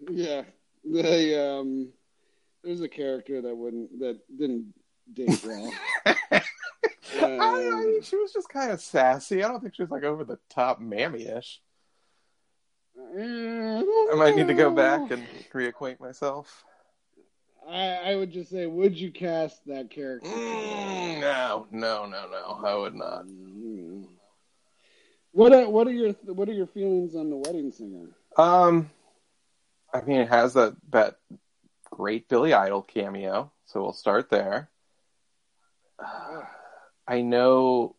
Yeah. 0.09 0.43
The 0.83 1.43
um 1.43 1.89
there's 2.63 2.81
a 2.81 2.87
character 2.89 3.41
that 3.41 3.55
wouldn't 3.55 3.99
that 3.99 4.19
didn't 4.37 4.73
date 5.13 5.43
well. 5.45 5.73
I, 6.05 6.41
I 7.21 7.67
Um, 7.71 7.85
mean, 7.85 8.01
she 8.03 8.15
was 8.17 8.31
just 8.33 8.49
kind 8.49 8.71
of 8.71 8.79
sassy. 8.81 9.43
I 9.43 9.47
don't 9.47 9.61
think 9.61 9.73
she 9.75 9.81
was 9.81 9.89
like 9.91 10.03
over 10.03 10.23
the 10.23 10.37
top 10.49 10.79
mammy-ish. 10.79 11.61
I 13.17 14.13
might 14.15 14.35
need 14.35 14.47
to 14.47 14.53
go 14.53 14.69
back 14.69 15.09
and 15.11 15.23
reacquaint 15.53 15.99
myself. 15.99 16.63
I, 17.69 18.11
I 18.11 18.15
would 18.15 18.31
just 18.31 18.49
say, 18.49 18.65
would 18.65 18.97
you 18.97 19.11
cast 19.11 19.65
that 19.67 19.89
character? 19.89 20.29
Mm, 20.29 21.19
no, 21.19 21.67
no, 21.71 22.05
no, 22.05 22.25
no. 22.29 22.61
I 22.65 22.75
would 22.75 22.95
not. 22.95 23.25
Mm. 23.25 24.05
What 25.31 25.53
are, 25.53 25.69
what 25.69 25.87
are 25.87 25.91
your 25.91 26.13
what 26.23 26.49
are 26.49 26.53
your 26.53 26.67
feelings 26.67 27.15
on 27.15 27.29
the 27.29 27.35
Wedding 27.35 27.71
Singer? 27.71 28.07
Um, 28.37 28.89
I 29.93 30.01
mean, 30.01 30.21
it 30.21 30.29
has 30.29 30.53
that 30.53 30.75
that 30.89 31.17
great 31.91 32.27
Billy 32.29 32.53
Idol 32.53 32.81
cameo, 32.81 33.51
so 33.65 33.81
we'll 33.81 33.93
start 33.93 34.29
there. 34.29 34.69
Uh, 35.99 36.41
I 37.07 37.21
know 37.21 37.95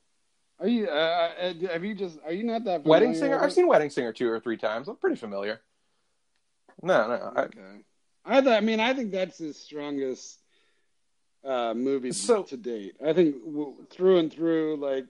Are 0.60 0.68
you 0.68 0.88
uh, 0.88 1.30
uh, 1.40 1.54
have 1.72 1.84
you 1.84 1.94
just 1.94 2.18
are 2.26 2.32
you 2.32 2.44
not 2.44 2.64
that 2.64 2.82
familiar 2.82 3.06
Wedding 3.06 3.14
Singer. 3.14 3.40
I've 3.40 3.52
seen 3.52 3.68
Wedding 3.68 3.90
Singer 3.90 4.12
two 4.12 4.28
or 4.28 4.40
three 4.40 4.56
times. 4.56 4.88
I'm 4.88 4.96
pretty 4.96 5.16
familiar. 5.16 5.60
No, 6.82 7.08
no. 7.08 7.42
Okay. 7.42 7.58
I 7.60 7.76
th- 8.40 8.46
I 8.46 8.60
mean 8.60 8.80
I 8.80 8.94
think 8.94 9.12
that's 9.12 9.38
his 9.38 9.58
strongest 9.58 10.38
uh, 11.44 11.72
movie 11.74 12.12
So- 12.12 12.42
to 12.44 12.56
date. 12.56 12.96
I 13.04 13.12
think 13.12 13.36
w- 13.44 13.74
through 13.90 14.18
and 14.18 14.32
through, 14.32 14.76
like 14.76 15.06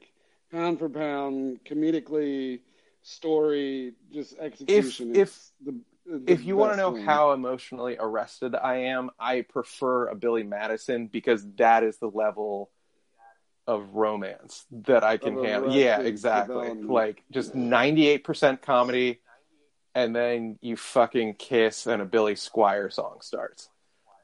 pound 0.53 0.79
for 0.79 0.89
pound, 0.89 1.61
comedically, 1.65 2.61
story, 3.03 3.95
just 4.13 4.37
execution. 4.39 5.15
if- 5.15 5.19
it's 5.29 5.53
the, 5.65 5.81
the 6.07 6.33
if 6.33 6.45
you 6.45 6.57
want 6.57 6.73
to 6.73 6.77
know 6.77 6.91
one. 6.91 7.03
how 7.03 7.33
emotionally 7.33 7.97
arrested 7.99 8.55
I 8.55 8.77
am, 8.77 9.11
I 9.19 9.43
prefer 9.43 10.09
a 10.09 10.15
Billy 10.15 10.43
Madison 10.43 11.07
because 11.07 11.45
that 11.57 11.83
is 11.83 11.99
the 11.99 12.09
level 12.11 12.71
of 13.67 13.95
romance 13.95 14.65
that 14.71 15.05
I 15.05 15.19
can 15.19 15.43
handle. 15.45 15.73
Yeah, 15.75 16.01
exactly. 16.01 16.73
Like 16.75 17.23
just 17.31 17.55
98% 17.55 18.63
comedy 18.63 19.21
and 19.99 20.15
then 20.15 20.57
you 20.63 20.77
fucking 20.77 21.35
kiss 21.35 21.89
and 21.89 22.01
a 22.01 22.05
Billy 22.05 22.35
Squier 22.35 22.93
song 22.93 23.19
starts. 23.21 23.69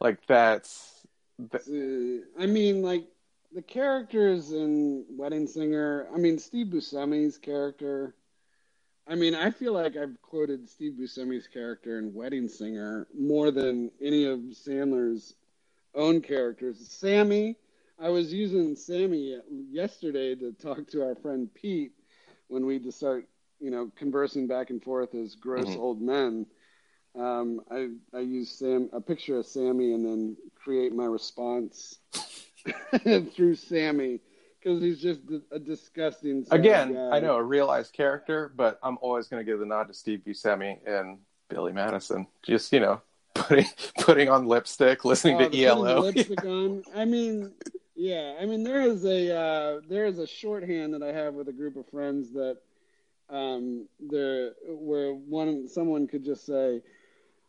Like 0.01 0.25
that's 0.29 1.05
that, 1.51 2.23
I 2.39 2.47
mean, 2.47 2.83
like 2.83 3.07
the 3.53 3.63
characters 3.63 4.53
in 4.53 5.05
Wedding 5.11 5.49
Singer. 5.49 6.07
I 6.15 6.19
mean, 6.19 6.39
Steve 6.39 6.69
Buscemi's 6.69 7.39
character. 7.39 8.15
I 9.09 9.17
mean, 9.17 9.35
I 9.35 9.51
feel 9.51 9.73
like 9.73 9.97
I've 9.97 10.17
quoted 10.23 10.71
Steve 10.71 10.93
Buscemi's 10.93 11.49
character 11.49 11.99
in 11.99 12.15
Wedding 12.15 12.47
Singer 12.47 13.09
more 13.13 13.51
than 13.51 13.91
any 14.01 14.27
of 14.27 14.39
Sandler's 14.39 15.35
own 15.97 16.21
characters. 16.21 16.87
Sammy, 16.89 17.57
I 18.01 18.11
was 18.11 18.33
using 18.33 18.77
Sammy 18.77 19.41
yesterday 19.73 20.37
to 20.37 20.53
talk 20.53 20.87
to 20.93 21.03
our 21.03 21.17
friend 21.17 21.53
Pete 21.53 21.93
when 22.47 22.65
we 22.65 22.81
start, 22.93 23.27
you 23.61 23.71
know, 23.71 23.91
conversing 23.97 24.47
back 24.47 24.71
and 24.71 24.83
forth 24.83 25.15
as 25.15 25.35
gross 25.35 25.67
Mhm. 25.67 25.79
old 25.79 26.03
men. 26.03 26.47
Um, 27.15 27.61
I 27.71 27.91
I 28.13 28.21
use 28.21 28.51
Sam 28.51 28.89
a 28.93 29.01
picture 29.01 29.39
of 29.39 29.47
Sammy 29.47 29.93
and 29.93 30.05
then 30.05 30.37
create 30.57 30.93
my 30.93 31.05
response 31.07 31.99
through 33.35 33.55
Sammy 33.55 34.21
because 34.59 34.83
he's 34.83 35.01
just 35.01 35.21
a 35.53 35.59
disgusting. 35.59 36.45
again, 36.51 36.95
guy. 36.95 37.17
I 37.17 37.21
know 37.21 37.37
a 37.37 37.43
realized 37.43 37.93
character, 37.93 38.53
but 38.57 38.79
I'm 38.83 38.99
always 39.01 39.29
going 39.29 39.45
to 39.45 39.51
give 39.51 39.61
the 39.61 39.67
nod 39.67 39.89
to 39.89 39.95
Steve 39.95 40.23
Buscemi 40.27 40.79
and 40.87 41.19
Billy 41.49 41.73
Madison. 41.73 42.27
Just, 42.43 42.73
you 42.73 42.81
know, 42.81 43.01
putting 43.35 43.67
putting 44.01 44.29
on 44.29 44.47
lipstick, 44.47 45.05
listening 45.05 45.37
Oh, 45.41 45.49
to 45.49 45.63
ELO. 45.65 46.01
lipstick 46.11 46.45
on. 46.45 46.83
I 46.95 47.05
mean, 47.05 47.53
yeah. 47.95 48.37
I 48.41 48.47
mean, 48.47 48.65
there 48.65 48.81
is 48.81 49.05
a 49.05 49.37
uh, 49.37 49.81
there 49.89 50.07
is 50.07 50.19
a 50.19 50.27
shorthand 50.27 50.95
that 50.95 51.03
I 51.03 51.13
have 51.13 51.35
with 51.35 51.49
a 51.49 51.53
group 51.53 51.77
of 51.77 51.87
friends 51.89 52.33
that 52.33 52.59
um, 53.31 53.89
there 54.01 54.53
where 54.69 55.13
one 55.13 55.69
someone 55.69 56.07
could 56.07 56.25
just 56.25 56.47
say, 56.47 56.83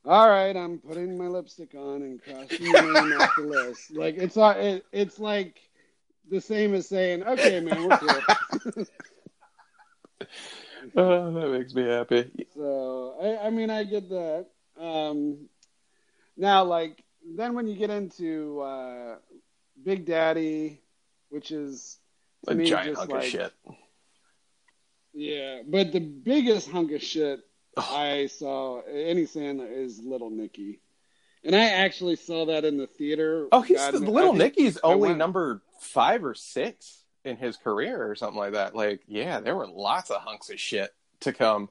"All 0.05 0.29
right, 0.29 0.55
I'm 0.55 0.79
putting 0.79 1.17
my 1.17 1.27
lipstick 1.27 1.75
on 1.75 2.01
and 2.01 2.21
crossing 2.21 2.65
your 2.65 2.81
name 2.81 3.21
off 3.21 3.35
the 3.37 3.43
list." 3.43 3.91
Like 3.91 4.15
it's 4.17 4.37
it, 4.37 4.85
it's 4.91 5.19
like 5.19 5.59
the 6.29 6.41
same 6.41 6.73
as 6.73 6.87
saying, 6.87 7.23
"Okay, 7.23 7.59
man, 7.59 7.87
we're 7.87 7.97
cool." 7.97 8.85
Oh, 10.95 11.31
that 11.33 11.49
makes 11.49 11.73
me 11.73 11.83
happy. 11.83 12.29
So 12.55 13.15
I, 13.21 13.47
I 13.47 13.49
mean, 13.49 13.69
I 13.69 13.83
get 13.83 14.09
that. 14.09 14.45
Um, 14.79 15.49
now, 16.37 16.63
like 16.63 17.03
then 17.35 17.53
when 17.53 17.67
you 17.67 17.75
get 17.75 17.89
into 17.89 18.61
uh, 18.61 19.15
Big 19.83 20.05
Daddy, 20.05 20.81
which 21.29 21.51
is 21.51 21.97
A 22.47 22.53
me 22.53 22.65
giant 22.65 22.97
hunk 22.97 23.09
like, 23.09 23.23
of 23.23 23.29
shit. 23.29 23.53
Yeah, 25.15 25.61
but 25.65 25.91
the 25.93 25.99
biggest 26.01 26.69
hunk 26.69 26.91
of 26.91 27.01
shit 27.01 27.39
Oh. 27.77 27.81
I 27.93 28.27
saw 28.27 28.81
any 28.81 29.23
Sandler 29.25 29.69
is 29.69 29.99
Little 29.99 30.29
Nicky, 30.29 30.79
and 31.43 31.53
I 31.53 31.65
actually 31.65 32.15
saw 32.15 32.45
that 32.45 32.63
in 32.63 32.77
the 32.77 32.87
theater. 32.87 33.47
Oh, 33.51 33.61
he's 33.61 33.77
God, 33.77 33.93
the, 33.95 33.99
little 33.99 34.33
Nicky's 34.33 34.77
only 34.77 35.09
went- 35.09 35.17
number 35.17 35.61
five 35.81 36.23
or 36.23 36.35
six 36.35 37.03
in 37.25 37.35
his 37.35 37.57
career 37.57 38.09
or 38.09 38.15
something 38.15 38.37
like 38.37 38.53
that. 38.53 38.75
Like, 38.75 39.01
yeah, 39.07 39.41
there 39.41 39.55
were 39.57 39.67
lots 39.67 40.09
of 40.09 40.21
hunks 40.21 40.49
of 40.49 40.57
shit 40.59 40.93
to 41.21 41.33
come. 41.33 41.69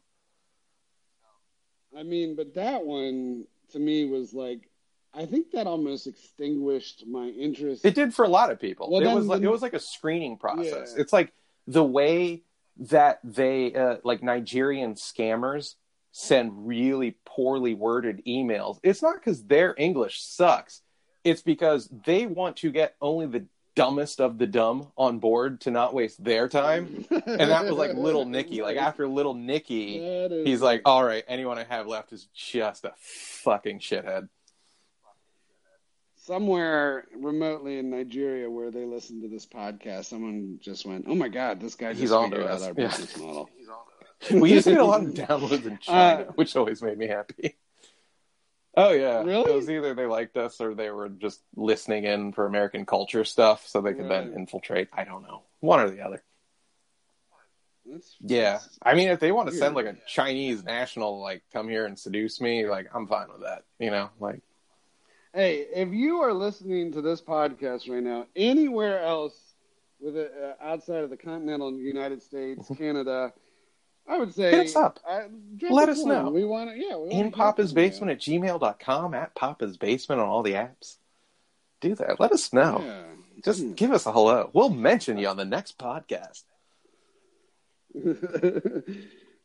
I 1.96 2.02
mean, 2.02 2.36
but 2.36 2.54
that 2.54 2.84
one 2.84 3.46
to 3.72 3.78
me 3.78 4.04
was 4.04 4.34
like, 4.34 4.68
I 5.14 5.26
think 5.26 5.52
that 5.52 5.66
almost 5.66 6.06
extinguished 6.06 7.04
my 7.06 7.28
interest. 7.28 7.84
It 7.84 7.94
did 7.94 8.12
for 8.12 8.24
a 8.24 8.28
lot 8.28 8.50
of 8.50 8.60
people. 8.60 8.90
Well, 8.90 9.00
it 9.00 9.04
then- 9.04 9.14
was 9.14 9.26
like 9.26 9.40
then- 9.40 9.48
it 9.48 9.52
was 9.52 9.62
like 9.62 9.74
a 9.74 9.80
screening 9.80 10.36
process. 10.36 10.92
Yeah. 10.96 11.00
It's 11.02 11.12
like 11.12 11.32
the 11.66 11.84
way 11.84 12.42
that 12.76 13.20
they 13.24 13.74
uh, 13.74 13.96
like 14.04 14.22
Nigerian 14.22 14.94
scammers 14.94 15.74
send 16.12 16.66
really 16.66 17.16
poorly 17.24 17.74
worded 17.74 18.22
emails. 18.26 18.78
It's 18.82 19.02
not 19.02 19.16
because 19.16 19.44
their 19.44 19.74
English 19.76 20.22
sucks. 20.22 20.82
It's 21.24 21.42
because 21.42 21.88
they 22.04 22.26
want 22.26 22.56
to 22.58 22.70
get 22.70 22.94
only 23.00 23.26
the 23.26 23.46
dumbest 23.74 24.20
of 24.20 24.38
the 24.38 24.46
dumb 24.46 24.92
on 24.96 25.18
board 25.18 25.60
to 25.62 25.70
not 25.70 25.94
waste 25.94 26.22
their 26.22 26.48
time. 26.48 27.04
And 27.10 27.50
that 27.50 27.64
was 27.64 27.72
like 27.72 27.94
Little 27.94 28.24
Nicky. 28.24 28.62
Like 28.62 28.76
after 28.88 29.08
Little 29.08 29.34
Nicky, 29.34 29.98
he's 30.44 30.60
like, 30.60 30.82
"All 30.84 31.02
right, 31.04 31.24
anyone 31.26 31.58
I 31.58 31.64
have 31.64 31.86
left 31.86 32.12
is 32.12 32.28
just 32.34 32.84
a 32.84 32.92
fucking 32.98 33.80
shithead." 33.80 34.28
Somewhere 36.24 37.06
remotely 37.16 37.78
in 37.78 37.90
Nigeria 37.90 38.50
where 38.50 38.70
they 38.70 38.84
listen 38.84 39.20
to 39.22 39.28
this 39.28 39.46
podcast, 39.46 40.06
someone 40.06 40.58
just 40.60 40.86
went, 40.86 41.04
"Oh 41.08 41.14
my 41.14 41.28
god, 41.28 41.60
this 41.60 41.74
guy 41.74 41.90
just 41.90 42.00
He's 42.00 42.12
on 42.12 42.30
to 42.30 42.36
figured 42.36 42.50
out 42.50 42.56
us. 42.56 42.62
our 42.62 42.74
Yeah. 42.76 42.86
business 42.88 43.16
model." 43.18 43.50
we 44.32 44.52
used 44.52 44.64
to 44.64 44.70
get 44.74 44.80
a 44.80 44.84
lot 44.84 45.02
of 45.02 45.08
downloads 45.12 45.66
in 45.66 45.78
China, 45.78 46.22
Uh, 46.28 46.32
which 46.34 46.56
always 46.56 46.80
made 46.82 46.96
me 46.96 47.06
happy. 47.08 47.56
Oh 48.76 48.90
yeah, 48.90 49.22
Really? 49.22 49.52
It 49.52 49.54
was 49.54 49.70
either 49.70 49.94
they 49.94 50.06
liked 50.06 50.36
us 50.36 50.60
or 50.60 50.74
they 50.74 50.90
were 50.90 51.08
just 51.08 51.40
listening 51.54 52.04
in 52.04 52.32
for 52.32 52.46
American 52.46 52.84
culture 52.86 53.24
stuff, 53.24 53.66
so 53.68 53.80
they 53.80 53.94
could 53.94 54.08
then 54.10 54.32
infiltrate. 54.34 54.88
I 54.92 55.04
don't 55.04 55.22
know, 55.22 55.42
one 55.60 55.78
or 55.80 55.90
the 55.90 56.00
other. 56.00 56.24
That's, 57.86 58.16
Yeah, 58.20 58.40
that's- 58.54 58.78
I 58.82 58.94
mean, 58.94 59.08
if 59.10 59.20
they 59.20 59.30
want 59.30 59.50
to 59.50 59.54
send 59.54 59.74
like 59.76 59.86
a 59.86 59.96
Chinese 60.08 60.64
national, 60.64 61.20
like 61.20 61.42
come 61.52 61.68
here 61.68 61.84
and 61.86 61.98
seduce 61.98 62.40
me, 62.40 62.66
like 62.66 62.88
I'm 62.94 63.06
fine 63.06 63.28
with 63.30 63.42
that. 63.42 63.64
You 63.78 63.90
know, 63.90 64.08
like 64.18 64.40
Hey, 65.34 65.66
if 65.74 65.92
you 65.92 66.20
are 66.22 66.32
listening 66.32 66.92
to 66.92 67.02
this 67.02 67.20
podcast 67.20 67.90
right 67.90 68.02
now, 68.02 68.26
anywhere 68.36 69.00
else 69.02 69.34
with 70.00 70.16
it, 70.16 70.32
uh, 70.40 70.52
outside 70.64 71.02
of 71.02 71.10
the 71.10 71.16
continental 71.16 71.72
United 71.72 72.22
States, 72.22 72.70
Canada, 72.78 73.32
I 74.06 74.18
would 74.18 74.32
say 74.32 74.52
Mm-hmm. 74.52 74.56
Hit 74.58 74.66
us 74.68 74.76
up. 74.76 75.00
uh, 75.08 75.22
Let 75.70 75.88
us 75.88 76.04
know. 76.04 76.30
We 76.30 76.44
want 76.44 76.70
to, 76.70 76.76
yeah, 76.76 76.94
in 77.10 77.32
Papa's. 77.32 77.72
Basement 77.72 78.12
at 78.12 78.20
gmail.com, 78.20 79.14
at 79.14 79.34
Papa's 79.34 79.76
Basement 79.76 80.20
on 80.20 80.28
all 80.28 80.42
the 80.44 80.52
apps. 80.52 80.98
Do 81.80 81.96
that. 81.96 82.20
Let 82.20 82.30
us 82.32 82.52
know. 82.52 82.80
Yeah. 82.84 83.02
Just 83.44 83.60
Hmm. 83.62 83.72
give 83.72 83.90
us 83.90 84.06
a 84.06 84.12
hello. 84.12 84.50
We'll 84.52 84.70
mention 84.70 85.18
you 85.18 85.26
on 85.26 85.36
the 85.36 85.44
next 85.44 85.76
podcast. 85.78 86.44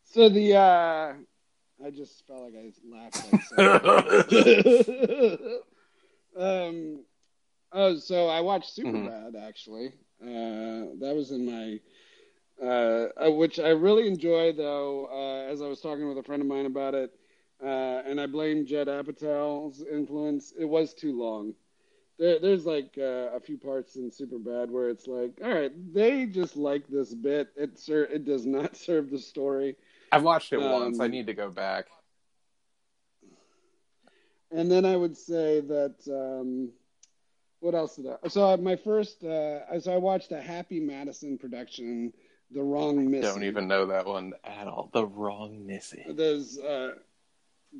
so 0.05 0.29
the 0.29 0.55
uh 0.55 1.13
I 1.85 1.89
just 1.91 2.25
felt 2.27 2.41
like 2.41 2.55
I 2.55 2.71
laughed. 2.91 3.23
Like 3.57 3.89
um, 6.39 7.05
oh, 7.71 7.95
so 7.97 8.27
I 8.27 8.41
watched 8.41 8.77
Superbad 8.77 9.35
Mhm. 9.35 9.47
actually. 9.47 9.87
Uh, 10.21 10.95
that 10.99 11.13
was 11.15 11.31
in 11.31 11.45
my, 11.45 11.79
uh, 12.65 13.07
uh, 13.27 13.31
which 13.31 13.59
I 13.59 13.69
really 13.69 14.07
enjoy 14.07 14.53
though. 14.53 15.07
Uh, 15.07 15.51
as 15.51 15.61
I 15.61 15.67
was 15.67 15.81
talking 15.81 16.07
with 16.07 16.17
a 16.17 16.23
friend 16.23 16.41
of 16.41 16.47
mine 16.47 16.65
about 16.65 16.95
it, 16.95 17.11
uh, 17.63 18.01
and 18.05 18.19
I 18.19 18.27
blame 18.27 18.65
Judd 18.65 18.87
Apatow's 18.87 19.83
influence. 19.83 20.53
It 20.57 20.65
was 20.65 20.93
too 20.93 21.17
long. 21.17 21.53
There, 22.19 22.39
there's 22.39 22.65
like 22.65 22.97
uh, 22.97 23.29
a 23.35 23.39
few 23.39 23.57
parts 23.57 23.95
in 23.97 24.09
Superbad 24.11 24.69
where 24.69 24.89
it's 24.89 25.07
like, 25.07 25.39
all 25.43 25.53
right, 25.53 25.71
they 25.93 26.25
just 26.27 26.55
like 26.57 26.87
this 26.87 27.13
bit. 27.13 27.49
It 27.55 27.77
ser- 27.79 28.05
it 28.05 28.25
does 28.25 28.45
not 28.45 28.75
serve 28.85 29.09
the 29.11 29.19
story. 29.19 29.75
I've 30.11 30.23
watched 30.23 30.53
it 30.53 30.61
Um, 30.61 30.63
once. 30.63 30.99
I 30.99 31.07
need 31.07 31.27
to 31.27 31.33
go 31.33 31.49
back. 31.49 31.87
And 34.51 34.71
then 34.71 34.85
I 34.85 34.95
would 34.95 35.15
say 35.17 35.61
that 35.61 35.95
um, 36.07 36.71
what 37.59 37.75
else 37.75 37.95
did 37.95 38.07
I? 38.07 38.27
So 38.27 38.55
my 38.57 38.75
first, 38.75 39.23
uh, 39.23 39.79
so 39.79 39.93
I 39.93 39.97
watched 39.97 40.31
a 40.31 40.41
Happy 40.41 40.79
Madison 40.79 41.37
production, 41.37 42.13
The 42.51 42.61
Wrong 42.63 43.09
Missy. 43.09 43.27
Don't 43.27 43.43
even 43.43 43.67
know 43.67 43.87
that 43.87 44.05
one 44.05 44.33
at 44.43 44.67
all. 44.67 44.89
The 44.93 45.05
wrong 45.05 45.65
Missy. 45.65 46.03
There's 46.09 46.57
uh, 46.57 46.95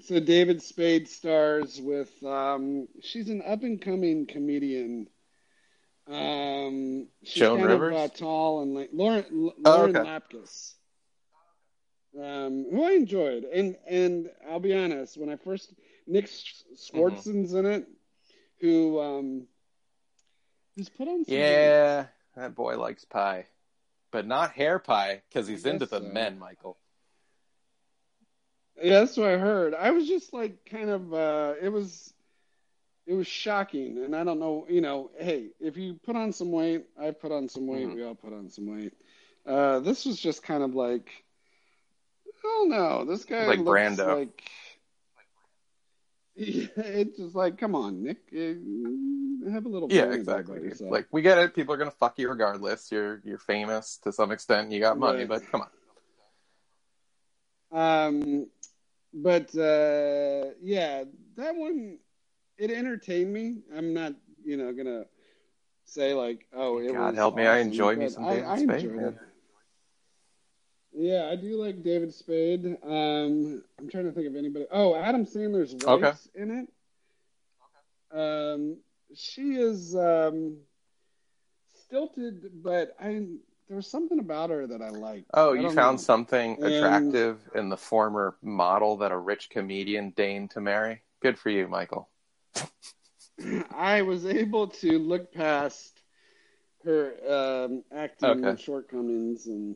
so 0.01 0.19
David 0.19 0.61
Spade 0.61 1.07
stars 1.07 1.81
with. 1.81 2.11
Um, 2.23 2.87
she's 3.01 3.29
an 3.29 3.41
up 3.41 3.63
and 3.63 3.81
coming 3.81 4.25
comedian. 4.27 5.07
Um, 6.07 7.07
she's 7.23 7.43
Joan 7.43 7.57
kind 7.59 7.69
Rivers? 7.71 7.95
of 7.95 7.97
uh, 7.99 8.07
tall 8.09 8.61
and 8.61 8.73
like 8.73 8.89
Lauren 8.93 9.25
L- 9.31 9.53
Oh, 9.65 9.77
Lauren 9.77 9.95
okay. 9.95 10.07
Lapkus, 10.07 10.73
um, 12.17 12.65
who 12.71 12.83
I 12.83 12.91
enjoyed. 12.91 13.43
And 13.43 13.75
and 13.87 14.29
I'll 14.49 14.59
be 14.59 14.73
honest, 14.73 15.17
when 15.17 15.29
I 15.29 15.35
first 15.35 15.73
Nick 16.09 16.25
Swardson's 16.75 17.53
in 17.53 17.65
it, 17.65 17.87
who 18.59 18.99
um, 18.99 19.47
who's 20.75 20.89
put 20.89 21.07
on 21.07 21.23
some 21.25 21.35
Yeah, 21.35 22.07
that 22.35 22.55
boy 22.55 22.77
likes 22.77 23.05
pie, 23.05 23.45
but 24.11 24.25
not 24.25 24.51
hair 24.51 24.79
pie 24.79 25.21
because 25.29 25.47
he's 25.47 25.65
into 25.65 25.85
the 25.85 25.99
so. 25.99 26.05
men, 26.05 26.39
Michael. 26.39 26.77
Yeah, 28.81 29.01
that's 29.01 29.17
what 29.17 29.27
I 29.29 29.37
heard. 29.37 29.73
I 29.75 29.91
was 29.91 30.07
just 30.07 30.33
like 30.33 30.65
kind 30.65 30.89
of 30.89 31.13
uh 31.13 31.53
it 31.61 31.69
was 31.69 32.13
it 33.05 33.13
was 33.13 33.27
shocking 33.27 34.03
and 34.03 34.15
I 34.15 34.23
don't 34.23 34.39
know, 34.39 34.65
you 34.69 34.81
know, 34.81 35.11
hey, 35.19 35.49
if 35.59 35.77
you 35.77 35.95
put 36.05 36.15
on 36.15 36.31
some 36.31 36.51
weight, 36.51 36.85
I 36.99 37.11
put 37.11 37.31
on 37.31 37.49
some 37.49 37.67
weight, 37.67 37.87
Mhm. 37.87 37.95
we 37.95 38.03
all 38.03 38.15
put 38.15 38.33
on 38.33 38.49
some 38.49 38.67
weight. 38.67 38.93
Uh 39.45 39.79
this 39.79 40.05
was 40.05 40.19
just 40.19 40.43
kind 40.43 40.63
of 40.63 40.75
like 40.75 41.09
oh 42.45 42.65
no, 42.69 43.05
this 43.05 43.25
guy 43.25 43.47
Like 43.47 43.59
looks 43.59 43.69
Brando. 43.69 44.15
like 44.15 44.43
yeah, 46.39 46.67
it's 46.77 47.17
just 47.17 47.35
like, 47.35 47.57
come 47.57 47.75
on, 47.75 48.03
Nick, 48.03 48.17
uh, 48.33 49.51
have 49.51 49.65
a 49.65 49.69
little 49.69 49.89
Yeah, 49.89 50.11
exactly. 50.13 50.59
Like 50.81 51.07
we 51.11 51.21
get 51.21 51.37
it. 51.37 51.53
People 51.53 51.73
are 51.73 51.77
gonna 51.77 51.91
fuck 51.91 52.17
you 52.17 52.29
regardless. 52.29 52.91
You're 52.91 53.21
you're 53.23 53.37
famous 53.37 53.97
to 54.03 54.11
some 54.11 54.31
extent. 54.31 54.71
You 54.71 54.79
got 54.79 54.97
money, 54.97 55.19
Right. 55.19 55.27
but 55.27 55.51
come 55.51 55.61
on. 55.61 55.69
Um, 57.71 58.47
but 59.13 59.55
uh, 59.55 60.53
yeah, 60.61 61.03
that 61.35 61.55
one 61.55 61.99
it 62.57 62.71
entertained 62.71 63.31
me. 63.31 63.57
I'm 63.75 63.93
not, 63.93 64.13
you 64.43 64.57
know, 64.57 64.73
gonna 64.73 65.05
say 65.85 66.13
like, 66.13 66.45
oh, 66.53 66.79
it 66.79 66.93
God 66.93 67.15
help 67.15 67.35
me, 67.35 67.43
I 67.45 67.57
awesome, 67.59 67.67
enjoy 67.67 67.95
me 67.95 68.09
some 68.09 68.25
I, 68.25 68.29
David 68.29 68.45
I 68.47 68.55
Spade, 68.55 68.69
enjoyed 68.69 68.95
man. 68.95 69.05
it. 69.07 69.17
Yeah, 70.93 71.29
I 71.31 71.35
do 71.35 71.61
like 71.61 71.83
David 71.83 72.13
Spade. 72.13 72.65
Um, 72.83 73.63
I'm 73.79 73.89
trying 73.89 74.05
to 74.05 74.11
think 74.11 74.27
of 74.27 74.35
anybody. 74.35 74.65
Oh, 74.71 74.95
Adam 74.95 75.25
Sandler's 75.25 75.73
wife's 75.73 75.85
Okay. 75.87 76.11
in 76.35 76.67
it. 78.11 78.17
Um, 78.17 78.77
she 79.13 79.55
is 79.55 79.95
um, 79.95 80.57
stilted, 81.85 82.63
but 82.63 82.95
I 82.99 83.27
there 83.67 83.75
was 83.75 83.85
something 83.85 84.17
about 84.19 84.49
her 84.49 84.65
that 84.65 84.81
I 84.81 84.89
liked. 84.89 85.25
Oh, 85.35 85.53
I 85.53 85.59
you 85.59 85.69
found 85.69 85.97
know. 85.97 86.03
something 86.03 86.55
And- 86.55 86.73
attractive 86.73 87.37
in 87.53 87.69
the 87.69 87.77
former 87.77 88.35
model 88.41 88.97
that 88.97 89.11
a 89.11 89.17
rich 89.17 89.51
comedian 89.51 90.09
deigned 90.15 90.49
to 90.51 90.61
marry. 90.61 91.03
Good 91.21 91.37
for 91.37 91.51
you, 91.51 91.67
Michael. 91.67 92.09
I 93.75 94.01
was 94.01 94.25
able 94.25 94.67
to 94.67 94.97
look 94.97 95.31
past 95.31 96.01
her 96.83 97.13
um, 97.29 97.83
acting 97.95 98.43
Okay. 98.45 98.59
shortcomings 98.61 99.45
and 99.45 99.75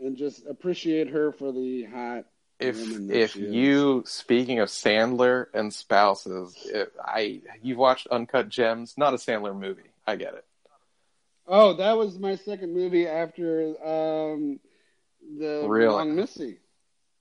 and 0.00 0.16
just 0.16 0.46
appreciate 0.46 1.10
her 1.10 1.32
for 1.32 1.52
the 1.52 1.84
hot. 1.84 2.24
If 2.58 2.76
if 3.10 3.34
you 3.34 4.04
speaking 4.06 4.60
of 4.60 4.68
Sandler 4.68 5.46
and 5.52 5.72
spouses, 5.74 6.56
I 7.04 7.42
you've 7.60 7.78
watched 7.78 8.06
Uncut 8.08 8.48
Gems, 8.48 8.94
not 8.96 9.14
a 9.14 9.16
Sandler 9.16 9.58
movie. 9.58 9.82
I 10.06 10.16
get 10.16 10.34
it. 10.34 10.44
Oh, 11.46 11.72
that 11.74 11.96
was 11.98 12.18
my 12.20 12.36
second 12.36 12.72
movie 12.72 13.08
after 13.08 13.70
um, 13.84 14.60
the 15.38 15.64
Really? 15.66 15.92
Long 15.92 16.14
Missy, 16.14 16.58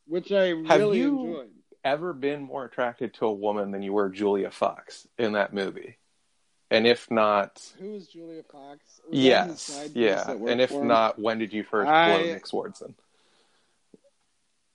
which 0.07 0.31
I 0.31 0.47
Have 0.67 0.79
really 0.79 0.99
you- 0.99 1.19
enjoyed. 1.25 1.47
Ever 1.84 2.13
been 2.13 2.43
more 2.43 2.65
attracted 2.65 3.15
to 3.15 3.25
a 3.25 3.34
woman 3.34 3.71
than 3.71 3.81
you 3.81 3.93
were 3.93 4.10
Julia 4.10 4.51
Fox 4.51 5.07
in 5.17 5.31
that 5.31 5.51
movie? 5.51 5.97
And 6.71 6.88
if 6.88 7.12
not, 7.12 7.62
Who 7.79 7.95
is 7.95 8.07
Julia 8.07 8.43
Fox? 8.43 9.01
Was 9.07 9.19
yes, 9.19 9.89
yeah. 9.93 10.31
And 10.31 10.62
if 10.62 10.71
not, 10.71 11.19
when 11.19 11.38
did 11.38 11.51
you 11.51 11.63
first 11.63 11.89
I- 11.89 12.17
blow 12.17 12.25
Nick 12.25 12.45
Swardson? 12.45 12.93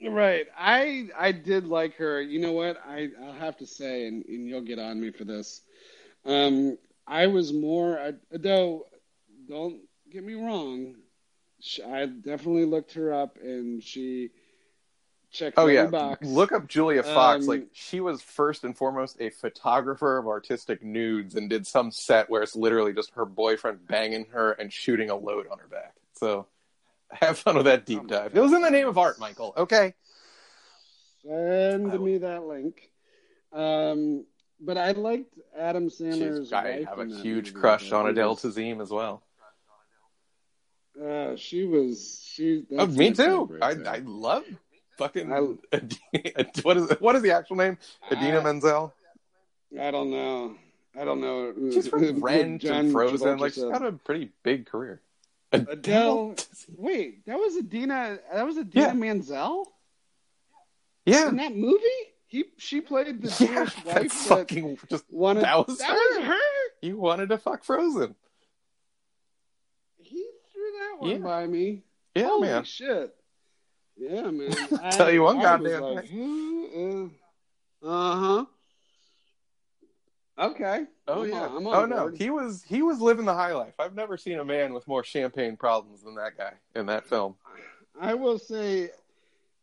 Right. 0.07 0.47
I 0.57 1.09
I 1.19 1.33
did 1.33 1.67
like 1.67 1.95
her. 1.97 2.21
You 2.21 2.39
know 2.39 2.53
what? 2.53 2.77
I 2.87 3.09
I'll 3.25 3.33
have 3.33 3.57
to 3.59 3.67
say, 3.67 4.07
and, 4.07 4.25
and 4.27 4.47
you'll 4.47 4.61
get 4.61 4.79
on 4.79 5.01
me 5.01 5.11
for 5.11 5.25
this. 5.25 5.63
Um, 6.27 6.77
I 7.07 7.29
was 7.29 7.53
more 7.53 7.99
I, 7.99 8.13
though. 8.31 8.87
Don't 9.49 9.81
get 10.11 10.23
me 10.23 10.35
wrong. 10.35 10.97
I 11.87 12.07
definitely 12.07 12.67
looked 12.67 12.93
her 12.93 13.15
up, 13.15 13.39
and 13.41 13.83
she 13.83 14.31
checks 15.37 15.55
Oh 15.57 15.67
yeah, 15.67 15.87
box. 15.87 16.27
look 16.27 16.53
up 16.53 16.67
Julia 16.67 17.03
Fox. 17.03 17.43
Um, 17.43 17.49
like 17.49 17.67
she 17.73 18.01
was 18.01 18.23
first 18.23 18.65
and 18.65 18.77
foremost 18.77 19.17
a 19.21 19.31
photographer 19.31 20.19
of 20.19 20.27
artistic 20.27 20.83
nudes, 20.83 21.35
and 21.35 21.49
did 21.51 21.67
some 21.67 21.91
set 21.91 22.29
where 22.31 22.43
it's 22.43 22.57
literally 22.57 22.93
just 22.93 23.13
her 23.15 23.25
boyfriend 23.25 23.87
banging 23.87 24.27
her 24.33 24.53
and 24.53 24.73
shooting 24.73 25.11
a 25.11 25.17
load 25.17 25.47
on 25.51 25.59
her 25.59 25.69
back. 25.69 25.95
So 26.15 26.47
have 27.13 27.39
fun 27.39 27.57
with 27.57 27.67
that 27.67 27.87
deep 27.87 28.01
Oh 28.05 28.07
dive. 28.07 28.37
It 28.37 28.41
was 28.41 28.53
in 28.53 28.63
the 28.63 28.71
name 28.71 28.89
of 28.89 28.99
art, 28.99 29.19
Michael. 29.21 29.53
Okay. 29.57 29.95
Send 31.23 31.91
I 31.93 31.97
will- 31.97 32.05
me 32.05 32.19
that 32.19 32.45
link. 32.45 32.91
Um, 33.53 34.25
but 34.61 34.77
I 34.79 34.93
liked 34.93 35.35
Adam 35.57 35.89
Sandler's 35.89 36.47
She's, 36.49 36.53
I 36.53 36.85
have 36.89 36.99
a 36.99 37.07
huge 37.07 37.53
crush 37.55 37.93
on 37.93 38.07
Adele 38.09 38.37
Dazeem 38.37 38.81
as 38.81 38.91
well. 38.91 39.23
Uh, 41.03 41.37
she 41.37 41.65
was 41.65 42.23
she. 42.27 42.65
Oh, 42.79 42.87
me 42.87 43.13
too. 43.13 43.59
I 43.61 43.75
too. 43.75 43.85
I 43.87 43.99
love 43.99 44.45
fucking 44.97 45.33
I- 45.33 45.41
what 46.63 46.77
is 46.77 46.91
what 47.01 47.17
is 47.17 47.23
the 47.23 47.33
actual 47.33 47.57
name? 47.57 47.79
Idina 48.11 48.41
I- 48.41 48.43
Menzel. 48.45 48.95
I 49.81 49.91
don't 49.91 50.11
know. 50.11 50.55
I 50.99 51.05
don't 51.05 51.21
know. 51.21 51.53
She's 51.73 51.89
from 51.89 52.03
John 52.03 52.61
and 52.77 52.93
Frozen. 52.93 53.19
Travolta 53.29 53.41
Like 53.41 53.53
she's 53.53 53.65
got 53.65 53.85
a 53.85 53.93
pretty 53.93 54.31
big 54.43 54.67
career. 54.67 55.01
Adele-. 55.53 56.37
Wait, 56.77 57.25
that 57.27 57.39
was 57.39 57.57
Idina. 57.57 58.19
That 58.33 58.47
was 58.47 58.57
Idina 58.57 58.87
Yeah. 58.89 58.93
Menzel 58.95 59.73
Yeah. 61.05 61.29
in 61.29 61.37
that 61.37 61.55
movie. 61.55 61.85
He 62.29 62.45
she 62.57 62.81
played 62.81 63.23
the 63.23 63.29
Yeah, 63.45 63.47
Jewish 63.65 63.77
wife 63.85 63.95
that 63.95 64.13
fucking 64.13 64.79
just 64.91 65.05
wanted. 65.11 65.45
that 65.45 65.67
was 65.67 65.79
that 65.79 65.89
her. 65.91 66.19
was 66.21 66.27
her. 66.29 66.39
you 66.83 66.97
wanted 66.99 67.29
to 67.29 67.39
fuck 67.39 67.63
Frozen. 67.65 68.15
He 69.99 70.27
threw 70.53 70.73
that 70.73 70.97
one 71.01 71.11
Yeah. 71.11 71.19
by 71.19 71.47
me. 71.47 71.83
Yeah, 72.15 72.29
Holy 72.29 72.49
man. 72.49 72.65
shit. 72.65 73.15
Yeah, 73.97 74.31
man. 74.31 74.55
I, 74.83 74.91
Tell 74.91 75.11
you 75.11 75.23
one 75.23 75.39
I 75.39 75.57
was 75.57 75.73
goddamn 75.73 75.83
like, 75.83 76.09
thing. 76.09 77.11
Uh 77.83 78.15
huh. 78.15 78.45
Okay. 80.39 80.85
Oh 81.09 81.23
I'm 81.23 81.29
yeah. 81.29 81.41
on- 81.41 81.57
I'm 81.57 81.67
on 81.67 81.75
oh 81.75 81.87
no, 81.87 82.09
he 82.09 82.31
was 82.31 82.63
he 82.63 82.83
was 82.83 83.01
living 83.01 83.25
the 83.25 83.35
high 83.35 83.55
life. 83.55 83.75
I've 83.79 83.95
never 83.95 84.17
seen 84.17 84.39
a 84.39 84.45
man 84.45 84.75
with 84.75 84.87
more 84.87 85.03
champagne 85.03 85.57
problems 85.57 86.03
than 86.03 86.15
that 86.17 86.37
guy 86.37 86.53
in 86.75 86.87
that 86.87 87.07
film. 87.07 87.37
I 87.99 88.13
will 88.13 88.39
say, 88.39 88.91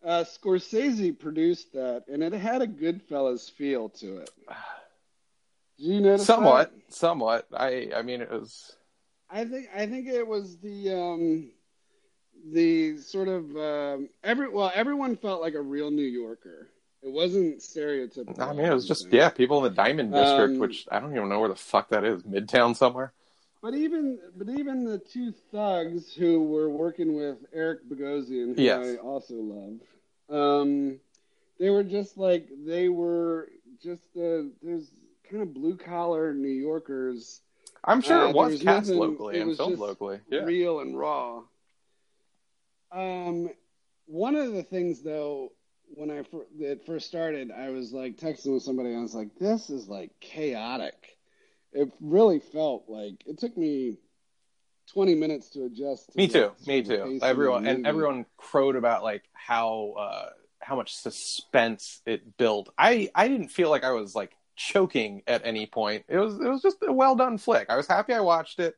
uh, 0.04 0.24
Scorsese 0.24 1.18
produced 1.18 1.74
that, 1.74 2.06
and 2.12 2.24
it 2.24 2.34
had 2.34 2.64
a 2.64 2.68
Goodfellas 2.68 3.52
feel 3.52 3.90
to 3.90 4.18
it. 4.18 4.32
Did 5.78 5.86
you 5.86 6.02
notice 6.02 6.26
somewhat, 6.26 6.72
that? 6.72 6.94
somewhat. 6.94 7.48
I 7.54 7.92
I 7.96 8.02
mean 8.02 8.22
it 8.22 8.32
was 8.32 8.76
I 9.30 9.46
think 9.46 9.68
I 9.76 9.86
think 9.86 10.08
it 10.08 10.26
was 10.26 10.58
the 10.58 10.92
um, 10.92 11.52
the 12.52 12.98
sort 12.98 13.28
of 13.28 13.56
um, 13.58 14.10
every 14.24 14.50
well 14.50 14.72
everyone 14.76 15.16
felt 15.16 15.42
like 15.42 15.54
a 15.54 15.62
real 15.62 15.92
New 15.92 16.04
Yorker. 16.06 16.68
It 17.02 17.12
wasn't 17.12 17.60
stereotypical. 17.60 18.40
I 18.40 18.54
mean 18.54 18.66
it 18.66 18.74
was 18.74 18.88
just 18.88 19.12
yeah, 19.12 19.30
people 19.30 19.58
in 19.58 19.64
the 19.74 19.76
Diamond 19.76 20.12
District, 20.14 20.54
Um, 20.54 20.60
which 20.60 20.88
I 20.92 21.00
don't 21.00 21.16
even 21.16 21.30
know 21.30 21.40
where 21.40 21.50
the 21.50 21.56
fuck 21.56 21.90
that 21.90 22.04
is, 22.04 22.24
Midtown 22.24 22.76
somewhere. 22.76 23.12
But 23.62 23.76
even 23.76 24.20
but 24.38 24.50
even 24.50 24.84
the 24.84 24.98
two 25.00 25.32
thugs 25.52 26.14
who 26.14 26.44
were 26.44 26.70
working 26.70 27.16
with 27.16 27.38
Eric 27.54 27.88
Bogosian, 27.90 28.56
who 28.56 28.62
Yes. 28.62 28.86
I 28.86 28.96
also 28.98 29.36
love, 29.36 29.80
um, 30.30 31.00
they 31.60 31.70
were 31.70 31.84
just 31.84 32.18
like 32.18 32.48
they 32.66 32.90
were 32.90 33.50
just 33.82 34.04
uh, 34.18 34.44
there's 34.62 34.92
kind 35.30 35.42
of 35.44 35.54
blue 35.54 35.78
collar 35.78 36.34
New 36.34 36.48
Yorkers. 36.50 37.42
I'm 37.86 38.02
sure 38.02 38.18
Uh, 38.28 38.30
it 38.30 38.36
was, 38.36 38.62
cast 38.62 38.88
nothing- 38.88 39.00
locally 39.00 39.40
and 39.42 39.58
filmed 39.58 39.78
locally. 39.80 40.20
Yeah. 40.30 40.40
real 40.46 40.80
and 40.82 40.98
raw. 40.98 41.44
Um, 42.94 43.50
one 44.06 44.36
of 44.36 44.54
the 44.54 44.64
things 44.64 45.02
though, 45.02 45.52
when 45.96 46.12
I 46.12 46.24
it 46.60 46.86
first 46.86 47.08
started, 47.08 47.52
I 47.52 47.70
was 47.70 47.92
like 47.92 48.18
texting 48.18 48.54
with 48.54 48.64
somebody, 48.64 48.90
and 48.90 49.00
I 49.00 49.02
was 49.02 49.16
like, 49.16 49.36
"This 49.40 49.70
is 49.70 49.88
like 49.88 50.12
chaotic." 50.20 51.18
It 51.72 51.92
really 52.00 52.40
felt 52.40 52.86
like 52.88 53.24
it 53.26 53.40
took 53.40 53.58
me 53.58 53.98
twenty 54.92 55.16
minutes 55.16 55.50
to 55.52 55.66
adjust. 55.66 56.12
To 56.12 56.18
Me 56.18 56.28
too. 56.28 56.52
Me 56.68 56.82
too. 56.84 57.20
Everyone 57.22 57.66
and 57.66 57.88
everyone 57.88 58.26
crowed 58.38 58.76
about 58.76 59.04
like 59.04 59.24
how 59.34 59.96
uh 59.98 60.30
how 60.60 60.76
much 60.76 60.96
suspense 60.96 62.02
it 62.06 62.38
built. 62.38 62.70
I 62.78 63.10
I 63.16 63.28
didn't 63.28 63.50
feel 63.50 63.70
like 63.70 63.84
I 63.84 63.92
was 63.92 64.16
like 64.16 64.32
choking 64.56 65.24
at 65.28 65.46
any 65.46 65.66
point. 65.66 66.06
It 66.08 66.18
was 66.18 66.36
it 66.36 66.48
was 66.48 66.62
just 66.62 66.78
a 66.84 66.92
well 66.92 67.16
done 67.16 67.38
flick. 67.38 67.70
I 67.70 67.76
was 67.76 67.88
happy 67.88 68.14
I 68.14 68.20
watched 68.20 68.60
it. 68.60 68.76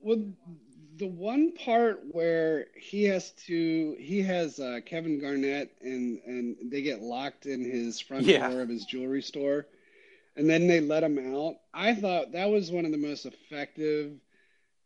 Well, 0.00 0.22
the 0.96 1.06
one 1.06 1.52
part 1.52 2.00
where 2.10 2.66
he 2.76 3.04
has 3.04 3.32
to, 3.46 3.96
he 3.98 4.22
has 4.22 4.58
uh, 4.60 4.80
Kevin 4.86 5.20
Garnett, 5.20 5.70
and 5.82 6.20
and 6.26 6.56
they 6.70 6.82
get 6.82 7.02
locked 7.02 7.46
in 7.46 7.64
his 7.64 8.00
front 8.00 8.26
Yeah. 8.26 8.38
door 8.38 8.60
of 8.62 8.68
his 8.68 8.84
jewelry 8.84 9.22
store, 9.22 9.66
and 10.36 10.48
then 10.48 10.66
they 10.68 10.80
let 10.80 11.04
him 11.04 11.18
out. 11.34 11.56
I 11.74 11.94
thought 11.94 12.32
that 12.32 12.50
was 12.50 12.70
one 12.72 12.84
of 12.86 12.92
the 12.92 12.98
most 12.98 13.26
effective 13.26 14.12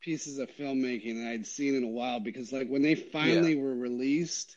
pieces 0.00 0.38
of 0.38 0.50
filmmaking 0.52 1.22
that 1.22 1.30
I'd 1.30 1.46
seen 1.46 1.74
in 1.76 1.84
a 1.84 1.88
while 1.88 2.20
because, 2.20 2.52
like, 2.52 2.68
when 2.68 2.82
they 2.82 2.94
finally 2.94 3.56
were 3.56 3.74
released, 3.74 4.56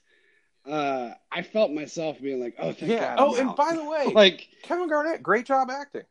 uh, 0.66 1.12
I 1.32 1.42
felt 1.44 1.72
myself 1.72 2.22
being 2.22 2.42
like, 2.42 2.56
"Oh, 2.60 2.72
thank 2.74 2.90
Yeah. 2.90 3.00
God!" 3.00 3.20
Oh, 3.20 3.36
I'm 3.36 3.36
and 3.36 3.50
out." 3.50 3.56
by 3.56 3.76
the 3.76 3.84
way, 3.84 4.12
like 4.16 4.50
Kevin 4.64 4.88
Garnett, 4.90 5.24
great 5.24 5.46
job 5.46 5.70
acting. 5.72 6.04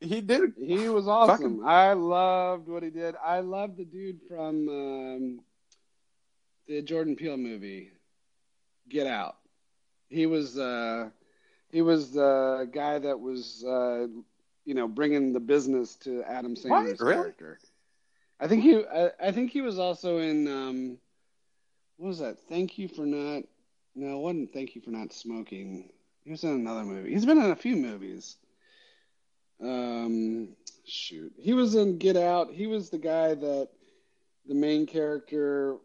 He 0.00 0.20
did 0.22 0.54
He 0.58 0.88
was 0.88 1.06
awesome. 1.06 1.58
Fucking- 1.58 1.64
I 1.64 1.92
loved 1.92 2.68
what 2.68 2.82
he 2.82 2.90
did. 2.90 3.14
I 3.22 3.40
loved 3.40 3.76
the 3.76 3.84
dude 3.84 4.20
from 4.28 4.68
um, 4.68 5.40
the 6.66 6.80
Jordan 6.82 7.16
Peele 7.16 7.36
movie, 7.36 7.90
Get 8.88 9.06
Out. 9.06 9.36
He 10.08 10.26
was 10.26 10.58
uh, 10.58 11.10
he 11.70 11.82
was 11.82 12.12
the 12.12 12.68
guy 12.72 12.98
that 12.98 13.20
was 13.20 13.62
uh, 13.64 14.06
you 14.64 14.74
know 14.74 14.88
bringing 14.88 15.32
the 15.32 15.40
business 15.40 15.96
to 15.96 16.22
Adam 16.24 16.56
Sandler's? 16.56 17.00
Really? 17.00 17.14
character. 17.14 17.58
I 18.40 18.48
think 18.48 18.62
he 18.62 18.82
I, 18.84 19.10
I 19.22 19.32
think 19.32 19.50
he 19.50 19.60
was 19.60 19.78
also 19.78 20.18
in 20.18 20.48
um, 20.48 20.98
what 21.98 22.08
was 22.08 22.18
that? 22.20 22.38
Thank 22.48 22.78
you 22.78 22.88
for 22.88 23.04
not. 23.04 23.44
No, 23.94 24.16
it 24.16 24.20
wasn't. 24.20 24.52
Thank 24.52 24.74
you 24.74 24.80
for 24.80 24.90
not 24.90 25.12
smoking. 25.12 25.90
He 26.24 26.30
was 26.30 26.42
in 26.44 26.50
another 26.50 26.84
movie. 26.84 27.12
He's 27.12 27.26
been 27.26 27.38
in 27.42 27.50
a 27.50 27.56
few 27.56 27.76
movies. 27.76 28.36
Um, 29.62 30.48
shoot, 30.86 31.32
he 31.38 31.52
was 31.52 31.74
in 31.74 31.98
Get 31.98 32.16
Out. 32.16 32.52
He 32.52 32.66
was 32.66 32.90
the 32.90 32.98
guy 32.98 33.34
that 33.34 33.68
the 34.46 34.54
main 34.54 34.86
character 34.86 35.76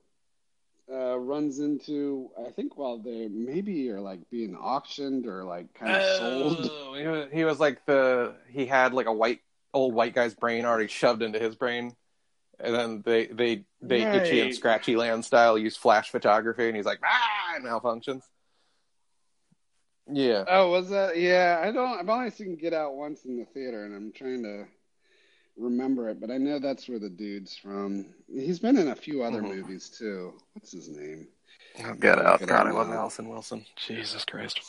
uh, 0.91 1.17
runs 1.17 1.59
into. 1.59 2.29
I 2.45 2.51
think 2.51 2.77
while 2.77 2.97
they 2.97 3.27
maybe 3.27 3.89
are 3.89 4.01
like 4.01 4.19
being 4.29 4.55
auctioned 4.55 5.27
or 5.27 5.43
like 5.43 5.73
kind 5.73 5.95
of 5.95 6.03
sold. 6.17 6.71
Oh, 6.71 6.93
he 6.93 7.07
was, 7.07 7.27
he 7.33 7.43
was 7.43 7.59
like 7.59 7.85
the 7.85 8.35
he 8.49 8.65
had 8.65 8.93
like 8.93 9.07
a 9.07 9.13
white 9.13 9.41
old 9.73 9.93
white 9.93 10.13
guy's 10.13 10.33
brain 10.33 10.65
already 10.65 10.87
shoved 10.87 11.21
into 11.21 11.39
his 11.39 11.55
brain, 11.55 11.95
and 12.59 12.73
then 12.73 13.01
they 13.05 13.25
they 13.27 13.65
they 13.81 14.01
itchy 14.03 14.41
and 14.41 14.55
scratchy 14.55 14.95
land 14.95 15.25
style 15.25 15.57
use 15.57 15.75
flash 15.75 16.11
photography, 16.11 16.67
and 16.67 16.75
he's 16.75 16.85
like 16.85 16.99
ah 17.03 17.55
it 17.57 17.63
malfunctions. 17.63 18.21
Yeah, 20.11 20.43
Oh, 20.47 20.69
was 20.69 20.89
that? 20.89 21.17
Yeah, 21.17 21.61
I 21.63 21.71
don't. 21.71 21.99
I've 21.99 22.09
only 22.09 22.29
seen 22.29 22.55
Get 22.55 22.73
Out 22.73 22.95
once 22.95 23.25
in 23.25 23.37
the 23.37 23.45
theater, 23.45 23.85
and 23.85 23.95
I'm 23.95 24.11
trying 24.11 24.43
to 24.43 24.65
remember 25.57 26.09
it, 26.09 26.19
but 26.19 26.29
I 26.29 26.37
know 26.37 26.59
that's 26.59 26.87
where 26.87 26.99
the 26.99 27.09
dude's 27.09 27.57
from. 27.57 28.13
He's 28.31 28.59
been 28.59 28.77
in 28.77 28.89
a 28.89 28.95
few 28.95 29.23
other 29.23 29.41
Mhm. 29.41 29.55
movies 29.55 29.89
too. 29.89 30.39
What's 30.53 30.71
his 30.71 30.89
name? 30.89 31.27
oh, 31.79 31.93
get 31.95 32.17
Look 32.17 32.25
out! 32.27 32.41
it 32.41 32.47
God, 32.47 32.67
up 32.67 32.67
I 32.67 32.71
love 32.71 32.89
now. 32.89 32.99
Allison 32.99 33.29
Wilson. 33.29 33.65
Jesus 33.75 34.23
Christ. 34.25 34.59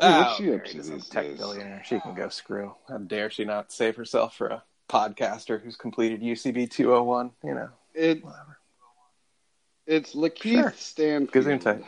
Hey, 0.00 0.10
what's 0.16 0.32
Oh, 0.32 0.36
she 0.36 0.52
up 0.54 0.64
to 0.66 0.78
is 0.78 0.88
a 0.90 0.92
these 0.92 1.08
tech 1.08 1.24
days? 1.24 1.38
billionaire. 1.38 1.82
She 1.84 2.00
can 2.00 2.14
go 2.14 2.28
screw. 2.28 2.74
How 2.88 2.98
dare 2.98 3.30
she 3.30 3.44
not 3.44 3.72
save 3.72 3.96
herself 3.96 4.36
for 4.36 4.48
a 4.48 4.62
podcaster 4.88 5.60
who's 5.60 5.76
completed 5.76 6.20
UCB 6.22 6.70
201? 6.70 7.32
You 7.42 7.54
know, 7.54 7.70
It 7.94 8.22
whatever. 8.22 8.57
It's 9.88 10.14
Lakeith 10.14 10.52
Sure. 10.52 10.72
Stanfield. 10.76 11.46
Gesundheit. 11.46 11.84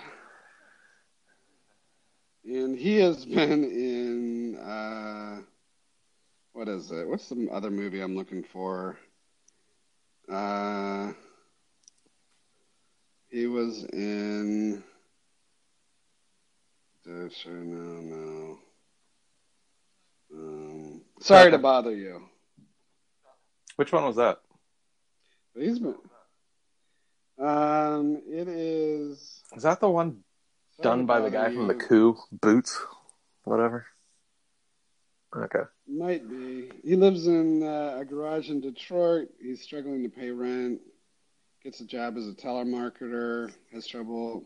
And 2.44 2.76
he 2.76 2.96
has 2.96 3.24
been 3.26 3.64
in 3.64 4.56
uh, 4.56 5.42
what 6.52 6.68
is 6.68 6.90
it? 6.90 7.06
What's 7.06 7.28
the 7.28 7.48
other 7.52 7.70
movie 7.70 8.00
I'm 8.00 8.16
looking 8.16 8.42
for? 8.42 8.98
Uh, 10.28 11.12
he 13.28 13.46
was 13.46 13.84
in. 13.92 14.82
No, 17.06 17.28
no. 17.46 18.58
Um, 20.32 21.00
sorry 21.20 21.50
to 21.50 21.58
bother 21.58 21.94
you. 21.94 22.22
Which 23.76 23.92
one 23.92 24.04
was 24.04 24.16
that? 24.16 24.40
He's 25.58 25.78
been. 25.78 25.96
Um, 27.40 28.20
it 28.28 28.48
is 28.48 29.40
Is 29.56 29.62
that 29.62 29.80
the 29.80 29.88
one 29.88 30.18
done 30.82 31.06
by 31.06 31.20
the 31.20 31.30
guy 31.30 31.52
from 31.52 31.68
the 31.68 31.74
coup 31.74 32.16
boots 32.32 32.80
whatever 33.44 33.86
okay 35.36 35.64
Might 35.88 36.28
be. 36.28 36.70
He 36.84 36.96
lives 36.96 37.26
in 37.26 37.62
uh, 37.62 37.98
a 38.00 38.04
garage 38.04 38.48
in 38.50 38.60
Detroit. 38.60 39.28
He's 39.40 39.60
struggling 39.60 40.02
to 40.02 40.08
pay 40.08 40.30
rent. 40.30 40.80
Gets 41.64 41.80
a 41.80 41.84
job 41.84 42.16
as 42.16 42.26
a 42.26 42.32
telemarketer. 42.32 43.52
Has 43.72 43.86
trouble. 43.86 44.44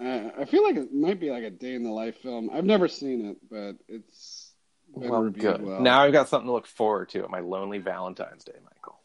Uh, 0.00 0.30
I 0.38 0.44
feel 0.44 0.62
like 0.62 0.76
it 0.76 0.92
might 0.92 1.20
be 1.20 1.30
like 1.30 1.44
a 1.44 1.50
day 1.50 1.74
in 1.74 1.84
the 1.84 1.90
life 1.90 2.16
film. 2.22 2.50
I've 2.52 2.64
never 2.64 2.88
seen 2.88 3.26
it, 3.26 3.36
but 3.50 3.76
it's 3.88 4.52
well 4.92 5.28
good 5.30 5.62
well. 5.62 5.80
now 5.80 6.02
i've 6.02 6.12
got 6.12 6.28
something 6.28 6.46
to 6.46 6.52
look 6.52 6.66
forward 6.66 7.08
to 7.08 7.22
at 7.22 7.30
my 7.30 7.40
lonely 7.40 7.78
valentine's 7.78 8.44
day 8.44 8.52
michael 8.64 9.00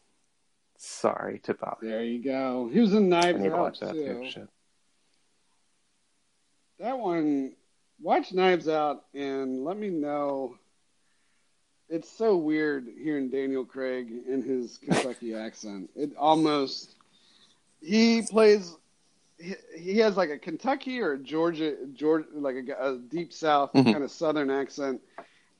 sorry 0.78 1.40
to 1.40 1.54
bother 1.54 1.76
there 1.82 2.04
you 2.04 2.22
go. 2.22 2.70
He 2.72 2.80
was 2.80 2.94
in 2.94 3.08
Knives 3.08 3.44
Out 3.44 3.78
that 3.80 3.92
too. 3.92 4.46
That 6.78 6.98
one, 6.98 7.54
watch 8.00 8.32
Knives 8.32 8.68
Out 8.68 9.04
and 9.12 9.64
let 9.64 9.76
me 9.76 9.88
know. 9.90 10.56
It's 11.88 12.08
so 12.08 12.36
weird 12.36 12.86
hearing 13.02 13.28
Daniel 13.30 13.64
Craig 13.64 14.08
in 14.28 14.42
his 14.42 14.78
Kentucky 14.78 15.34
accent. 15.34 15.90
It 15.96 16.16
almost 16.16 16.94
he 17.80 18.22
plays. 18.22 18.76
He, 19.76 19.98
has 19.98 20.16
like 20.16 20.30
a 20.30 20.38
Kentucky 20.38 21.00
or 21.00 21.12
a 21.12 21.18
Georgia, 21.18 21.76
Georgia, 21.94 22.26
like 22.34 22.56
a, 22.56 22.94
a 22.94 22.98
deep 22.98 23.32
South 23.32 23.72
Mhm. 23.72 23.92
kind 23.92 24.02
of 24.02 24.10
Southern 24.10 24.50
accent. 24.50 25.00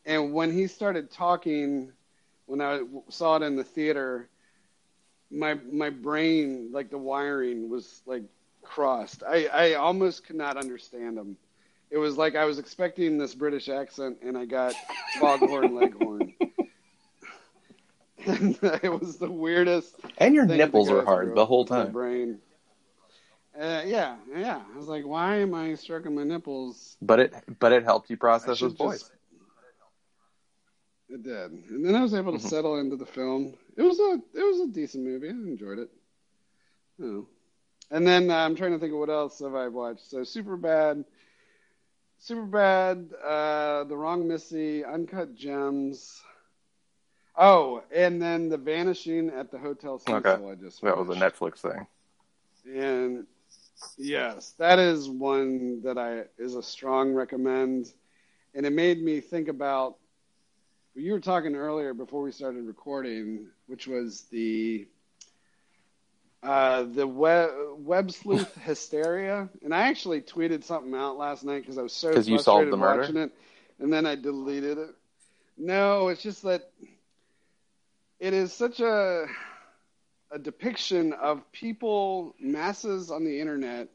And 0.05 0.33
when 0.33 0.53
he 0.53 0.67
started 0.67 1.13
talking, 1.13 1.93
when 2.47 2.61
I 2.61 2.83
saw 3.09 3.37
it 3.37 3.43
in 3.43 3.55
the 3.55 3.63
theater, 3.63 4.29
my 5.31 5.55
my 5.71 5.91
brain, 5.91 6.71
like 6.73 6.91
the 6.91 6.99
wiring, 6.99 7.69
was 7.69 8.03
like 8.07 8.23
crossed. 8.63 9.23
I, 9.27 9.47
I 9.47 9.75
almost 9.75 10.27
could 10.27 10.37
not 10.37 10.57
understand 10.57 11.19
him. 11.19 11.37
It 11.91 11.99
was 11.99 12.17
like 12.17 12.35
I 12.37 12.45
was 12.45 12.59
expecting 12.59 13.17
this 13.19 13.35
British 13.35 13.69
accent, 13.69 14.19
and 14.23 14.37
I 14.37 14.45
got 14.45 14.75
Foghorn 15.19 15.75
Leghorn. 15.81 16.35
and 18.27 18.59
it 18.83 19.01
was 19.01 19.17
the 19.19 19.31
weirdest. 19.31 19.97
and 20.19 20.35
your 20.35 20.45
nipples 20.45 20.91
were 20.91 21.05
hard 21.05 21.35
the 21.35 21.47
whole 21.47 21.65
time 21.65 21.93
Brain. 21.93 22.39
Uh, 23.59 23.83
yeah, 23.87 24.17
yeah. 24.37 24.61
I 24.73 24.77
was 24.77 24.87
like, 24.87 25.05
why 25.07 25.37
am 25.37 25.53
I 25.55 25.75
stroking 25.75 26.15
my 26.15 26.23
nipples? 26.25 26.97
but 27.03 27.19
it 27.21 27.35
but 27.59 27.73
it 27.73 27.85
helped 27.85 28.11
you 28.11 28.17
process 28.17 28.61
his 28.61 28.73
voice 28.75 29.01
just- 29.01 29.13
It 31.11 31.23
did, 31.23 31.51
and 31.71 31.85
then 31.85 31.95
I 31.95 32.03
was 32.03 32.13
able 32.15 32.33
to 32.33 32.39
Mhm. 32.39 32.49
settle 32.49 32.79
into 32.79 32.97
the 32.97 33.07
film. 33.07 33.55
It 33.79 33.83
was 33.83 34.01
a 34.01 34.21
it 34.35 34.43
was 34.43 34.61
a 34.61 34.73
decent 34.73 35.05
movie. 35.05 35.29
I 35.29 35.31
enjoyed 35.31 35.79
it. 35.79 35.89
Oh. 37.01 37.27
And 37.93 38.05
then 38.05 38.29
uh, 38.29 38.35
I'm 38.35 38.57
trying 38.57 38.73
to 38.73 38.79
think 38.79 38.93
of 38.93 38.99
what 38.99 39.09
else 39.09 39.39
have 39.39 39.55
I 39.55 39.69
watched. 39.69 40.11
So 40.11 40.25
super 40.25 40.57
bad, 40.57 41.05
super 42.19 42.45
bad. 42.45 43.09
Uh, 43.25 43.85
the 43.85 43.97
Wrong 43.97 44.27
Missy, 44.27 44.85
Uncut 44.85 45.37
Gems. 45.37 46.21
Oh, 47.37 47.85
and 47.95 48.21
then 48.21 48.49
the 48.49 48.59
Vanishing 48.59 49.31
at 49.31 49.53
the 49.53 49.59
Hotel 49.59 50.01
Cecil. 50.01 50.17
Okay. 50.17 50.51
I 50.51 50.55
just 50.57 50.83
that 50.83 50.99
was 50.99 51.09
a 51.09 51.21
netflix 51.21 51.59
thing 51.59 51.87
And 52.77 53.27
yes, 53.97 54.55
that 54.59 54.81
is 54.81 55.09
one 55.09 55.83
that 55.83 55.97
I 55.97 56.25
is 56.37 56.57
a 56.57 56.63
strong 56.65 57.15
recommend. 57.15 57.93
And 58.57 58.67
it 58.67 58.73
made 58.73 59.01
me 59.01 59.21
think 59.21 59.47
about 59.47 59.99
you 60.99 61.13
were 61.13 61.21
talking 61.21 61.55
earlier 61.55 61.95
before 61.95 62.23
we 62.23 62.33
started 62.33 62.65
recording, 62.67 63.47
which 63.67 63.87
was 63.87 64.23
the 64.31 64.87
uh, 66.43 66.85
the 66.85 67.07
web 67.07 67.51
web 67.79 68.11
sleuth 68.11 68.55
hysteria, 68.63 69.49
and 69.63 69.75
I 69.75 69.83
actually 69.89 70.21
tweeted 70.21 70.65
something 70.65 70.95
out 70.95 71.17
last 71.17 71.45
night 71.45 71.63
because 71.63 71.79
I 71.79 71.83
was 71.83 71.93
so 71.93 72.11
because 72.11 72.29
you 72.29 72.39
solved 72.39 72.73
the 72.73 72.77
murder? 72.77 73.03
watching 73.03 73.17
it, 73.17 73.33
and 73.79 73.93
then 73.93 74.07
I 74.07 74.15
deleted 74.15 74.79
it. 74.79 74.91
No, 75.57 76.09
it's 76.09 76.23
just 76.23 76.43
that 76.43 76.71
it 78.21 78.35
is 78.35 78.53
such 78.53 78.81
a 78.81 79.27
a 80.31 80.39
depiction 80.39 81.13
of 81.15 81.51
people, 81.53 82.35
masses 82.39 83.11
on 83.11 83.25
the 83.25 83.41
internet, 83.41 83.89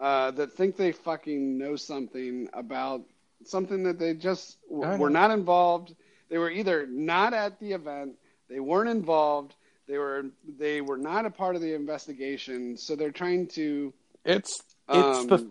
uh, 0.00 0.30
that 0.32 0.52
think 0.52 0.76
they 0.76 0.92
fucking 0.92 1.56
know 1.56 1.76
something 1.76 2.48
about 2.52 3.02
something 3.44 3.84
that 3.84 3.98
they 3.98 4.14
just 4.14 4.58
w- 4.68 4.98
were 4.98 5.10
not 5.10 5.30
involved. 5.30 5.94
They 6.28 6.38
were 6.38 6.50
either 6.50 6.86
not 6.86 7.34
at 7.34 7.58
the 7.60 7.72
event, 7.72 8.14
they 8.48 8.60
weren't 8.60 8.88
involved, 8.90 9.54
they 9.86 9.98
were 9.98 10.26
they 10.58 10.80
were 10.80 10.96
not 10.98 11.26
a 11.26 11.30
part 11.30 11.54
of 11.56 11.62
the 11.62 11.74
investigation. 11.74 12.76
So 12.76 12.96
they're 12.96 13.10
trying 13.12 13.46
to 13.48 13.92
It's 14.24 14.62
it's 14.88 15.18
um, 15.18 15.26
the 15.28 15.50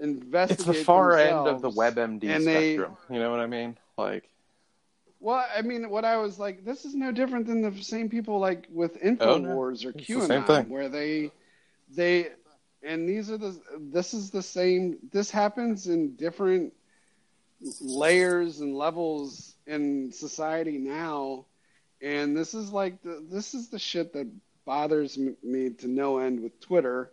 investigate. 0.00 0.66
it's 0.68 0.78
the 0.78 0.84
far 0.84 1.18
end 1.18 1.46
of 1.46 1.60
the. 1.62 1.70
WebMD 1.70 2.24
and 2.24 2.46
they- 2.46 2.74
spectrum. 2.76 2.96
You 3.10 3.18
know 3.18 3.30
what 3.30 3.40
I 3.40 3.46
mean? 3.46 3.76
Like 3.98 4.24
Well, 5.20 5.44
I 5.54 5.60
mean, 5.60 5.90
what 5.90 6.06
I 6.06 6.16
was 6.16 6.38
like, 6.38 6.64
this 6.64 6.86
is 6.86 6.94
no 6.94 7.12
different 7.12 7.46
than 7.46 7.60
the 7.60 7.82
same 7.82 8.08
people 8.08 8.38
like 8.38 8.66
with 8.72 8.96
Oh. 9.02 9.06
Infowars 9.06 9.84
or 9.84 9.90
It's 9.90 10.06
the 10.06 10.20
same 10.26 10.42
QAnon, 10.42 10.46
thing. 10.46 10.68
where 10.70 10.88
they, 10.88 11.30
they, 11.94 12.28
and 12.82 13.06
these 13.06 13.30
are 13.30 13.36
the, 13.36 13.60
this 13.92 14.14
is 14.14 14.30
the 14.30 14.42
same. 14.42 14.96
This 15.12 15.30
happens 15.30 15.86
in 15.88 16.16
different 16.16 16.72
layers 17.82 18.60
and 18.60 18.74
levels 18.74 19.49
in 19.66 20.12
society 20.12 20.78
now, 20.78 21.46
and 22.02 22.36
this 22.36 22.54
is 22.54 22.72
like 22.72 23.02
the, 23.02 23.24
this 23.30 23.54
is 23.54 23.68
the 23.68 23.78
shit 23.78 24.12
that 24.14 24.28
bothers 24.64 25.18
me 25.42 25.70
to 25.70 25.88
no 25.88 26.18
end 26.18 26.40
with 26.40 26.60
Twitter, 26.60 27.10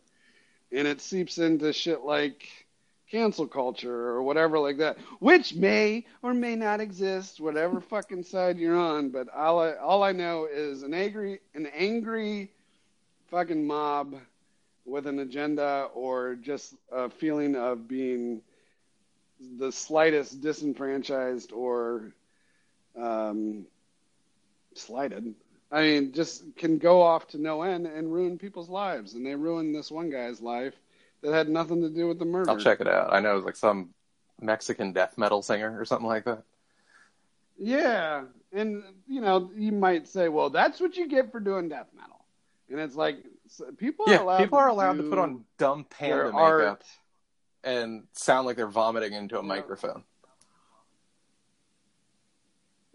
and 0.71 0.87
it 0.87 1.01
seeps 1.01 1.37
into 1.37 1.73
shit 1.73 2.01
like 2.01 2.47
cancel 3.09 3.47
culture 3.47 4.09
or 4.09 4.21
whatever 4.21 4.59
like 4.59 4.77
that, 4.77 4.97
which 5.19 5.55
may 5.55 6.05
or 6.21 6.33
may 6.33 6.55
not 6.55 6.79
exist, 6.79 7.39
whatever 7.39 7.81
fucking 7.89 8.23
side 8.23 8.57
you're 8.57 8.75
on. 8.75 9.09
But 9.09 9.27
all 9.33 9.59
I 9.59 9.73
all 9.75 10.03
I 10.03 10.11
know 10.11 10.47
is 10.51 10.83
an 10.83 10.93
angry 10.93 11.39
an 11.53 11.67
angry 11.67 12.51
fucking 13.29 13.65
mob 13.65 14.15
with 14.85 15.05
an 15.05 15.19
agenda 15.19 15.89
or 15.93 16.35
just 16.35 16.73
a 16.91 17.09
feeling 17.09 17.55
of 17.55 17.87
being 17.87 18.41
the 19.57 19.71
slightest 19.71 20.41
disenfranchised 20.41 21.51
or 21.51 22.13
um, 22.97 23.65
slighted. 24.75 25.35
I 25.71 25.81
mean, 25.81 26.13
just 26.13 26.43
can 26.55 26.77
go 26.77 27.01
off 27.01 27.27
to 27.29 27.37
no 27.37 27.61
end 27.61 27.87
and 27.87 28.11
ruin 28.11 28.37
people's 28.37 28.69
lives, 28.69 29.13
and 29.13 29.25
they 29.25 29.35
ruined 29.35 29.75
this 29.75 29.91
one 29.91 30.09
guy's 30.09 30.41
life 30.41 30.73
that 31.21 31.33
had 31.33 31.49
nothing 31.49 31.81
to 31.81 31.89
do 31.89 32.07
with 32.07 32.19
the 32.19 32.25
murder. 32.25 32.49
I'll 32.51 32.57
check 32.57 32.79
it 32.79 32.87
out. 32.87 33.11
I 33.11 33.19
know 33.19 33.33
it 33.33 33.37
was 33.37 33.45
like 33.45 33.55
some 33.55 33.89
Mexican 34.41 34.93
death 34.93 35.17
metal 35.17 35.41
singer 35.41 35.79
or 35.79 35.83
something 35.83 36.07
like 36.07 36.25
that. 36.25 36.43
Yeah, 37.57 38.23
and 38.53 38.83
you 39.07 39.19
know, 39.19 39.51
you 39.55 39.71
might 39.71 40.07
say, 40.07 40.29
"Well, 40.29 40.49
that's 40.49 40.79
what 40.79 40.95
you 40.95 41.07
get 41.07 41.31
for 41.31 41.39
doing 41.39 41.69
death 41.69 41.87
metal," 41.93 42.23
and 42.69 42.79
it's 42.79 42.95
like 42.95 43.17
people 43.77 44.05
are 44.05 44.13
Yeah, 44.13 44.21
allowed 44.21 44.43
people 44.43 44.59
are 44.59 44.67
to 44.67 44.73
allowed 44.73 44.97
to 44.97 45.03
put 45.03 45.17
on 45.17 45.43
dumb 45.57 45.85
panda 45.85 46.31
art. 46.31 46.85
and 47.63 48.07
sound 48.13 48.45
like 48.45 48.55
they're 48.55 48.67
vomiting 48.67 49.13
into 49.13 49.37
a 49.39 49.43
Yeah. 49.43 49.47
microphone. 49.47 50.03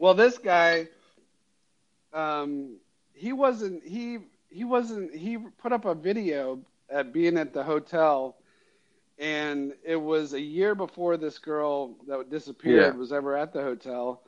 Well, 0.02 0.14
this 0.14 0.36
guy, 0.36 0.88
um, 2.12 2.78
he 3.12 3.32
wasn't 3.32 3.84
he 3.84 4.18
he 4.48 4.64
wasn't 4.64 5.14
he 5.14 5.38
put 5.38 5.72
up 5.72 5.84
a 5.84 5.94
video 5.94 6.58
at 6.90 7.12
being 7.12 7.38
at 7.38 7.52
the 7.52 7.62
hotel, 7.62 8.34
and 9.16 9.74
it 9.84 9.94
was 9.94 10.32
a 10.32 10.40
year 10.40 10.74
before 10.74 11.16
this 11.16 11.38
girl 11.38 11.94
that 12.08 12.28
disappeared 12.30 12.94
Yeah. 12.94 12.98
was 12.98 13.12
ever 13.12 13.36
at 13.36 13.52
the 13.52 13.62
hotel, 13.62 14.22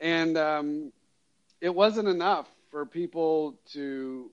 yeah. 0.00 0.08
and 0.08 0.36
um, 0.36 0.92
it 1.60 1.72
wasn't 1.72 2.08
enough 2.08 2.48
for 2.72 2.84
people 2.84 3.54
to, 3.74 4.32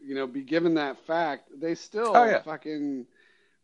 you 0.00 0.14
know, 0.14 0.26
be 0.26 0.40
given 0.40 0.76
that 0.76 0.96
fact. 1.00 1.50
They 1.60 1.74
still 1.74 2.16
Oh, 2.16 2.24
yeah. 2.24 2.40
fucking 2.40 3.04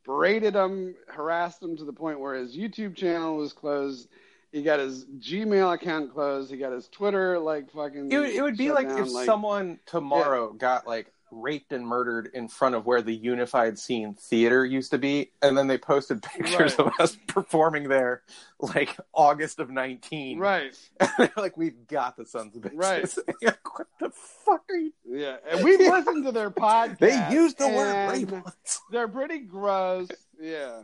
berated 0.05 0.53
him, 0.55 0.97
harassed 1.09 1.63
him 1.63 1.79
to 1.79 1.85
the 1.87 1.95
point 1.95 2.21
where 2.21 2.35
his 2.35 2.55
YouTube 2.55 2.95
channel 2.95 3.39
was 3.39 3.55
closed. 3.55 4.07
He 4.53 4.63
got 4.63 4.81
his 4.81 5.07
Gmail 5.07 5.73
account 5.75 6.13
closed. 6.13 6.51
He 6.51 6.59
got 6.59 6.73
his 6.73 6.87
Twitter 6.89 7.39
like 7.39 7.71
fucking. 7.71 8.13
It 8.13 8.19
would, 8.19 8.29
it 8.31 8.43
would 8.43 8.57
be 8.59 8.71
like 8.71 8.89
down, 8.89 9.01
if 9.03 9.09
someone 9.25 9.81
tomorrow 9.87 10.53
got 10.53 10.87
like 10.87 11.11
raped 11.35 11.73
and 11.73 11.87
murdered 11.87 12.29
in 12.35 12.47
front 12.47 12.75
of 12.75 12.85
where 12.85 13.01
the 13.01 13.15
Unified 13.15 13.79
Scene 13.79 14.13
Theater 14.13 14.67
used 14.67 14.91
to 14.91 14.99
be, 14.99 15.31
and 15.41 15.57
then 15.57 15.67
they 15.67 15.79
posted 15.79 16.23
pictures 16.35 16.77
Right. 16.79 16.87
of 16.87 16.93
us 17.01 17.17
performing 17.27 17.89
there, 17.89 18.23
like 18.61 18.95
August 19.15 19.59
of 19.59 19.71
nineteen. 19.71 20.39
right, 20.39 20.79
like 21.39 21.57
we've 21.57 21.87
got 21.87 22.19
the 22.19 22.27
sons 22.27 22.55
of 22.55 22.61
bitches. 22.61 22.75
Right. 22.75 23.15
like, 23.43 23.79
what 23.79 23.87
the 24.01 24.11
fuck 24.45 24.65
are 24.71 24.77
you? 24.77 24.93
yeah, 25.09 25.37
and 25.51 25.65
we've 25.65 25.81
listened 25.81 26.27
to 26.27 26.33
their 26.33 26.51
podcast. 26.51 26.99
They 26.99 27.27
used 27.33 27.57
the 27.57 27.69
word 27.69 28.11
rape. 28.11 28.45
They're 28.91 29.09
pretty 29.09 29.39
gross. 29.39 30.09
Yeah, 30.39 30.83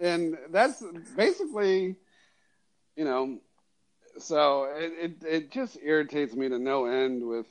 and 0.00 0.36
that's 0.50 0.82
basically, 1.16 1.94
you 2.96 3.04
know, 3.04 3.38
so 4.18 4.64
it 4.76 4.92
it, 4.98 5.24
it 5.26 5.50
just 5.50 5.78
irritates 5.82 6.34
me 6.34 6.48
to 6.48 6.58
no 6.58 6.86
end 6.86 7.26
with 7.26 7.46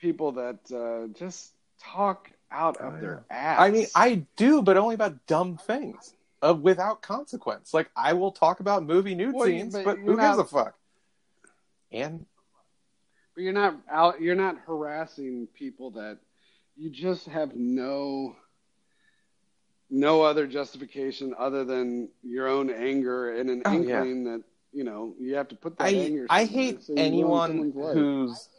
people 0.00 0.32
that 0.32 0.58
uh, 0.72 1.12
just 1.18 1.52
talk 1.82 2.30
out 2.50 2.76
of 2.78 2.94
Oh, 2.94 3.00
their 3.00 3.24
ass. 3.30 3.60
I 3.60 3.70
mean, 3.70 3.86
I 3.94 4.26
do, 4.36 4.62
but 4.62 4.76
only 4.76 4.94
about 4.94 5.26
dumb 5.26 5.56
things. 5.56 6.14
Uh, 6.42 6.54
without 6.54 7.00
consequence. 7.02 7.72
Like 7.72 7.90
I 7.96 8.12
will 8.12 8.30
talk 8.30 8.60
about 8.60 8.84
movie 8.84 9.14
nude 9.14 9.34
Well, 9.34 9.46
scenes, 9.46 9.72
but 9.72 9.84
but 9.84 9.98
who 9.98 10.16
gives 10.18 10.38
a 10.38 10.44
fuck? 10.44 10.74
And 11.90 12.26
But 13.34 13.42
you're 13.42 13.52
not 13.52 13.76
out. 13.90 14.20
You're 14.20 14.34
not 14.34 14.58
harassing 14.66 15.48
people 15.54 15.92
that 15.92 16.18
you 16.76 16.90
just 16.90 17.26
have 17.26 17.54
no 17.54 18.36
no 19.88 20.22
other 20.22 20.46
justification 20.46 21.34
other 21.38 21.64
than 21.64 22.08
your 22.22 22.48
own 22.48 22.70
anger 22.70 23.34
and 23.34 23.48
an 23.50 23.62
Oh, 23.64 23.72
yeah. 23.72 24.00
inkling 24.02 24.24
that 24.24 24.42
you 24.76 24.84
know 24.84 25.14
you 25.18 25.36
have 25.36 25.48
to 25.48 25.56
put 25.56 25.78
that 25.78 25.86
I. 25.86 26.20
I 26.28 26.44
hate 26.44 26.82
so 26.82 26.92
anyone 26.96 27.72
whose 27.74 28.50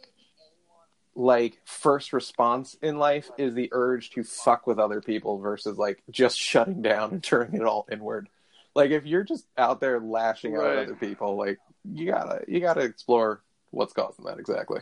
like 1.14 1.60
first 1.64 2.12
response 2.12 2.76
in 2.82 2.98
life 2.98 3.30
is 3.38 3.54
the 3.54 3.68
urge 3.70 4.10
to 4.10 4.24
fuck 4.24 4.66
with 4.66 4.80
other 4.80 5.00
people 5.00 5.38
versus 5.38 5.78
like 5.78 6.02
just 6.10 6.36
shutting 6.36 6.82
down 6.82 7.12
and 7.12 7.22
turning 7.22 7.60
it 7.60 7.64
all 7.64 7.86
inward. 7.90 8.28
Like 8.74 8.90
if 8.90 9.06
you're 9.06 9.22
just 9.22 9.46
out 9.56 9.80
there 9.80 10.00
lashing 10.00 10.56
out 10.56 10.66
at 10.66 10.78
other 10.78 10.96
people, 10.96 11.36
like 11.36 11.58
you 11.84 12.10
gotta 12.10 12.44
you 12.48 12.58
gotta 12.58 12.80
explore 12.80 13.40
what's 13.70 13.92
causing 13.92 14.24
that 14.24 14.40
exactly. 14.40 14.80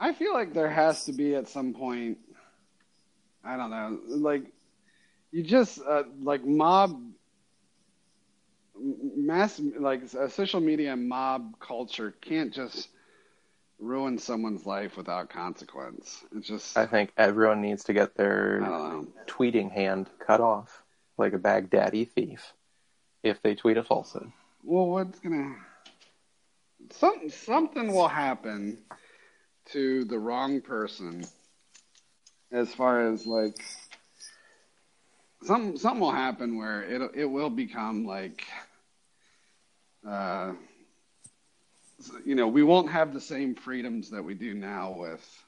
I 0.00 0.14
feel 0.14 0.32
like 0.32 0.54
there 0.54 0.70
has 0.70 1.04
to 1.04 1.12
be 1.12 1.34
at 1.34 1.48
some 1.48 1.74
point. 1.74 2.18
I 3.44 3.58
don't 3.58 3.70
know, 3.70 3.98
like 4.08 4.44
you 5.32 5.42
just 5.42 5.80
uh, 5.86 6.04
like 6.22 6.46
mob 6.46 6.98
mass 8.78 9.60
like 9.78 10.02
uh, 10.14 10.28
social 10.28 10.60
media 10.60 10.96
mob 10.96 11.58
culture 11.60 12.14
can't 12.20 12.52
just 12.52 12.88
ruin 13.78 14.18
someone's 14.18 14.66
life 14.66 14.96
without 14.96 15.30
consequence. 15.30 16.24
It's 16.34 16.46
just 16.46 16.76
I 16.76 16.86
think 16.86 17.12
everyone 17.16 17.60
needs 17.60 17.84
to 17.84 17.92
get 17.92 18.14
their 18.16 18.60
tweeting 19.26 19.70
hand 19.70 20.08
cut 20.18 20.40
off 20.40 20.82
like 21.18 21.32
a 21.32 21.38
Baghdadi 21.38 22.08
thief 22.10 22.52
if 23.22 23.42
they 23.42 23.54
tweet 23.54 23.76
a 23.76 23.82
falsehood. 23.82 24.30
Well, 24.62 24.86
what's 24.86 25.18
gonna 25.20 25.56
something 26.90 27.30
something 27.30 27.92
will 27.92 28.08
happen 28.08 28.78
to 29.72 30.04
the 30.04 30.18
wrong 30.18 30.60
person 30.60 31.24
as 32.52 32.72
far 32.72 33.08
as 33.08 33.26
like 33.26 33.56
something 35.42 35.76
something 35.76 36.00
will 36.00 36.12
happen 36.12 36.56
where 36.56 36.82
it 36.82 37.10
it 37.14 37.24
will 37.26 37.50
become 37.50 38.04
like 38.04 38.44
uh 40.08 40.52
you 42.24 42.34
know 42.34 42.46
we 42.48 42.62
won't 42.62 42.90
have 42.90 43.12
the 43.12 43.20
same 43.20 43.54
freedoms 43.54 44.10
that 44.10 44.22
we 44.22 44.34
do 44.34 44.54
now 44.54 44.92
with 44.96 45.44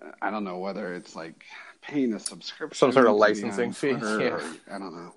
uh, 0.00 0.10
I 0.22 0.30
don't 0.30 0.44
know 0.44 0.58
whether 0.58 0.94
it's 0.94 1.14
like 1.14 1.44
paying 1.82 2.14
a 2.14 2.18
subscription 2.20 2.76
Some 2.78 2.92
sort 2.92 3.06
of 3.06 3.16
licensing 3.16 3.72
fee, 3.72 3.90
yeah. 3.90 3.96
or- 3.98 4.42
I 4.70 4.78
don't 4.78 4.94
know 4.94 5.12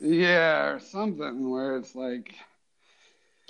yeah 0.00 0.64
or 0.70 0.80
something 0.80 1.50
where 1.50 1.76
it's 1.76 1.94
like 1.94 2.34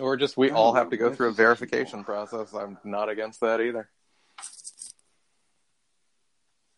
Or 0.00 0.16
just 0.16 0.36
we 0.36 0.50
all 0.50 0.74
have 0.74 0.90
to 0.90 0.96
go 0.96 1.12
through 1.14 1.28
a 1.28 1.32
verification 1.32 2.02
process. 2.04 2.52
I'm 2.54 2.76
not 2.84 3.08
against 3.08 3.40
that 3.40 3.60
either. 3.60 3.88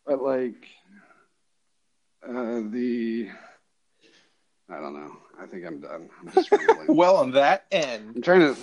But 0.06 0.22
like 0.22 0.68
uh, 2.26 2.60
the, 2.70 3.28
I 4.70 4.80
don't 4.80 4.94
know. 4.94 5.16
I 5.40 5.46
think 5.46 5.66
I'm 5.66 5.80
done. 5.80 6.08
I'm 6.20 6.30
just. 6.30 6.50
Well, 6.88 7.16
on 7.16 7.30
that 7.32 7.64
end, 7.72 8.12
I'm 8.16 8.22
trying 8.22 8.40
to. 8.54 8.56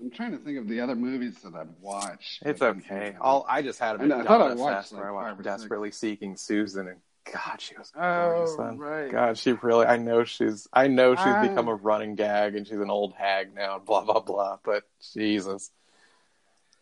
I'm 0.00 0.10
trying 0.10 0.32
to 0.32 0.38
think 0.38 0.58
of 0.58 0.68
the 0.68 0.80
other 0.80 0.94
movies 0.96 1.36
that 1.44 1.54
I've 1.54 1.68
watched. 1.80 2.42
It's 2.44 2.60
okay. 2.62 3.14
I'll, 3.20 3.46
I 3.48 3.62
just 3.62 3.78
had 3.78 4.00
a 4.00 4.02
I 4.02 4.20
I 4.20 4.24
thought 4.24 4.40
I 4.40 4.54
watched, 4.54 4.92
where 4.92 5.08
I 5.08 5.10
watched 5.12 5.40
or 5.40 5.42
six. 5.42 5.44
Desperately 5.44 5.90
Seeking 5.92 6.36
Susan, 6.36 6.88
and 6.88 6.98
God, 7.32 7.60
she 7.60 7.76
was 7.76 7.90
gorgeous. 7.94 8.56
Oh, 8.58 8.74
right. 8.76 9.10
God, 9.10 9.38
she 9.38 9.52
really. 9.52 9.86
I 9.86 9.96
know 9.98 10.24
she's. 10.24 10.66
I 10.72 10.88
know 10.88 11.14
she's 11.14 11.26
Ah. 11.26 11.40
become 11.40 11.68
a 11.68 11.74
running 11.74 12.16
gag, 12.16 12.56
and 12.56 12.66
she's 12.66 12.78
an 12.80 12.90
old 12.90 13.14
hag 13.14 13.54
now, 13.54 13.76
and 13.76 13.84
blah 13.84 14.04
blah 14.04 14.20
blah. 14.20 14.58
But 14.64 14.82
Jesus, 15.14 15.70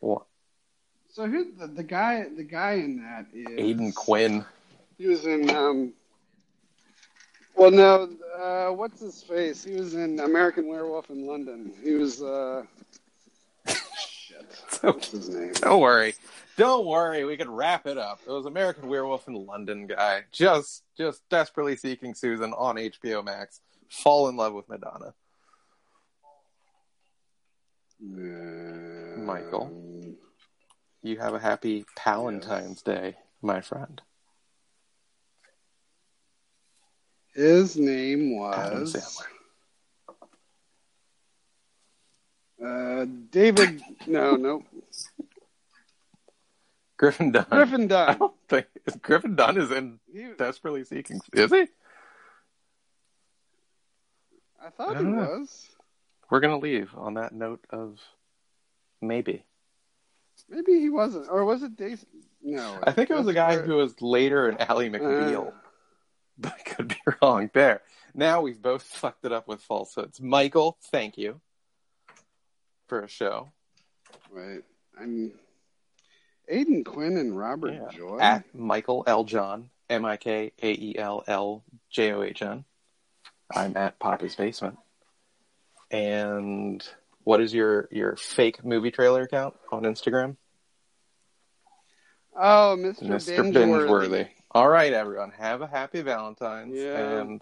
What? 0.01 0.25
So 1.11 1.27
who 1.29 1.53
the, 1.53 1.67
the 1.67 1.83
guy? 1.83 2.25
The 2.35 2.45
guy 2.45 2.73
in 2.75 3.03
that 3.03 3.27
is 3.35 3.59
Aidan 3.59 3.93
Quinn. 3.93 4.45
He 4.97 5.07
was 5.07 5.27
in. 5.27 5.51
um 5.51 5.93
Well, 7.55 7.71
no. 7.71 8.09
Uh, 8.39 8.73
what's 8.73 9.01
his 9.01 9.23
face? 9.23 9.63
He 9.63 9.75
was 9.75 9.95
in 9.95 10.19
American 10.21 10.67
Werewolf 10.69 11.11
in 11.11 11.27
London. 11.27 11.73
He 11.83 11.93
was. 11.93 12.23
uh 12.23 12.65
Shit. 13.67 14.47
What's 14.83 15.11
his 15.11 15.29
name? 15.29 15.53
Don't 15.55 15.81
worry. 15.81 16.15
Don't 16.57 16.87
worry. 16.87 17.25
We 17.25 17.37
could 17.37 17.49
wrap 17.49 17.87
it 17.87 17.99
up. 17.99 18.21
It 18.27 18.31
was 18.31 18.47
American 18.47 18.89
Werewolf 18.89 19.29
in 19.29 19.47
London 19.47 19.87
guy. 19.87 20.23
Just 20.33 20.83
just 20.97 21.23
desperately 21.29 21.77
seeking 21.77 22.15
Susan 22.15 22.53
on 22.53 22.77
HBO 22.77 23.25
Max. 23.25 23.61
Fall 23.89 24.29
in 24.29 24.37
love 24.37 24.55
with 24.55 24.69
Madonna. 24.69 25.15
Uh, 28.03 29.19
Michael. 29.21 29.71
You 31.03 31.19
have 31.19 31.35
a 31.35 31.39
happy 31.39 31.85
Palentine's 31.97 32.83
Day, 32.83 33.17
my 33.41 33.61
friend. 33.61 34.01
His 37.35 37.77
name 37.77 38.37
was 38.37 38.95
uh, 42.65 43.07
David. 43.31 43.81
No, 44.07 44.37
no, 44.37 44.63
Griffin 46.97 47.33
Dunne. 47.33 47.47
Griffin 47.51 47.91
I 47.93 48.15
Dunne. 48.15 48.31
think 48.49 48.67
Griffin 49.03 49.35
Dunne 49.35 49.57
is 49.59 49.71
in 49.71 49.99
He, 50.13 50.29
Desperately 50.37 50.85
Seeking. 50.85 51.21
Is 51.33 51.51
he? 51.51 51.67
I 54.65 54.71
thought 54.71 54.97
I 54.97 55.01
he 55.01 55.05
know. 55.05 55.39
was. 55.39 55.69
We're 56.31 56.41
gonna 56.41 56.59
leave 56.59 56.91
on 56.97 57.15
that 57.15 57.33
note 57.33 57.65
of 57.71 57.99
maybe. 59.01 59.45
Maybe 60.49 60.79
he 60.81 60.89
wasn't, 60.89 61.29
or 61.31 61.45
was 61.45 61.63
it 61.63 61.77
Dave? 61.77 62.05
No, 62.43 62.79
I 62.83 62.93
think 62.93 63.11
it 63.11 63.17
was 63.17 63.27
a 63.27 63.33
guy 63.35 63.57
who 63.59 63.77
was 63.77 64.01
later 64.01 64.49
an 64.49 64.57
Ally 64.59 64.89
McBeal. 64.89 65.49
Uh, 65.49 65.51
but 66.39 66.53
I 66.59 66.63
could 66.63 66.89
be 66.89 66.97
wrong. 67.21 67.51
There. 67.53 67.83
Now 68.15 68.41
we've 68.43 68.61
both 68.61 68.83
fucked 68.83 69.25
it 69.25 69.33
up 69.33 69.49
with 69.49 69.63
falsehoods. 69.63 70.21
Michael, 70.21 70.79
thank 70.91 71.17
you 71.19 71.41
for 72.89 73.01
a 73.01 73.09
show. 73.09 73.51
Right. 74.31 74.63
I'm 75.01 75.33
Aidan 76.49 76.85
Quinn 76.85 77.17
and 77.17 77.37
Robert 77.39 77.73
Yeah. 77.75 77.89
Joy. 77.97 78.19
At 78.21 78.55
Michael 78.55 79.05
L. 79.07 79.25
John, 79.25 79.71
M 79.89 80.05
I 80.05 80.17
K 80.17 80.53
A 80.63 80.71
E 80.71 80.95
L 80.99 81.25
L 81.27 81.65
J 81.91 82.13
O 82.13 82.23
H 82.23 82.43
N. 82.43 82.65
I'm 83.55 83.77
at 83.77 83.99
Papa's 83.99 84.35
Basement. 84.35 84.79
And 85.91 86.87
what 87.25 87.41
is 87.41 87.53
your 87.55 87.89
your 87.91 88.17
fake 88.17 88.65
movie 88.65 88.91
trailer 88.91 89.23
account 89.23 89.55
on 89.71 89.83
Instagram? 89.85 90.37
oh, 92.35 92.77
Mr. 92.79 93.03
Mr. 93.03 93.53
Bingeworthy. 93.53 93.89
Bingeworthy. 93.89 94.29
All 94.55 94.69
right, 94.69 94.93
everyone. 94.93 95.31
Have 95.39 95.63
a 95.63 95.67
happy 95.67 96.03
Valentine's. 96.03 96.77
Yeah. 96.77 97.21
And 97.21 97.41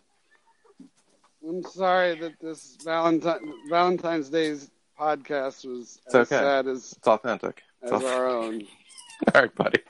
I'm 1.46 1.62
sorry 1.64 2.14
that 2.20 2.38
this 2.40 2.76
Valentine 2.84 3.52
Valentine's 3.68 4.28
Day's 4.30 4.70
podcast 4.98 5.66
was 5.66 6.00
It's 6.06 6.14
as 6.14 6.32
okay. 6.32 6.36
sad 6.36 6.68
as, 6.68 6.94
it's 6.96 7.08
authentic. 7.08 7.62
It's 7.82 7.90
as 7.90 7.96
authentic. 8.02 8.16
our 8.18 8.26
own. 8.28 8.62
All 9.34 9.42
right, 9.42 9.54
buddy. 9.54 9.82